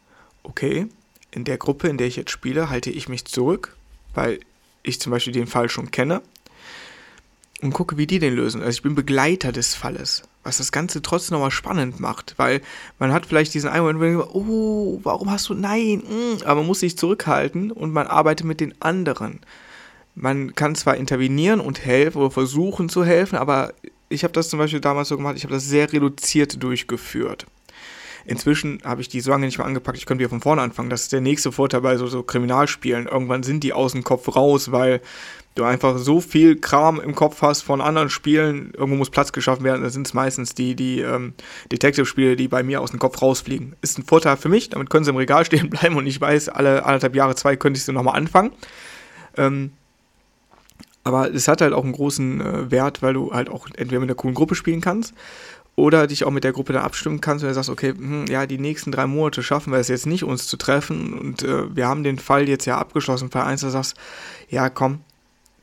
okay, 0.43 0.87
in 1.31 1.43
der 1.43 1.57
Gruppe, 1.57 1.87
in 1.87 1.97
der 1.97 2.07
ich 2.07 2.15
jetzt 2.15 2.31
spiele, 2.31 2.69
halte 2.69 2.89
ich 2.89 3.09
mich 3.09 3.25
zurück, 3.25 3.75
weil 4.13 4.39
ich 4.83 4.99
zum 4.99 5.11
Beispiel 5.11 5.33
den 5.33 5.47
Fall 5.47 5.69
schon 5.69 5.91
kenne 5.91 6.21
und 7.61 7.73
gucke, 7.73 7.97
wie 7.97 8.07
die 8.07 8.19
den 8.19 8.35
lösen. 8.35 8.61
Also 8.61 8.77
ich 8.77 8.81
bin 8.81 8.95
Begleiter 8.95 9.51
des 9.51 9.75
Falles, 9.75 10.23
was 10.43 10.57
das 10.57 10.71
Ganze 10.71 11.01
trotzdem 11.01 11.35
nochmal 11.35 11.51
spannend 11.51 11.99
macht, 11.99 12.33
weil 12.37 12.61
man 12.99 13.13
hat 13.13 13.25
vielleicht 13.25 13.53
diesen 13.53 13.69
einen 13.69 13.85
Moment, 13.85 14.25
oh, 14.33 14.99
warum 15.03 15.31
hast 15.31 15.49
du, 15.49 15.53
nein, 15.53 15.99
mm, 15.99 16.43
aber 16.43 16.61
man 16.61 16.67
muss 16.67 16.79
sich 16.79 16.97
zurückhalten 16.97 17.71
und 17.71 17.91
man 17.91 18.07
arbeitet 18.07 18.47
mit 18.47 18.59
den 18.59 18.73
anderen. 18.81 19.39
Man 20.15 20.55
kann 20.55 20.75
zwar 20.75 20.97
intervenieren 20.97 21.61
und 21.61 21.85
helfen 21.85 22.17
oder 22.17 22.31
versuchen 22.31 22.89
zu 22.89 23.05
helfen, 23.05 23.37
aber 23.37 23.73
ich 24.09 24.23
habe 24.23 24.33
das 24.33 24.49
zum 24.49 24.59
Beispiel 24.59 24.81
damals 24.81 25.07
so 25.07 25.15
gemacht, 25.15 25.37
ich 25.37 25.43
habe 25.43 25.53
das 25.53 25.65
sehr 25.65 25.91
reduziert 25.93 26.61
durchgeführt. 26.61 27.45
Inzwischen 28.25 28.81
habe 28.83 29.01
ich 29.01 29.09
die 29.09 29.21
so 29.21 29.31
lange 29.31 29.45
nicht 29.45 29.57
mehr 29.57 29.67
angepackt, 29.67 29.97
ich 29.97 30.05
könnte 30.05 30.19
wieder 30.19 30.29
von 30.29 30.41
vorne 30.41 30.61
anfangen. 30.61 30.89
Das 30.89 31.03
ist 31.03 31.11
der 31.11 31.21
nächste 31.21 31.51
Vorteil 31.51 31.81
bei 31.81 31.97
so, 31.97 32.07
so 32.07 32.23
Kriminalspielen. 32.23 33.07
Irgendwann 33.07 33.43
sind 33.43 33.63
die 33.63 33.73
aus 33.73 33.93
dem 33.93 34.03
Kopf 34.03 34.35
raus, 34.35 34.71
weil 34.71 35.01
du 35.55 35.63
einfach 35.63 35.97
so 35.97 36.21
viel 36.21 36.55
Kram 36.55 36.99
im 36.99 37.15
Kopf 37.15 37.41
hast 37.41 37.61
von 37.61 37.81
anderen 37.81 38.09
Spielen. 38.09 38.71
Irgendwo 38.73 38.97
muss 38.97 39.09
Platz 39.09 39.31
geschaffen 39.31 39.63
werden. 39.63 39.81
Da 39.81 39.89
sind 39.89 40.07
es 40.07 40.13
meistens 40.13 40.53
die, 40.53 40.75
die 40.75 40.99
ähm, 40.99 41.33
Detective-Spiele, 41.71 42.35
die 42.35 42.47
bei 42.47 42.63
mir 42.63 42.81
aus 42.81 42.91
dem 42.91 42.99
Kopf 42.99 43.21
rausfliegen. 43.21 43.75
Ist 43.81 43.97
ein 43.97 44.05
Vorteil 44.05 44.37
für 44.37 44.49
mich, 44.49 44.69
damit 44.69 44.89
können 44.89 45.03
sie 45.03 45.11
im 45.11 45.17
Regal 45.17 45.45
stehen 45.45 45.69
bleiben 45.71 45.97
und 45.97 46.07
ich 46.07 46.21
weiß, 46.21 46.49
alle 46.49 46.85
anderthalb 46.85 47.15
Jahre, 47.15 47.35
zwei 47.35 47.55
könnte 47.55 47.77
ich 47.77 47.83
sie 47.83 47.91
nochmal 47.91 48.17
anfangen. 48.17 48.51
Ähm, 49.37 49.71
aber 51.03 51.33
es 51.33 51.47
hat 51.47 51.61
halt 51.61 51.73
auch 51.73 51.83
einen 51.83 51.93
großen 51.93 52.41
äh, 52.41 52.71
Wert, 52.71 53.01
weil 53.01 53.13
du 53.13 53.33
halt 53.33 53.49
auch 53.49 53.67
entweder 53.75 53.99
mit 53.99 54.09
einer 54.09 54.15
coolen 54.15 54.35
Gruppe 54.35 54.55
spielen 54.55 54.81
kannst 54.81 55.13
oder 55.81 56.05
dich 56.05 56.25
auch 56.25 56.31
mit 56.31 56.43
der 56.43 56.51
Gruppe 56.51 56.73
dann 56.73 56.83
abstimmen 56.83 57.21
kannst 57.21 57.43
und 57.43 57.49
du 57.49 57.53
sagst, 57.55 57.69
okay, 57.69 57.93
hm, 57.97 58.27
ja, 58.27 58.45
die 58.45 58.59
nächsten 58.59 58.91
drei 58.91 59.07
Monate 59.07 59.41
schaffen 59.41 59.73
wir 59.73 59.79
es 59.79 59.87
jetzt 59.87 60.05
nicht, 60.05 60.23
uns 60.23 60.45
zu 60.45 60.55
treffen 60.55 61.13
und 61.17 61.41
äh, 61.41 61.75
wir 61.75 61.87
haben 61.87 62.03
den 62.03 62.19
Fall 62.19 62.47
jetzt 62.47 62.65
ja 62.65 62.77
abgeschlossen, 62.77 63.31
Fall 63.31 63.45
1, 63.45 63.61
da 63.61 63.71
sagst, 63.71 63.95
ja, 64.47 64.69
komm, 64.69 64.99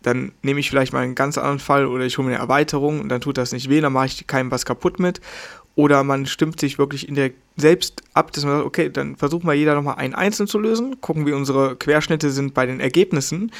dann 0.02 0.32
nehme 0.42 0.58
ich 0.58 0.70
vielleicht 0.70 0.92
mal 0.92 1.04
einen 1.04 1.14
ganz 1.14 1.38
anderen 1.38 1.60
Fall 1.60 1.86
oder 1.86 2.04
ich 2.04 2.18
hole 2.18 2.26
mir 2.26 2.34
eine 2.34 2.42
Erweiterung 2.42 3.00
und 3.00 3.08
dann 3.10 3.20
tut 3.20 3.38
das 3.38 3.52
nicht 3.52 3.70
weh, 3.70 3.80
dann 3.80 3.92
mache 3.92 4.06
ich 4.06 4.26
keinem 4.26 4.50
was 4.50 4.64
kaputt 4.64 4.98
mit. 4.98 5.20
Oder 5.76 6.02
man 6.02 6.26
stimmt 6.26 6.58
sich 6.58 6.76
wirklich 6.76 7.08
in 7.08 7.14
der 7.14 7.30
selbst 7.56 8.02
ab, 8.12 8.32
dass 8.32 8.44
man 8.44 8.56
sagt, 8.56 8.66
okay, 8.66 8.90
dann 8.90 9.14
versuchen 9.14 9.46
wir 9.46 9.54
jeder 9.54 9.76
nochmal 9.76 9.94
einen 9.94 10.14
einzeln 10.14 10.48
zu 10.48 10.58
lösen, 10.58 11.00
gucken, 11.00 11.24
wie 11.24 11.32
unsere 11.32 11.76
Querschnitte 11.76 12.32
sind 12.32 12.52
bei 12.52 12.66
den 12.66 12.80
Ergebnissen 12.80 13.52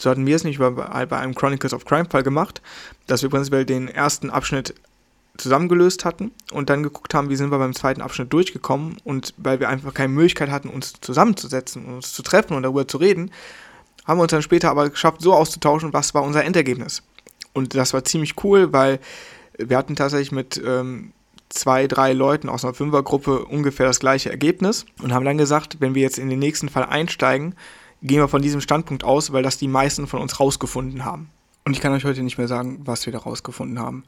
so 0.00 0.10
hatten 0.10 0.26
wir 0.26 0.36
es 0.36 0.44
nicht 0.44 0.58
bei, 0.58 0.70
bei 0.70 1.18
einem 1.18 1.34
Chronicles 1.34 1.72
of 1.72 1.84
Crime 1.84 2.06
Fall 2.10 2.22
gemacht, 2.22 2.60
dass 3.06 3.22
wir 3.22 3.30
prinzipiell 3.30 3.64
den 3.64 3.88
ersten 3.88 4.30
Abschnitt 4.30 4.74
zusammengelöst 5.36 6.04
hatten 6.04 6.30
und 6.52 6.70
dann 6.70 6.82
geguckt 6.82 7.14
haben, 7.14 7.28
wie 7.28 7.36
sind 7.36 7.50
wir 7.50 7.58
beim 7.58 7.74
zweiten 7.74 8.00
Abschnitt 8.00 8.32
durchgekommen 8.32 8.96
und 9.04 9.34
weil 9.36 9.60
wir 9.60 9.68
einfach 9.68 9.92
keine 9.92 10.12
Möglichkeit 10.12 10.50
hatten, 10.50 10.68
uns 10.68 10.94
zusammenzusetzen 11.00 11.84
und 11.84 11.94
uns 11.94 12.12
zu 12.12 12.22
treffen 12.22 12.56
und 12.56 12.62
darüber 12.62 12.86
zu 12.86 12.98
reden, 12.98 13.30
haben 14.04 14.18
wir 14.18 14.22
uns 14.22 14.30
dann 14.30 14.42
später 14.42 14.70
aber 14.70 14.90
geschafft, 14.90 15.20
so 15.20 15.34
auszutauschen, 15.34 15.92
was 15.92 16.14
war 16.14 16.22
unser 16.22 16.44
Endergebnis. 16.44 17.02
Und 17.52 17.74
das 17.74 17.94
war 17.94 18.04
ziemlich 18.04 18.44
cool, 18.44 18.72
weil 18.72 19.00
wir 19.58 19.76
hatten 19.76 19.96
tatsächlich 19.96 20.32
mit 20.32 20.60
ähm, 20.64 21.12
zwei, 21.48 21.86
drei 21.86 22.12
Leuten 22.12 22.48
aus 22.48 22.64
einer 22.64 22.74
Fünfergruppe 22.74 23.44
ungefähr 23.44 23.86
das 23.86 24.00
gleiche 24.00 24.30
Ergebnis 24.30 24.86
und 25.02 25.12
haben 25.12 25.24
dann 25.24 25.38
gesagt, 25.38 25.76
wenn 25.80 25.94
wir 25.94 26.02
jetzt 26.02 26.18
in 26.18 26.28
den 26.28 26.38
nächsten 26.38 26.68
Fall 26.68 26.84
einsteigen, 26.84 27.54
gehen 28.02 28.18
wir 28.18 28.28
von 28.28 28.42
diesem 28.42 28.60
Standpunkt 28.60 29.04
aus, 29.04 29.32
weil 29.32 29.42
das 29.42 29.56
die 29.56 29.68
meisten 29.68 30.06
von 30.06 30.20
uns 30.20 30.38
rausgefunden 30.38 31.04
haben. 31.04 31.30
Und 31.64 31.72
ich 31.72 31.80
kann 31.80 31.92
euch 31.92 32.04
heute 32.04 32.22
nicht 32.22 32.36
mehr 32.36 32.48
sagen, 32.48 32.80
was 32.84 33.06
wir 33.06 33.12
da 33.12 33.20
rausgefunden 33.20 33.78
haben. 33.78 34.04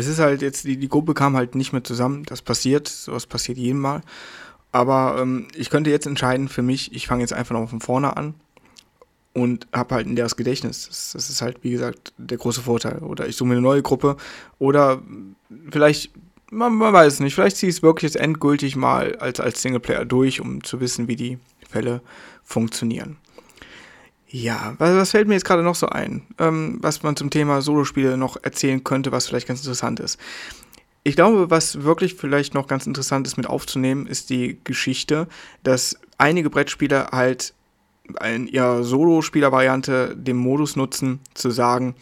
Es 0.00 0.06
ist 0.06 0.18
halt 0.18 0.42
jetzt, 0.42 0.64
die, 0.64 0.76
die 0.76 0.88
Gruppe 0.88 1.14
kam 1.14 1.36
halt 1.36 1.54
nicht 1.54 1.72
mehr 1.72 1.84
zusammen. 1.84 2.24
Das 2.24 2.42
passiert, 2.42 2.88
sowas 2.88 3.26
passiert 3.26 3.58
jedem 3.58 3.80
Mal. 3.80 4.02
Aber 4.72 5.18
ähm, 5.20 5.48
ich 5.54 5.70
könnte 5.70 5.90
jetzt 5.90 6.06
entscheiden 6.06 6.48
für 6.48 6.62
mich, 6.62 6.94
ich 6.94 7.06
fange 7.06 7.22
jetzt 7.22 7.32
einfach 7.32 7.54
noch 7.54 7.68
von 7.68 7.80
vorne 7.80 8.16
an 8.16 8.34
und 9.32 9.66
habe 9.72 9.94
halt 9.94 10.06
ein 10.06 10.16
leeres 10.16 10.36
Gedächtnis. 10.36 10.86
Das, 10.88 11.12
das, 11.12 11.30
ist 11.30 11.42
halt, 11.42 11.62
wie 11.62 11.70
gesagt, 11.70 12.12
der 12.18 12.38
große 12.38 12.62
Vorteil. 12.62 12.98
Oder 12.98 13.28
ich 13.28 13.36
suche 13.36 13.48
mir 13.48 13.54
eine 13.54 13.62
neue 13.62 13.82
Gruppe. 13.82 14.16
Oder 14.58 15.02
vielleicht, 15.70 16.10
man, 16.50 16.74
man 16.74 16.92
weiß 16.92 17.14
es 17.14 17.20
nicht, 17.20 17.34
vielleicht 17.34 17.56
ziehe 17.56 17.70
ich 17.70 17.76
es 17.76 17.82
wirklich 17.82 18.12
jetzt 18.12 18.22
endgültig 18.22 18.76
mal 18.76 19.16
als, 19.16 19.40
als 19.40 19.62
Singleplayer 19.62 20.04
durch, 20.04 20.40
um 20.40 20.64
zu 20.64 20.80
wissen, 20.80 21.08
wie 21.08 21.16
die 21.16 21.38
Fälle 21.68 22.00
funktionieren. 22.42 23.16
Ja, 24.32 24.74
was, 24.78 25.10
fällt 25.10 25.26
mir 25.26 25.34
jetzt 25.34 25.44
gerade 25.44 25.64
noch 25.64 25.74
so 25.74 25.88
ein, 25.88 26.22
ähm, 26.38 26.78
was 26.80 27.02
man 27.02 27.16
zum 27.16 27.30
Thema 27.30 27.62
Solospiele 27.62 28.16
noch 28.16 28.36
erzählen 28.42 28.84
könnte, 28.84 29.10
was 29.10 29.26
vielleicht 29.26 29.48
ganz 29.48 29.60
interessant 29.60 29.98
ist. 29.98 30.20
Ich 31.02 31.16
glaube, 31.16 31.50
was 31.50 31.82
wirklich 31.82 32.14
vielleicht 32.14 32.54
noch 32.54 32.68
ganz 32.68 32.86
interessant 32.86 33.26
ist 33.26 33.36
mit 33.36 33.46
aufzunehmen, 33.46 34.06
ist 34.06 34.30
die 34.30 34.60
Geschichte, 34.62 35.26
dass 35.64 35.98
einige 36.16 36.48
Brettspieler 36.48 37.08
halt 37.10 37.54
in 38.24 38.46
ihrer 38.46 38.84
Solo-Spieler-Variante 38.84 40.14
den 40.16 40.36
Modus 40.36 40.76
nutzen, 40.76 41.20
zu 41.34 41.50
sagen, 41.50 41.94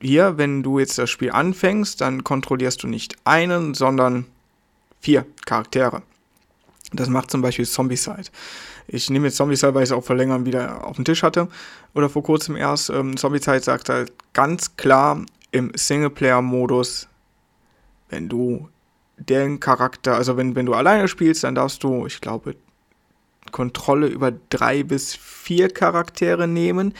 hier, 0.00 0.38
wenn 0.38 0.62
du 0.62 0.78
jetzt 0.78 0.96
das 0.96 1.10
Spiel 1.10 1.32
anfängst, 1.32 2.00
dann 2.00 2.24
kontrollierst 2.24 2.82
du 2.82 2.86
nicht 2.86 3.16
einen, 3.24 3.74
sondern 3.74 4.26
vier 5.00 5.26
Charaktere. 5.44 6.02
Das 6.92 7.08
macht 7.08 7.30
zum 7.30 7.42
Beispiel 7.42 7.66
Zombicide. 7.66 8.30
Ich 8.86 9.10
nehme 9.10 9.26
jetzt 9.26 9.36
Zombicide, 9.36 9.74
weil 9.74 9.82
ich 9.82 9.90
es 9.90 9.92
auch 9.92 10.04
vor 10.04 10.16
längerem 10.16 10.46
wieder 10.46 10.84
auf 10.86 10.96
dem 10.96 11.04
Tisch 11.04 11.22
hatte. 11.22 11.48
Oder 11.94 12.08
vor 12.08 12.22
kurzem 12.22 12.56
erst. 12.56 12.90
Ähm, 12.90 13.16
Zombicide 13.16 13.60
sagt 13.60 13.88
halt 13.88 14.12
ganz 14.32 14.76
klar 14.76 15.24
im 15.50 15.72
Singleplayer-Modus, 15.74 17.08
wenn 18.08 18.28
du 18.28 18.68
den 19.18 19.60
Charakter, 19.60 20.14
also 20.14 20.36
wenn, 20.36 20.54
wenn 20.54 20.66
du 20.66 20.74
alleine 20.74 21.08
spielst, 21.08 21.44
dann 21.44 21.54
darfst 21.54 21.82
du, 21.82 22.06
ich 22.06 22.20
glaube, 22.20 22.54
Kontrolle 23.52 24.06
über 24.06 24.32
drei 24.50 24.82
bis 24.82 25.14
vier 25.14 25.68
Charaktere 25.68 26.46
nehmen 26.46 26.94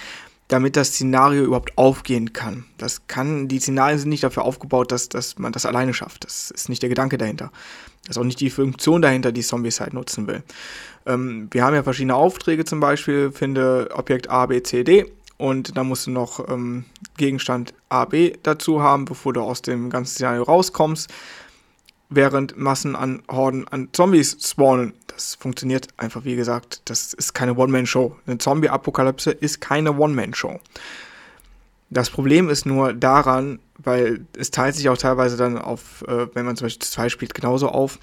damit 0.49 0.77
das 0.77 0.89
Szenario 0.89 1.45
überhaupt 1.45 1.77
aufgehen 1.77 2.33
kann. 2.33 2.65
Das 2.79 3.07
kann, 3.07 3.49
die 3.49 3.61
Szenarien 3.61 3.99
sind 3.99 4.09
nicht 4.09 4.25
dafür 4.25 4.45
aufgebaut, 4.45 4.91
dass, 4.91 5.09
dass 5.11 5.39
man 5.39 5.53
das 5.53 5.67
alleine 5.67 5.93
schafft. 5.93 6.25
Das 6.25 6.51
ist 6.51 6.71
nicht 6.71 6.83
der 6.83 6.89
Gedanke 6.89 7.19
dahinter. 7.19 7.51
Das 8.03 8.17
ist 8.17 8.19
auch 8.19 8.25
nicht 8.25 8.41
die 8.41 8.49
Funktion 8.49 9.03
dahinter, 9.03 9.31
die 9.31 9.43
Zombies 9.43 9.81
halt 9.81 9.93
nutzen 9.93 10.27
will. 10.27 10.43
Ähm, 11.07 11.49
wir 11.51 11.65
haben 11.65 11.75
ja 11.75 11.83
verschiedene 11.83 12.15
Aufträge 12.15 12.65
zum 12.65 12.81
Beispiel, 12.81 13.31
finde 13.31 13.91
Objekt 13.93 14.31
A, 14.31 14.47
B, 14.47 14.63
C, 14.63 14.85
D. 14.85 15.13
Und 15.37 15.77
da 15.77 15.85
musst 15.85 16.07
du 16.07 16.11
noch 16.11 16.49
ähm, 16.49 16.85
Gegenstand 17.17 17.75
A, 17.91 18.07
B 18.07 18.33
dazu 18.43 18.83
haben, 18.83 19.05
bevor 19.05 19.35
du 19.35 19.43
aus 19.43 19.63
dem 19.63 19.91
ganzen 19.91 20.15
Szenario 20.15 20.43
rauskommst 20.43 21.11
während 22.11 22.57
Massen 22.57 22.97
an 22.97 23.23
Horden 23.31 23.69
an 23.69 23.89
Zombies 23.93 24.37
spawnen. 24.41 24.95
Das 25.09 25.35
funktioniert 25.35 25.89
einfach, 25.97 26.25
wie 26.25 26.37
gesagt, 26.37 26.83
das 26.87 27.13
ist 27.13 27.35
keine 27.35 27.55
One-Man-Show. 27.55 28.17
Eine 28.27 28.39
Zombie-Apokalypse 28.39 29.31
ist 29.31 29.61
keine 29.61 29.97
One-Man-Show. 29.97 30.61
Das 31.91 32.11
Problem 32.11 32.49
ist 32.49 32.67
nur 32.67 32.93
daran, 32.93 33.61
weil 33.79 34.27
es 34.37 34.51
teilt 34.51 34.75
sich 34.75 34.89
auch 34.89 34.99
teilweise 34.99 35.37
dann 35.37 35.59
auf, 35.59 36.05
äh, 36.07 36.27
wenn 36.35 36.45
man 36.45 36.57
zum 36.57 36.67
Beispiel 36.67 36.87
zwei 36.87 37.09
spielt, 37.09 37.35
genauso 37.35 37.69
auf, 37.69 37.99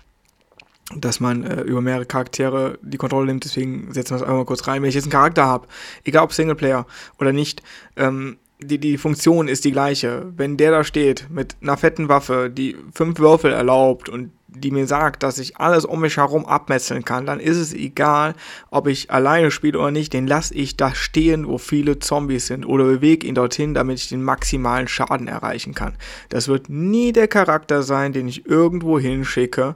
dass 0.96 1.20
man 1.20 1.44
äh, 1.44 1.62
über 1.62 1.82
mehrere 1.82 2.06
Charaktere 2.06 2.78
die 2.82 2.98
Kontrolle 2.98 3.28
nimmt. 3.28 3.44
Deswegen 3.44 3.94
setzen 3.94 4.12
wir 4.12 4.18
es 4.18 4.24
einmal 4.24 4.46
kurz 4.46 4.68
rein. 4.68 4.82
Wenn 4.82 4.90
ich 4.90 4.96
jetzt 4.96 5.06
einen 5.06 5.12
Charakter 5.12 5.46
habe, 5.46 5.68
egal 6.04 6.24
ob 6.24 6.34
Singleplayer 6.34 6.86
oder 7.20 7.32
nicht, 7.32 7.64
ähm, 7.96 8.38
die, 8.66 8.78
die 8.80 8.98
Funktion 8.98 9.48
ist 9.48 9.66
die 9.66 9.72
gleiche. 9.72 10.32
Wenn 10.36 10.58
der 10.58 10.72
da 10.72 10.84
steht 10.84 11.28
mit 11.30 11.56
einer 11.62 11.78
fetten 11.78 12.10
Waffe, 12.10 12.50
die 12.50 12.76
fünf 12.94 13.20
Würfel 13.20 13.52
erlaubt 13.52 14.10
und 14.10 14.32
die 14.48 14.72
mir 14.72 14.88
sagt, 14.88 15.24
dass 15.24 15.38
ich 15.38 15.58
alles 15.58 15.86
um 15.86 16.02
mich 16.02 16.18
herum 16.18 16.46
abmetzeln 16.46 17.04
kann, 17.04 17.26
dann 17.26 17.40
ist 17.40 17.58
es 17.58 17.74
egal, 17.74 18.36
ob 18.72 18.88
ich 18.88 19.12
alleine 19.12 19.52
spiele 19.52 19.78
oder 19.78 19.92
nicht, 19.92 20.14
den 20.14 20.28
lasse 20.28 20.54
ich 20.54 20.78
da 20.78 20.96
stehen, 20.96 21.48
wo 21.48 21.58
viele 21.58 22.00
Zombies 22.00 22.48
sind 22.48 22.66
oder 22.66 22.86
bewege 22.86 23.28
ihn 23.28 23.36
dorthin, 23.36 23.74
damit 23.74 24.00
ich 24.00 24.10
den 24.10 24.24
maximalen 24.24 24.88
Schaden 24.88 25.28
erreichen 25.28 25.74
kann. 25.74 25.96
Das 26.30 26.48
wird 26.48 26.70
nie 26.70 27.12
der 27.12 27.28
Charakter 27.28 27.84
sein, 27.84 28.14
den 28.14 28.28
ich 28.28 28.46
irgendwo 28.46 29.00
hinschicke, 29.00 29.76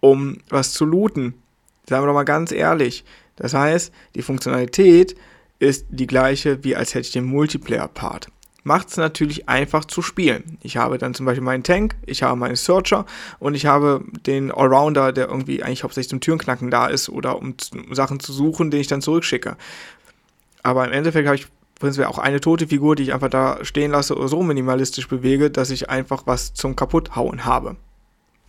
um 0.00 0.38
was 0.48 0.72
zu 0.72 0.84
looten. 0.84 1.34
Sagen 1.88 2.04
wir 2.04 2.06
doch 2.06 2.14
mal 2.14 2.24
ganz 2.24 2.52
ehrlich. 2.52 3.04
Das 3.36 3.54
heißt, 3.54 3.92
die 4.14 4.22
Funktionalität 4.22 5.16
ist 5.62 5.86
die 5.90 6.08
gleiche, 6.08 6.64
wie 6.64 6.74
als 6.74 6.92
hätte 6.92 7.06
ich 7.06 7.12
den 7.12 7.24
Multiplayer-Part. 7.24 8.26
Macht 8.64 8.88
es 8.88 8.96
natürlich 8.96 9.48
einfach 9.48 9.84
zu 9.84 10.02
spielen. 10.02 10.58
Ich 10.60 10.76
habe 10.76 10.98
dann 10.98 11.14
zum 11.14 11.24
Beispiel 11.24 11.44
meinen 11.44 11.62
Tank, 11.62 11.94
ich 12.04 12.24
habe 12.24 12.36
meinen 12.36 12.56
Searcher 12.56 13.06
und 13.38 13.54
ich 13.54 13.66
habe 13.66 14.04
den 14.26 14.50
Allrounder, 14.50 15.12
der 15.12 15.28
irgendwie 15.28 15.62
eigentlich 15.62 15.84
hauptsächlich 15.84 16.10
zum 16.10 16.20
Türenknacken 16.20 16.70
da 16.70 16.86
ist 16.86 17.08
oder 17.08 17.38
um 17.38 17.54
Sachen 17.92 18.18
zu 18.18 18.32
suchen, 18.32 18.72
den 18.72 18.80
ich 18.80 18.88
dann 18.88 19.02
zurückschicke. 19.02 19.56
Aber 20.64 20.84
im 20.84 20.92
Endeffekt 20.92 21.26
habe 21.26 21.36
ich 21.36 21.46
prinzipiell 21.78 22.08
auch 22.08 22.18
eine 22.18 22.40
tote 22.40 22.66
Figur, 22.66 22.96
die 22.96 23.04
ich 23.04 23.14
einfach 23.14 23.30
da 23.30 23.64
stehen 23.64 23.92
lasse 23.92 24.16
oder 24.16 24.26
so 24.26 24.42
minimalistisch 24.42 25.06
bewege, 25.06 25.48
dass 25.48 25.70
ich 25.70 25.90
einfach 25.90 26.26
was 26.26 26.54
zum 26.54 26.74
Kaputthauen 26.74 27.44
habe. 27.44 27.76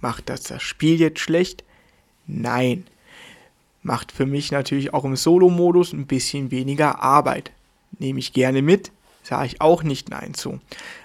Macht 0.01 0.30
das 0.30 0.41
das 0.43 0.64
Spiel 0.64 0.99
jetzt 0.99 1.20
schlecht? 1.20 1.64
Nein 2.26 2.86
macht 3.84 4.11
für 4.11 4.25
mich 4.25 4.51
natürlich 4.51 4.93
auch 4.93 5.05
im 5.05 5.15
Solo-Modus 5.15 5.93
ein 5.93 6.07
bisschen 6.07 6.51
weniger 6.51 7.01
Arbeit. 7.01 7.51
Nehme 7.99 8.19
ich 8.19 8.34
gerne 8.34 8.61
mit, 8.61 8.91
sage 9.21 9.45
ich 9.45 9.61
auch 9.61 9.84
nicht 9.84 10.09
Nein 10.09 10.34
zu. 10.34 10.59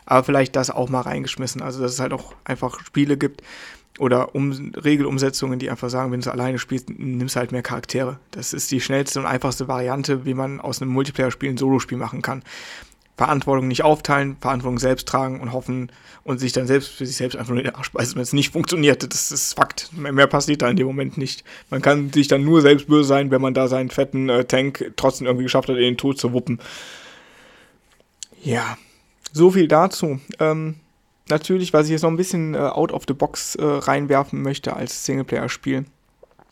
Aber 0.06 0.24
vielleicht 0.24 0.56
das 0.56 0.70
auch 0.70 0.88
mal 0.88 1.02
reingeschmissen. 1.02 1.60
Also, 1.60 1.82
dass 1.82 1.92
es 1.92 2.00
halt 2.00 2.12
auch 2.12 2.34
einfach 2.44 2.80
Spiele 2.84 3.18
gibt 3.18 3.42
oder 3.98 4.34
um 4.34 4.52
Regelumsetzungen, 4.74 5.58
die 5.58 5.70
einfach 5.70 5.90
sagen, 5.90 6.12
wenn 6.12 6.20
du 6.20 6.30
alleine 6.30 6.58
spielst, 6.58 6.88
nimmst 6.90 7.34
du 7.34 7.40
halt 7.40 7.52
mehr 7.52 7.62
Charaktere. 7.62 8.18
Das 8.30 8.52
ist 8.52 8.70
die 8.70 8.80
schnellste 8.80 9.20
und 9.20 9.26
einfachste 9.26 9.68
Variante, 9.68 10.24
wie 10.24 10.34
man 10.34 10.60
aus 10.60 10.80
einem 10.80 10.92
Multiplayer-Spiel 10.92 11.50
ein 11.50 11.58
Solospiel 11.58 11.98
machen 11.98 12.22
kann. 12.22 12.42
Verantwortung 13.18 13.66
nicht 13.66 13.82
aufteilen, 13.82 14.36
Verantwortung 14.40 14.78
selbst 14.78 15.08
tragen 15.08 15.40
und 15.40 15.52
hoffen 15.52 15.90
und 16.22 16.38
sich 16.38 16.52
dann 16.52 16.68
selbst 16.68 16.90
für 16.90 17.04
sich 17.04 17.16
selbst 17.16 17.36
einfach 17.36 17.50
nur 17.50 17.58
in 17.58 17.64
den 17.64 17.74
Arsch 17.74 17.90
beißen, 17.90 18.14
wenn 18.14 18.22
es 18.22 18.32
nicht 18.32 18.52
funktioniert. 18.52 19.02
Das 19.12 19.32
ist 19.32 19.54
Fakt. 19.54 19.90
Mehr 19.92 20.28
passiert 20.28 20.62
da 20.62 20.70
in 20.70 20.76
dem 20.76 20.86
Moment 20.86 21.18
nicht. 21.18 21.42
Man 21.68 21.82
kann 21.82 22.12
sich 22.12 22.28
dann 22.28 22.44
nur 22.44 22.62
selbst 22.62 22.86
böse 22.86 23.08
sein, 23.08 23.32
wenn 23.32 23.42
man 23.42 23.54
da 23.54 23.66
seinen 23.66 23.90
fetten 23.90 24.28
äh, 24.28 24.44
Tank 24.44 24.92
trotzdem 24.94 25.26
irgendwie 25.26 25.42
geschafft 25.42 25.68
hat, 25.68 25.76
in 25.76 25.82
den 25.82 25.96
Tod 25.96 26.16
zu 26.16 26.32
wuppen. 26.32 26.60
Ja, 28.40 28.78
so 29.32 29.50
viel 29.50 29.66
dazu. 29.66 30.20
Ähm, 30.38 30.76
natürlich, 31.28 31.72
was 31.72 31.86
ich 31.86 31.92
jetzt 31.92 32.02
noch 32.02 32.10
ein 32.10 32.16
bisschen 32.16 32.54
äh, 32.54 32.58
out 32.58 32.92
of 32.92 33.02
the 33.08 33.14
box 33.14 33.56
äh, 33.56 33.64
reinwerfen 33.64 34.42
möchte 34.42 34.76
als 34.76 35.04
Singleplayer-Spiel. 35.04 35.86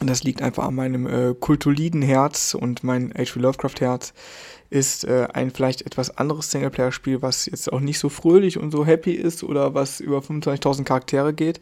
Und 0.01 0.11
das 0.11 0.25
liegt 0.25 0.43
einfach 0.43 0.65
an 0.65 0.75
meinem 0.75 1.07
äh, 1.07 1.35
Kultoliden-Herz 1.35 2.55
und 2.55 2.83
mein 2.83 3.15
H.P. 3.17 3.39
Lovecraft-Herz 3.39 4.13
ist 4.77 5.05
äh, 5.05 5.27
ein 5.33 5.51
vielleicht 5.51 5.83
etwas 5.83 6.19
anderes 6.19 6.51
Singleplayer-Spiel, 6.51 7.23
was 7.23 7.47
jetzt 7.47 7.73
auch 7.73 7.81
nicht 7.81 7.99
so 7.99 8.11
fröhlich 8.11 8.59
und 8.59 8.71
so 8.71 8.85
happy 8.85 9.13
ist 9.13 9.43
oder 9.43 9.75
was 9.75 10.01
über 10.01 10.19
25.000 10.19 10.85
Charaktere 10.85 11.33
geht, 11.33 11.61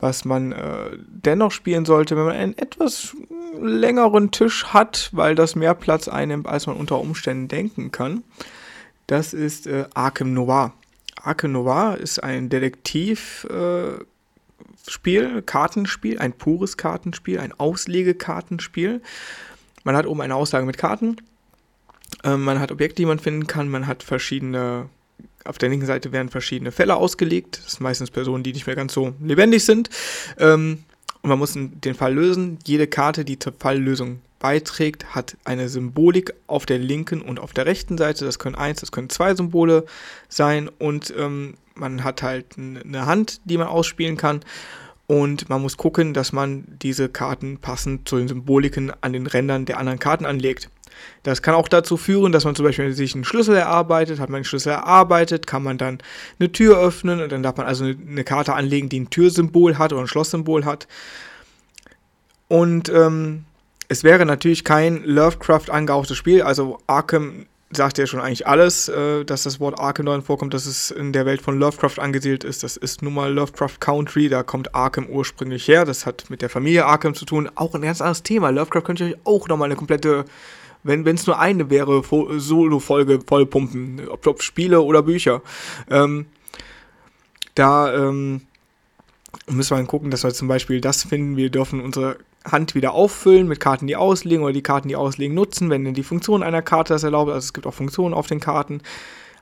was 0.00 0.24
man 0.24 0.52
äh, 0.52 0.96
dennoch 1.08 1.52
spielen 1.52 1.84
sollte, 1.84 2.16
wenn 2.16 2.24
man 2.24 2.36
einen 2.36 2.56
etwas 2.56 3.14
längeren 3.60 4.30
Tisch 4.30 4.64
hat, 4.66 5.10
weil 5.12 5.34
das 5.34 5.54
mehr 5.54 5.74
Platz 5.74 6.08
einnimmt, 6.08 6.46
als 6.46 6.66
man 6.66 6.76
unter 6.76 6.98
Umständen 7.00 7.48
denken 7.48 7.92
kann. 7.92 8.24
Das 9.06 9.34
ist 9.34 9.66
äh, 9.66 9.84
Arkham 9.92 10.32
Noir. 10.32 10.72
Arkham 11.22 11.52
Noir 11.52 11.98
ist 12.00 12.22
ein 12.22 12.48
Detektivspiel, 12.48 14.06
äh, 15.10 15.42
Kartenspiel, 15.44 16.18
ein 16.18 16.32
pures 16.32 16.78
Kartenspiel, 16.78 17.38
ein 17.38 17.52
Auslegekartenspiel. 17.52 19.02
Man 19.84 19.96
hat 19.96 20.06
oben 20.06 20.22
eine 20.22 20.34
Auslage 20.34 20.64
mit 20.64 20.78
Karten 20.78 21.16
ähm, 22.24 22.42
man 22.42 22.60
hat 22.60 22.72
Objekte, 22.72 22.96
die 22.96 23.06
man 23.06 23.18
finden 23.18 23.46
kann. 23.46 23.68
Man 23.68 23.86
hat 23.86 24.02
verschiedene, 24.02 24.88
auf 25.44 25.58
der 25.58 25.68
linken 25.68 25.86
Seite 25.86 26.12
werden 26.12 26.28
verschiedene 26.28 26.72
Fälle 26.72 26.96
ausgelegt. 26.96 27.60
Das 27.64 27.72
sind 27.72 27.82
meistens 27.82 28.10
Personen, 28.10 28.42
die 28.42 28.52
nicht 28.52 28.66
mehr 28.66 28.76
ganz 28.76 28.92
so 28.92 29.14
lebendig 29.20 29.64
sind. 29.64 29.90
Ähm, 30.38 30.84
und 31.22 31.28
man 31.28 31.38
muss 31.38 31.54
den 31.54 31.94
Fall 31.94 32.14
lösen. 32.14 32.58
Jede 32.64 32.86
Karte, 32.86 33.24
die 33.24 33.38
zur 33.38 33.52
Falllösung 33.58 34.20
beiträgt, 34.40 35.14
hat 35.14 35.36
eine 35.44 35.68
Symbolik 35.68 36.34
auf 36.48 36.66
der 36.66 36.78
linken 36.78 37.22
und 37.22 37.38
auf 37.38 37.52
der 37.52 37.64
rechten 37.64 37.96
Seite. 37.96 38.24
Das 38.24 38.40
können 38.40 38.56
eins, 38.56 38.80
das 38.80 38.90
können 38.90 39.08
zwei 39.08 39.34
Symbole 39.34 39.86
sein 40.28 40.68
und 40.68 41.14
ähm, 41.16 41.54
man 41.74 42.02
hat 42.04 42.22
halt 42.22 42.56
eine 42.58 43.06
Hand, 43.06 43.40
die 43.44 43.56
man 43.56 43.68
ausspielen 43.68 44.16
kann. 44.16 44.40
Und 45.06 45.48
man 45.48 45.62
muss 45.62 45.76
gucken, 45.76 46.14
dass 46.14 46.32
man 46.32 46.64
diese 46.82 47.08
Karten 47.08 47.58
passend 47.58 48.08
zu 48.08 48.16
den 48.16 48.28
Symboliken 48.28 48.92
an 49.00 49.12
den 49.12 49.26
Rändern 49.26 49.64
der 49.64 49.78
anderen 49.78 49.98
Karten 49.98 50.24
anlegt. 50.24 50.70
Das 51.22 51.42
kann 51.42 51.54
auch 51.54 51.68
dazu 51.68 51.96
führen, 51.96 52.32
dass 52.32 52.44
man 52.44 52.54
zum 52.54 52.64
Beispiel 52.64 52.92
sich 52.92 53.14
einen 53.14 53.24
Schlüssel 53.24 53.56
erarbeitet. 53.56 54.20
Hat 54.20 54.28
man 54.28 54.36
einen 54.36 54.44
Schlüssel 54.44 54.70
erarbeitet, 54.70 55.46
kann 55.46 55.62
man 55.62 55.78
dann 55.78 55.98
eine 56.38 56.50
Tür 56.50 56.78
öffnen 56.78 57.20
und 57.22 57.30
dann 57.32 57.42
darf 57.42 57.56
man 57.56 57.66
also 57.66 57.84
eine 57.84 58.24
Karte 58.24 58.54
anlegen, 58.54 58.88
die 58.88 59.00
ein 59.00 59.10
Türsymbol 59.10 59.78
hat 59.78 59.92
oder 59.92 60.02
ein 60.02 60.08
Schlosssymbol 60.08 60.64
hat. 60.64 60.88
Und 62.48 62.88
ähm, 62.90 63.44
es 63.88 64.04
wäre 64.04 64.26
natürlich 64.26 64.64
kein 64.64 65.04
Lovecraft 65.04 65.70
angehauchtes 65.70 66.16
Spiel. 66.16 66.42
Also 66.42 66.78
Arkham 66.86 67.46
sagt 67.74 67.98
ja 67.98 68.06
schon 68.06 68.20
eigentlich 68.20 68.46
alles, 68.46 68.88
äh, 68.88 69.24
dass 69.24 69.44
das 69.44 69.60
Wort 69.60 69.78
Arkham 69.78 70.06
darin 70.06 70.22
vorkommt, 70.22 70.54
dass 70.54 70.66
es 70.66 70.90
in 70.90 71.12
der 71.12 71.26
Welt 71.26 71.42
von 71.42 71.58
Lovecraft 71.58 71.98
angesiedelt 71.98 72.44
ist. 72.44 72.62
Das 72.62 72.76
ist 72.76 73.02
nun 73.02 73.14
mal 73.14 73.32
Lovecraft 73.32 73.80
Country, 73.80 74.28
da 74.28 74.42
kommt 74.42 74.74
Arkham 74.74 75.06
ursprünglich 75.06 75.66
her. 75.68 75.84
Das 75.84 76.06
hat 76.06 76.28
mit 76.28 76.42
der 76.42 76.50
Familie 76.50 76.86
Arkham 76.86 77.14
zu 77.14 77.24
tun. 77.24 77.50
Auch 77.54 77.74
ein 77.74 77.82
ganz 77.82 78.00
anderes 78.00 78.22
Thema. 78.22 78.50
Lovecraft 78.50 78.82
könnte 78.82 79.04
ich 79.04 79.14
euch 79.14 79.20
auch 79.24 79.48
nochmal 79.48 79.66
eine 79.66 79.76
komplette 79.76 80.24
wenn 80.82 81.06
es 81.06 81.26
nur 81.26 81.38
eine 81.38 81.70
wäre, 81.70 82.02
Solo-Folge 82.02 83.20
vollpumpen, 83.26 84.08
ob, 84.08 84.26
ob 84.26 84.42
Spiele 84.42 84.82
oder 84.82 85.02
Bücher. 85.02 85.42
Ähm, 85.90 86.26
da 87.54 87.94
ähm, 87.94 88.42
müssen 89.50 89.70
wir 89.70 89.76
dann 89.76 89.86
gucken, 89.86 90.10
dass 90.10 90.24
wir 90.24 90.32
zum 90.32 90.48
Beispiel 90.48 90.80
das 90.80 91.04
finden, 91.04 91.36
wir 91.36 91.50
dürfen 91.50 91.80
unsere 91.80 92.16
Hand 92.44 92.74
wieder 92.74 92.92
auffüllen 92.92 93.46
mit 93.46 93.60
Karten, 93.60 93.86
die 93.86 93.96
auslegen 93.96 94.42
oder 94.42 94.52
die 94.52 94.62
Karten, 94.62 94.88
die 94.88 94.96
auslegen, 94.96 95.34
nutzen, 95.34 95.70
wenn 95.70 95.84
denn 95.84 95.94
die 95.94 96.02
Funktion 96.02 96.42
einer 96.42 96.62
Karte 96.62 96.92
das 96.92 97.04
erlaubt. 97.04 97.30
Also 97.30 97.44
es 97.44 97.52
gibt 97.52 97.66
auch 97.66 97.74
Funktionen 97.74 98.14
auf 98.14 98.26
den 98.26 98.40
Karten. 98.40 98.80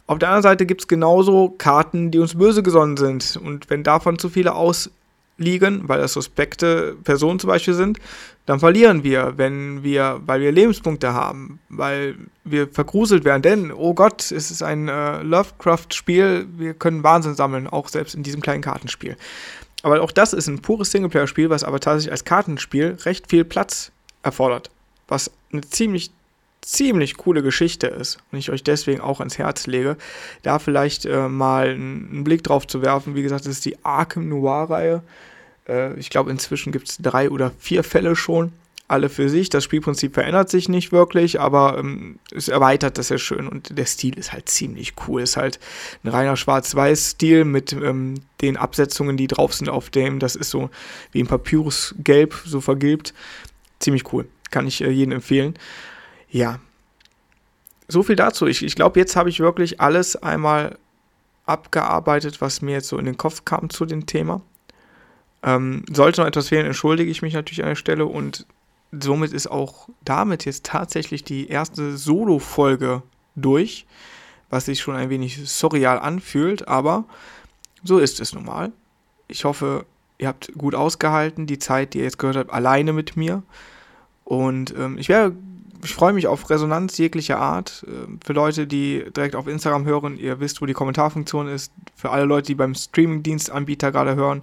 Auf 0.07 0.19
der 0.19 0.29
anderen 0.29 0.43
Seite 0.43 0.67
gibt 0.67 0.83
es 0.83 0.89
genauso 0.89 1.51
Karten, 1.57 2.11
die 2.11 2.19
uns 2.19 2.37
böse 2.37 2.63
gesonnen 2.63 2.97
sind. 2.97 3.39
Und 3.43 3.71
wenn 3.71 3.83
davon 3.83 4.19
zu 4.19 4.29
viele 4.29 4.55
aus 4.55 4.91
liegen, 5.41 5.89
weil 5.89 6.01
das 6.01 6.13
suspekte 6.13 6.97
Personen 7.03 7.41
zum 7.41 7.49
Beispiel 7.49 7.75
sind, 7.75 7.99
dann 8.47 8.61
verlieren 8.61 9.05
wir, 9.05 9.35
wenn 9.37 9.83
wir, 9.83 10.21
weil 10.27 10.41
wir 10.41 10.53
Lebenspunkte 10.53 11.15
haben, 11.15 11.61
weil 11.69 12.17
wir 12.45 12.69
vergruselt 12.69 13.25
werden. 13.25 13.43
Denn, 13.43 13.73
oh 13.73 13.95
Gott, 13.95 14.31
es 14.31 14.51
ist 14.51 14.63
ein 14.63 14.89
äh, 14.89 15.23
Lovecraft-Spiel, 15.23 16.47
wir 16.57 16.75
können 16.75 17.03
Wahnsinn 17.03 17.35
sammeln, 17.35 17.67
auch 17.67 17.89
selbst 17.89 18.15
in 18.15 18.23
diesem 18.23 18.43
kleinen 18.43 18.63
Kartenspiel. 18.63 19.17
Aber 19.83 20.03
auch 20.03 20.13
das 20.13 20.33
ist 20.33 20.47
ein 20.47 20.61
pures 20.61 20.91
Singleplayer-Spiel, 20.91 21.49
was 21.49 21.65
aber 21.65 21.81
tatsächlich 21.81 22.13
als 22.13 22.25
Kartenspiel 22.25 22.99
recht 23.05 23.31
viel 23.31 23.45
Platz 23.45 23.93
erfordert. 24.23 24.71
Was 25.09 25.31
eine 25.53 25.63
ziemlich, 25.63 26.11
ziemlich 26.61 27.17
coole 27.17 27.43
Geschichte 27.43 27.87
ist 27.87 28.19
und 28.31 28.39
ich 28.39 28.51
euch 28.51 28.63
deswegen 28.63 29.01
auch 29.01 29.21
ans 29.21 29.39
Herz 29.39 29.67
lege, 29.67 29.97
da 30.43 30.59
vielleicht 30.59 31.07
äh, 31.07 31.29
mal 31.29 31.71
einen 31.71 32.25
Blick 32.25 32.45
drauf 32.45 32.67
zu 32.67 32.83
werfen. 32.83 33.15
Wie 33.15 33.23
gesagt, 33.23 33.47
das 33.47 33.53
ist 33.53 33.65
die 33.65 33.83
Arkham 33.85 34.29
Noir-Reihe. 34.29 35.03
Äh, 35.71 35.95
ich 35.95 36.11
glaube, 36.11 36.31
inzwischen 36.31 36.73
gibt 36.73 36.89
es 36.89 36.99
drei 36.99 37.31
oder 37.31 37.53
vier 37.59 37.85
Fälle 37.85 38.17
schon. 38.17 38.53
Alle 38.89 39.09
für 39.09 39.29
sich. 39.29 39.51
Das 39.51 39.63
Spielprinzip 39.63 40.15
verändert 40.15 40.51
sich 40.51 40.69
nicht 40.69 40.91
wirklich, 40.91 41.39
aber 41.39 41.79
ähm, 41.79 42.19
es 42.35 42.49
erweitert 42.49 42.99
das 42.99 43.09
ja 43.09 43.19
schön 43.19 43.47
und 43.47 43.79
der 43.79 43.87
Stil 43.87 44.19
ist 44.19 44.33
halt 44.33 44.49
ziemlich 44.49 44.95
cool. 45.07 45.23
Ist 45.23 45.37
halt 45.37 45.61
ein 46.03 46.09
reiner 46.09 46.37
Schwarz-Weiß-Stil 46.37 47.45
mit 47.45 47.73
ähm, 47.73 48.15
den 48.41 48.57
Absetzungen, 48.57 49.17
die 49.17 49.29
drauf 49.29 49.55
sind 49.55 49.69
auf 49.69 49.91
dem. 49.91 50.19
Das 50.19 50.35
ist 50.35 50.51
so 50.51 50.71
wie 51.13 51.23
ein 51.23 51.29
Papyrusgelb, 51.29 52.35
so 52.45 52.61
vergilbt. 52.61 53.15
Ziemlich 53.79 54.13
cool. 54.13 54.27
Kann 54.51 54.67
ich 54.67 54.81
äh, 54.81 54.91
jedem 54.91 55.13
empfehlen. 55.13 55.55
Ja. 56.29 56.59
So 57.87 58.03
viel 58.03 58.17
dazu. 58.17 58.49
Ich, 58.49 58.65
ich 58.65 58.75
glaube, 58.75 58.99
jetzt 58.99 59.15
habe 59.15 59.29
ich 59.31 59.39
wirklich 59.39 59.81
alles 59.81 60.17
einmal 60.17 60.79
abgearbeitet, 61.47 62.41
was 62.41 62.61
mir 62.61 62.73
jetzt 62.73 62.89
so 62.89 62.99
in 62.99 63.05
den 63.05 63.17
Kopf 63.17 63.45
kam 63.45 63.71
zu 63.71 63.87
dem 63.87 64.07
Thema. 64.07 64.43
Ähm, 65.43 65.85
sollte 65.91 66.21
noch 66.21 66.29
etwas 66.29 66.49
fehlen, 66.49 66.67
entschuldige 66.67 67.11
ich 67.11 67.23
mich 67.23 67.35
natürlich 67.35 67.63
an 67.63 67.71
der 67.71 67.77
Stelle 67.77 68.07
und 68.07 68.47
somit 68.93 69.33
ist 69.33 69.47
auch 69.47 69.89
damit 70.05 70.45
jetzt 70.45 70.67
tatsächlich 70.67 71.25
die 71.25 71.49
erste 71.49 71.97
Solo-Folge 71.97 73.03
durch, 73.37 73.87
was 74.51 74.67
sich 74.67 74.81
schon 74.81 74.97
ein 74.97 75.11
wenig 75.11 75.49
surreal 75.49 75.99
anfühlt, 75.99 76.69
aber 76.69 77.05
so 77.83 77.99
ist 77.99 78.21
es 78.21 78.35
nun 78.35 78.45
mal. 78.45 78.73
Ich 79.29 79.45
hoffe, 79.45 79.87
ihr 80.19 80.29
habt 80.29 80.53
gut 80.59 80.75
ausgehalten, 80.75 81.47
die 81.47 81.59
Zeit, 81.59 81.95
die 81.95 81.99
ihr 81.99 82.05
jetzt 82.05 82.19
gehört 82.19 82.37
habt, 82.37 82.53
alleine 82.53 82.93
mit 82.93 83.17
mir. 83.17 83.43
Und 84.25 84.75
ähm, 84.77 84.99
ich 84.99 85.09
wäre, 85.09 85.33
ich 85.83 85.95
freue 85.95 86.13
mich 86.13 86.27
auf 86.27 86.51
Resonanz 86.51 86.99
jeglicher 86.99 87.39
Art. 87.39 87.87
Äh, 87.89 88.07
für 88.25 88.33
Leute, 88.33 88.67
die 88.67 89.05
direkt 89.17 89.35
auf 89.35 89.47
Instagram 89.47 89.87
hören, 89.87 90.19
ihr 90.19 90.41
wisst, 90.41 90.61
wo 90.61 90.67
die 90.67 90.75
Kommentarfunktion 90.75 91.49
ist. 91.49 91.73
Für 91.97 92.11
alle 92.11 92.25
Leute, 92.25 92.49
die 92.49 92.55
beim 92.55 92.75
Streaming-Dienstanbieter 92.75 93.93
gerade 93.93 94.15
hören, 94.15 94.43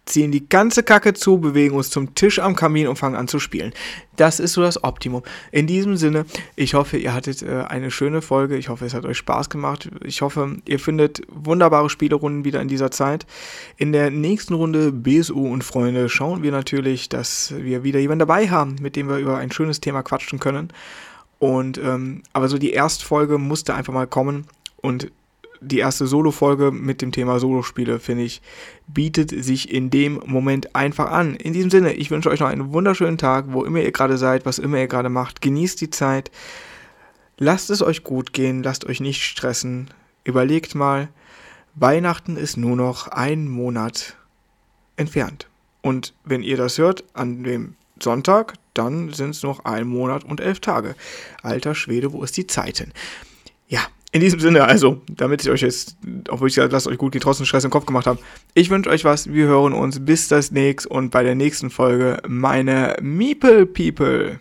ziehen 0.05 0.31
die 0.31 0.47
ganze 0.47 0.83
Kacke 0.83 1.13
zu, 1.13 1.39
bewegen 1.39 1.75
uns 1.75 1.89
zum 1.89 2.15
Tisch 2.15 2.39
am 2.39 2.55
Kamin 2.55 2.87
und 2.87 2.97
fangen 2.97 3.15
an 3.15 3.27
zu 3.27 3.39
spielen. 3.39 3.73
Das 4.15 4.39
ist 4.39 4.53
so 4.53 4.61
das 4.61 4.83
Optimum. 4.83 5.23
In 5.51 5.67
diesem 5.67 5.97
Sinne, 5.97 6.25
ich 6.55 6.73
hoffe, 6.73 6.97
ihr 6.97 7.13
hattet 7.13 7.41
äh, 7.41 7.65
eine 7.67 7.91
schöne 7.91 8.21
Folge. 8.21 8.55
Ich 8.55 8.69
hoffe, 8.69 8.85
es 8.85 8.93
hat 8.93 9.05
euch 9.05 9.17
Spaß 9.17 9.49
gemacht. 9.49 9.89
Ich 10.03 10.21
hoffe, 10.21 10.57
ihr 10.67 10.79
findet 10.79 11.21
wunderbare 11.29 11.89
Spielerunden 11.89 12.45
wieder 12.45 12.61
in 12.61 12.67
dieser 12.67 12.91
Zeit. 12.91 13.25
In 13.77 13.91
der 13.91 14.11
nächsten 14.11 14.53
Runde 14.53 14.91
BSU 14.91 15.47
und 15.47 15.63
Freunde 15.63 16.07
schauen 16.07 16.43
wir 16.43 16.51
natürlich, 16.51 17.09
dass 17.09 17.53
wir 17.57 17.83
wieder 17.83 17.99
jemanden 17.99 18.19
dabei 18.19 18.49
haben, 18.49 18.75
mit 18.81 18.95
dem 18.95 19.09
wir 19.09 19.17
über 19.17 19.37
ein 19.37 19.51
schönes 19.51 19.81
Thema 19.81 20.03
quatschen 20.03 20.39
können. 20.39 20.69
Und 21.39 21.77
ähm, 21.77 22.23
aber 22.31 22.47
so 22.47 22.57
die 22.57 22.71
Erstfolge 22.71 23.37
musste 23.37 23.73
einfach 23.73 23.93
mal 23.93 24.07
kommen 24.07 24.45
und 24.77 25.11
die 25.61 25.79
erste 25.79 26.07
Solo-Folge 26.07 26.71
mit 26.71 27.01
dem 27.01 27.11
Thema 27.11 27.39
Solospiele, 27.39 27.99
finde 27.99 28.23
ich, 28.23 28.41
bietet 28.87 29.31
sich 29.31 29.71
in 29.71 29.89
dem 29.89 30.21
Moment 30.25 30.75
einfach 30.75 31.11
an. 31.11 31.35
In 31.35 31.53
diesem 31.53 31.69
Sinne, 31.69 31.93
ich 31.93 32.11
wünsche 32.11 32.29
euch 32.29 32.39
noch 32.39 32.47
einen 32.47 32.73
wunderschönen 32.73 33.17
Tag, 33.17 33.45
wo 33.49 33.63
immer 33.63 33.79
ihr 33.79 33.91
gerade 33.91 34.17
seid, 34.17 34.45
was 34.45 34.59
immer 34.59 34.77
ihr 34.77 34.87
gerade 34.87 35.09
macht. 35.09 35.41
Genießt 35.41 35.81
die 35.81 35.89
Zeit. 35.89 36.31
Lasst 37.37 37.69
es 37.69 37.81
euch 37.81 38.03
gut 38.03 38.33
gehen, 38.33 38.63
lasst 38.63 38.85
euch 38.85 38.99
nicht 38.99 39.23
stressen. 39.23 39.89
Überlegt 40.23 40.75
mal, 40.75 41.09
Weihnachten 41.75 42.37
ist 42.37 42.57
nur 42.57 42.75
noch 42.75 43.09
ein 43.09 43.47
Monat 43.49 44.15
entfernt. 44.95 45.47
Und 45.81 46.13
wenn 46.23 46.41
ihr 46.41 46.57
das 46.57 46.77
hört, 46.77 47.03
an 47.13 47.43
dem 47.43 47.75
Sonntag, 48.01 48.53
dann 48.73 49.13
sind 49.13 49.31
es 49.31 49.43
noch 49.43 49.65
ein 49.65 49.87
Monat 49.87 50.23
und 50.23 50.39
elf 50.39 50.59
Tage. 50.59 50.95
Alter 51.43 51.75
Schwede, 51.75 52.13
wo 52.13 52.23
ist 52.23 52.37
die 52.37 52.47
Zeit 52.47 52.77
hin? 52.77 52.91
Ja, 53.67 53.81
in 54.15 54.21
diesem 54.21 54.39
Sinne, 54.39 54.63
also, 54.63 55.01
damit 55.09 55.41
ich 55.41 55.49
euch 55.49 55.59
jetzt, 55.59 55.97
obwohl 56.29 56.47
ich 56.47 56.55
gesagt 56.55 56.71
lasst 56.71 56.87
euch 56.87 56.97
gut 56.97 57.13
die 57.13 57.19
trotzdem 57.19 57.45
Stress 57.45 57.65
im 57.65 57.69
Kopf 57.69 57.85
gemacht 57.85 58.07
habe, 58.07 58.17
ich 58.53 58.69
wünsche 58.69 58.89
euch 58.89 59.03
was, 59.03 59.33
wir 59.33 59.47
hören 59.47 59.73
uns 59.73 60.05
bis 60.05 60.29
das 60.29 60.51
nächste 60.51 60.87
und 60.87 61.09
bei 61.11 61.21
der 61.21 61.35
nächsten 61.35 61.69
Folge 61.69 62.19
meine 62.25 62.95
Meeple 63.01 63.65
People. 63.65 64.39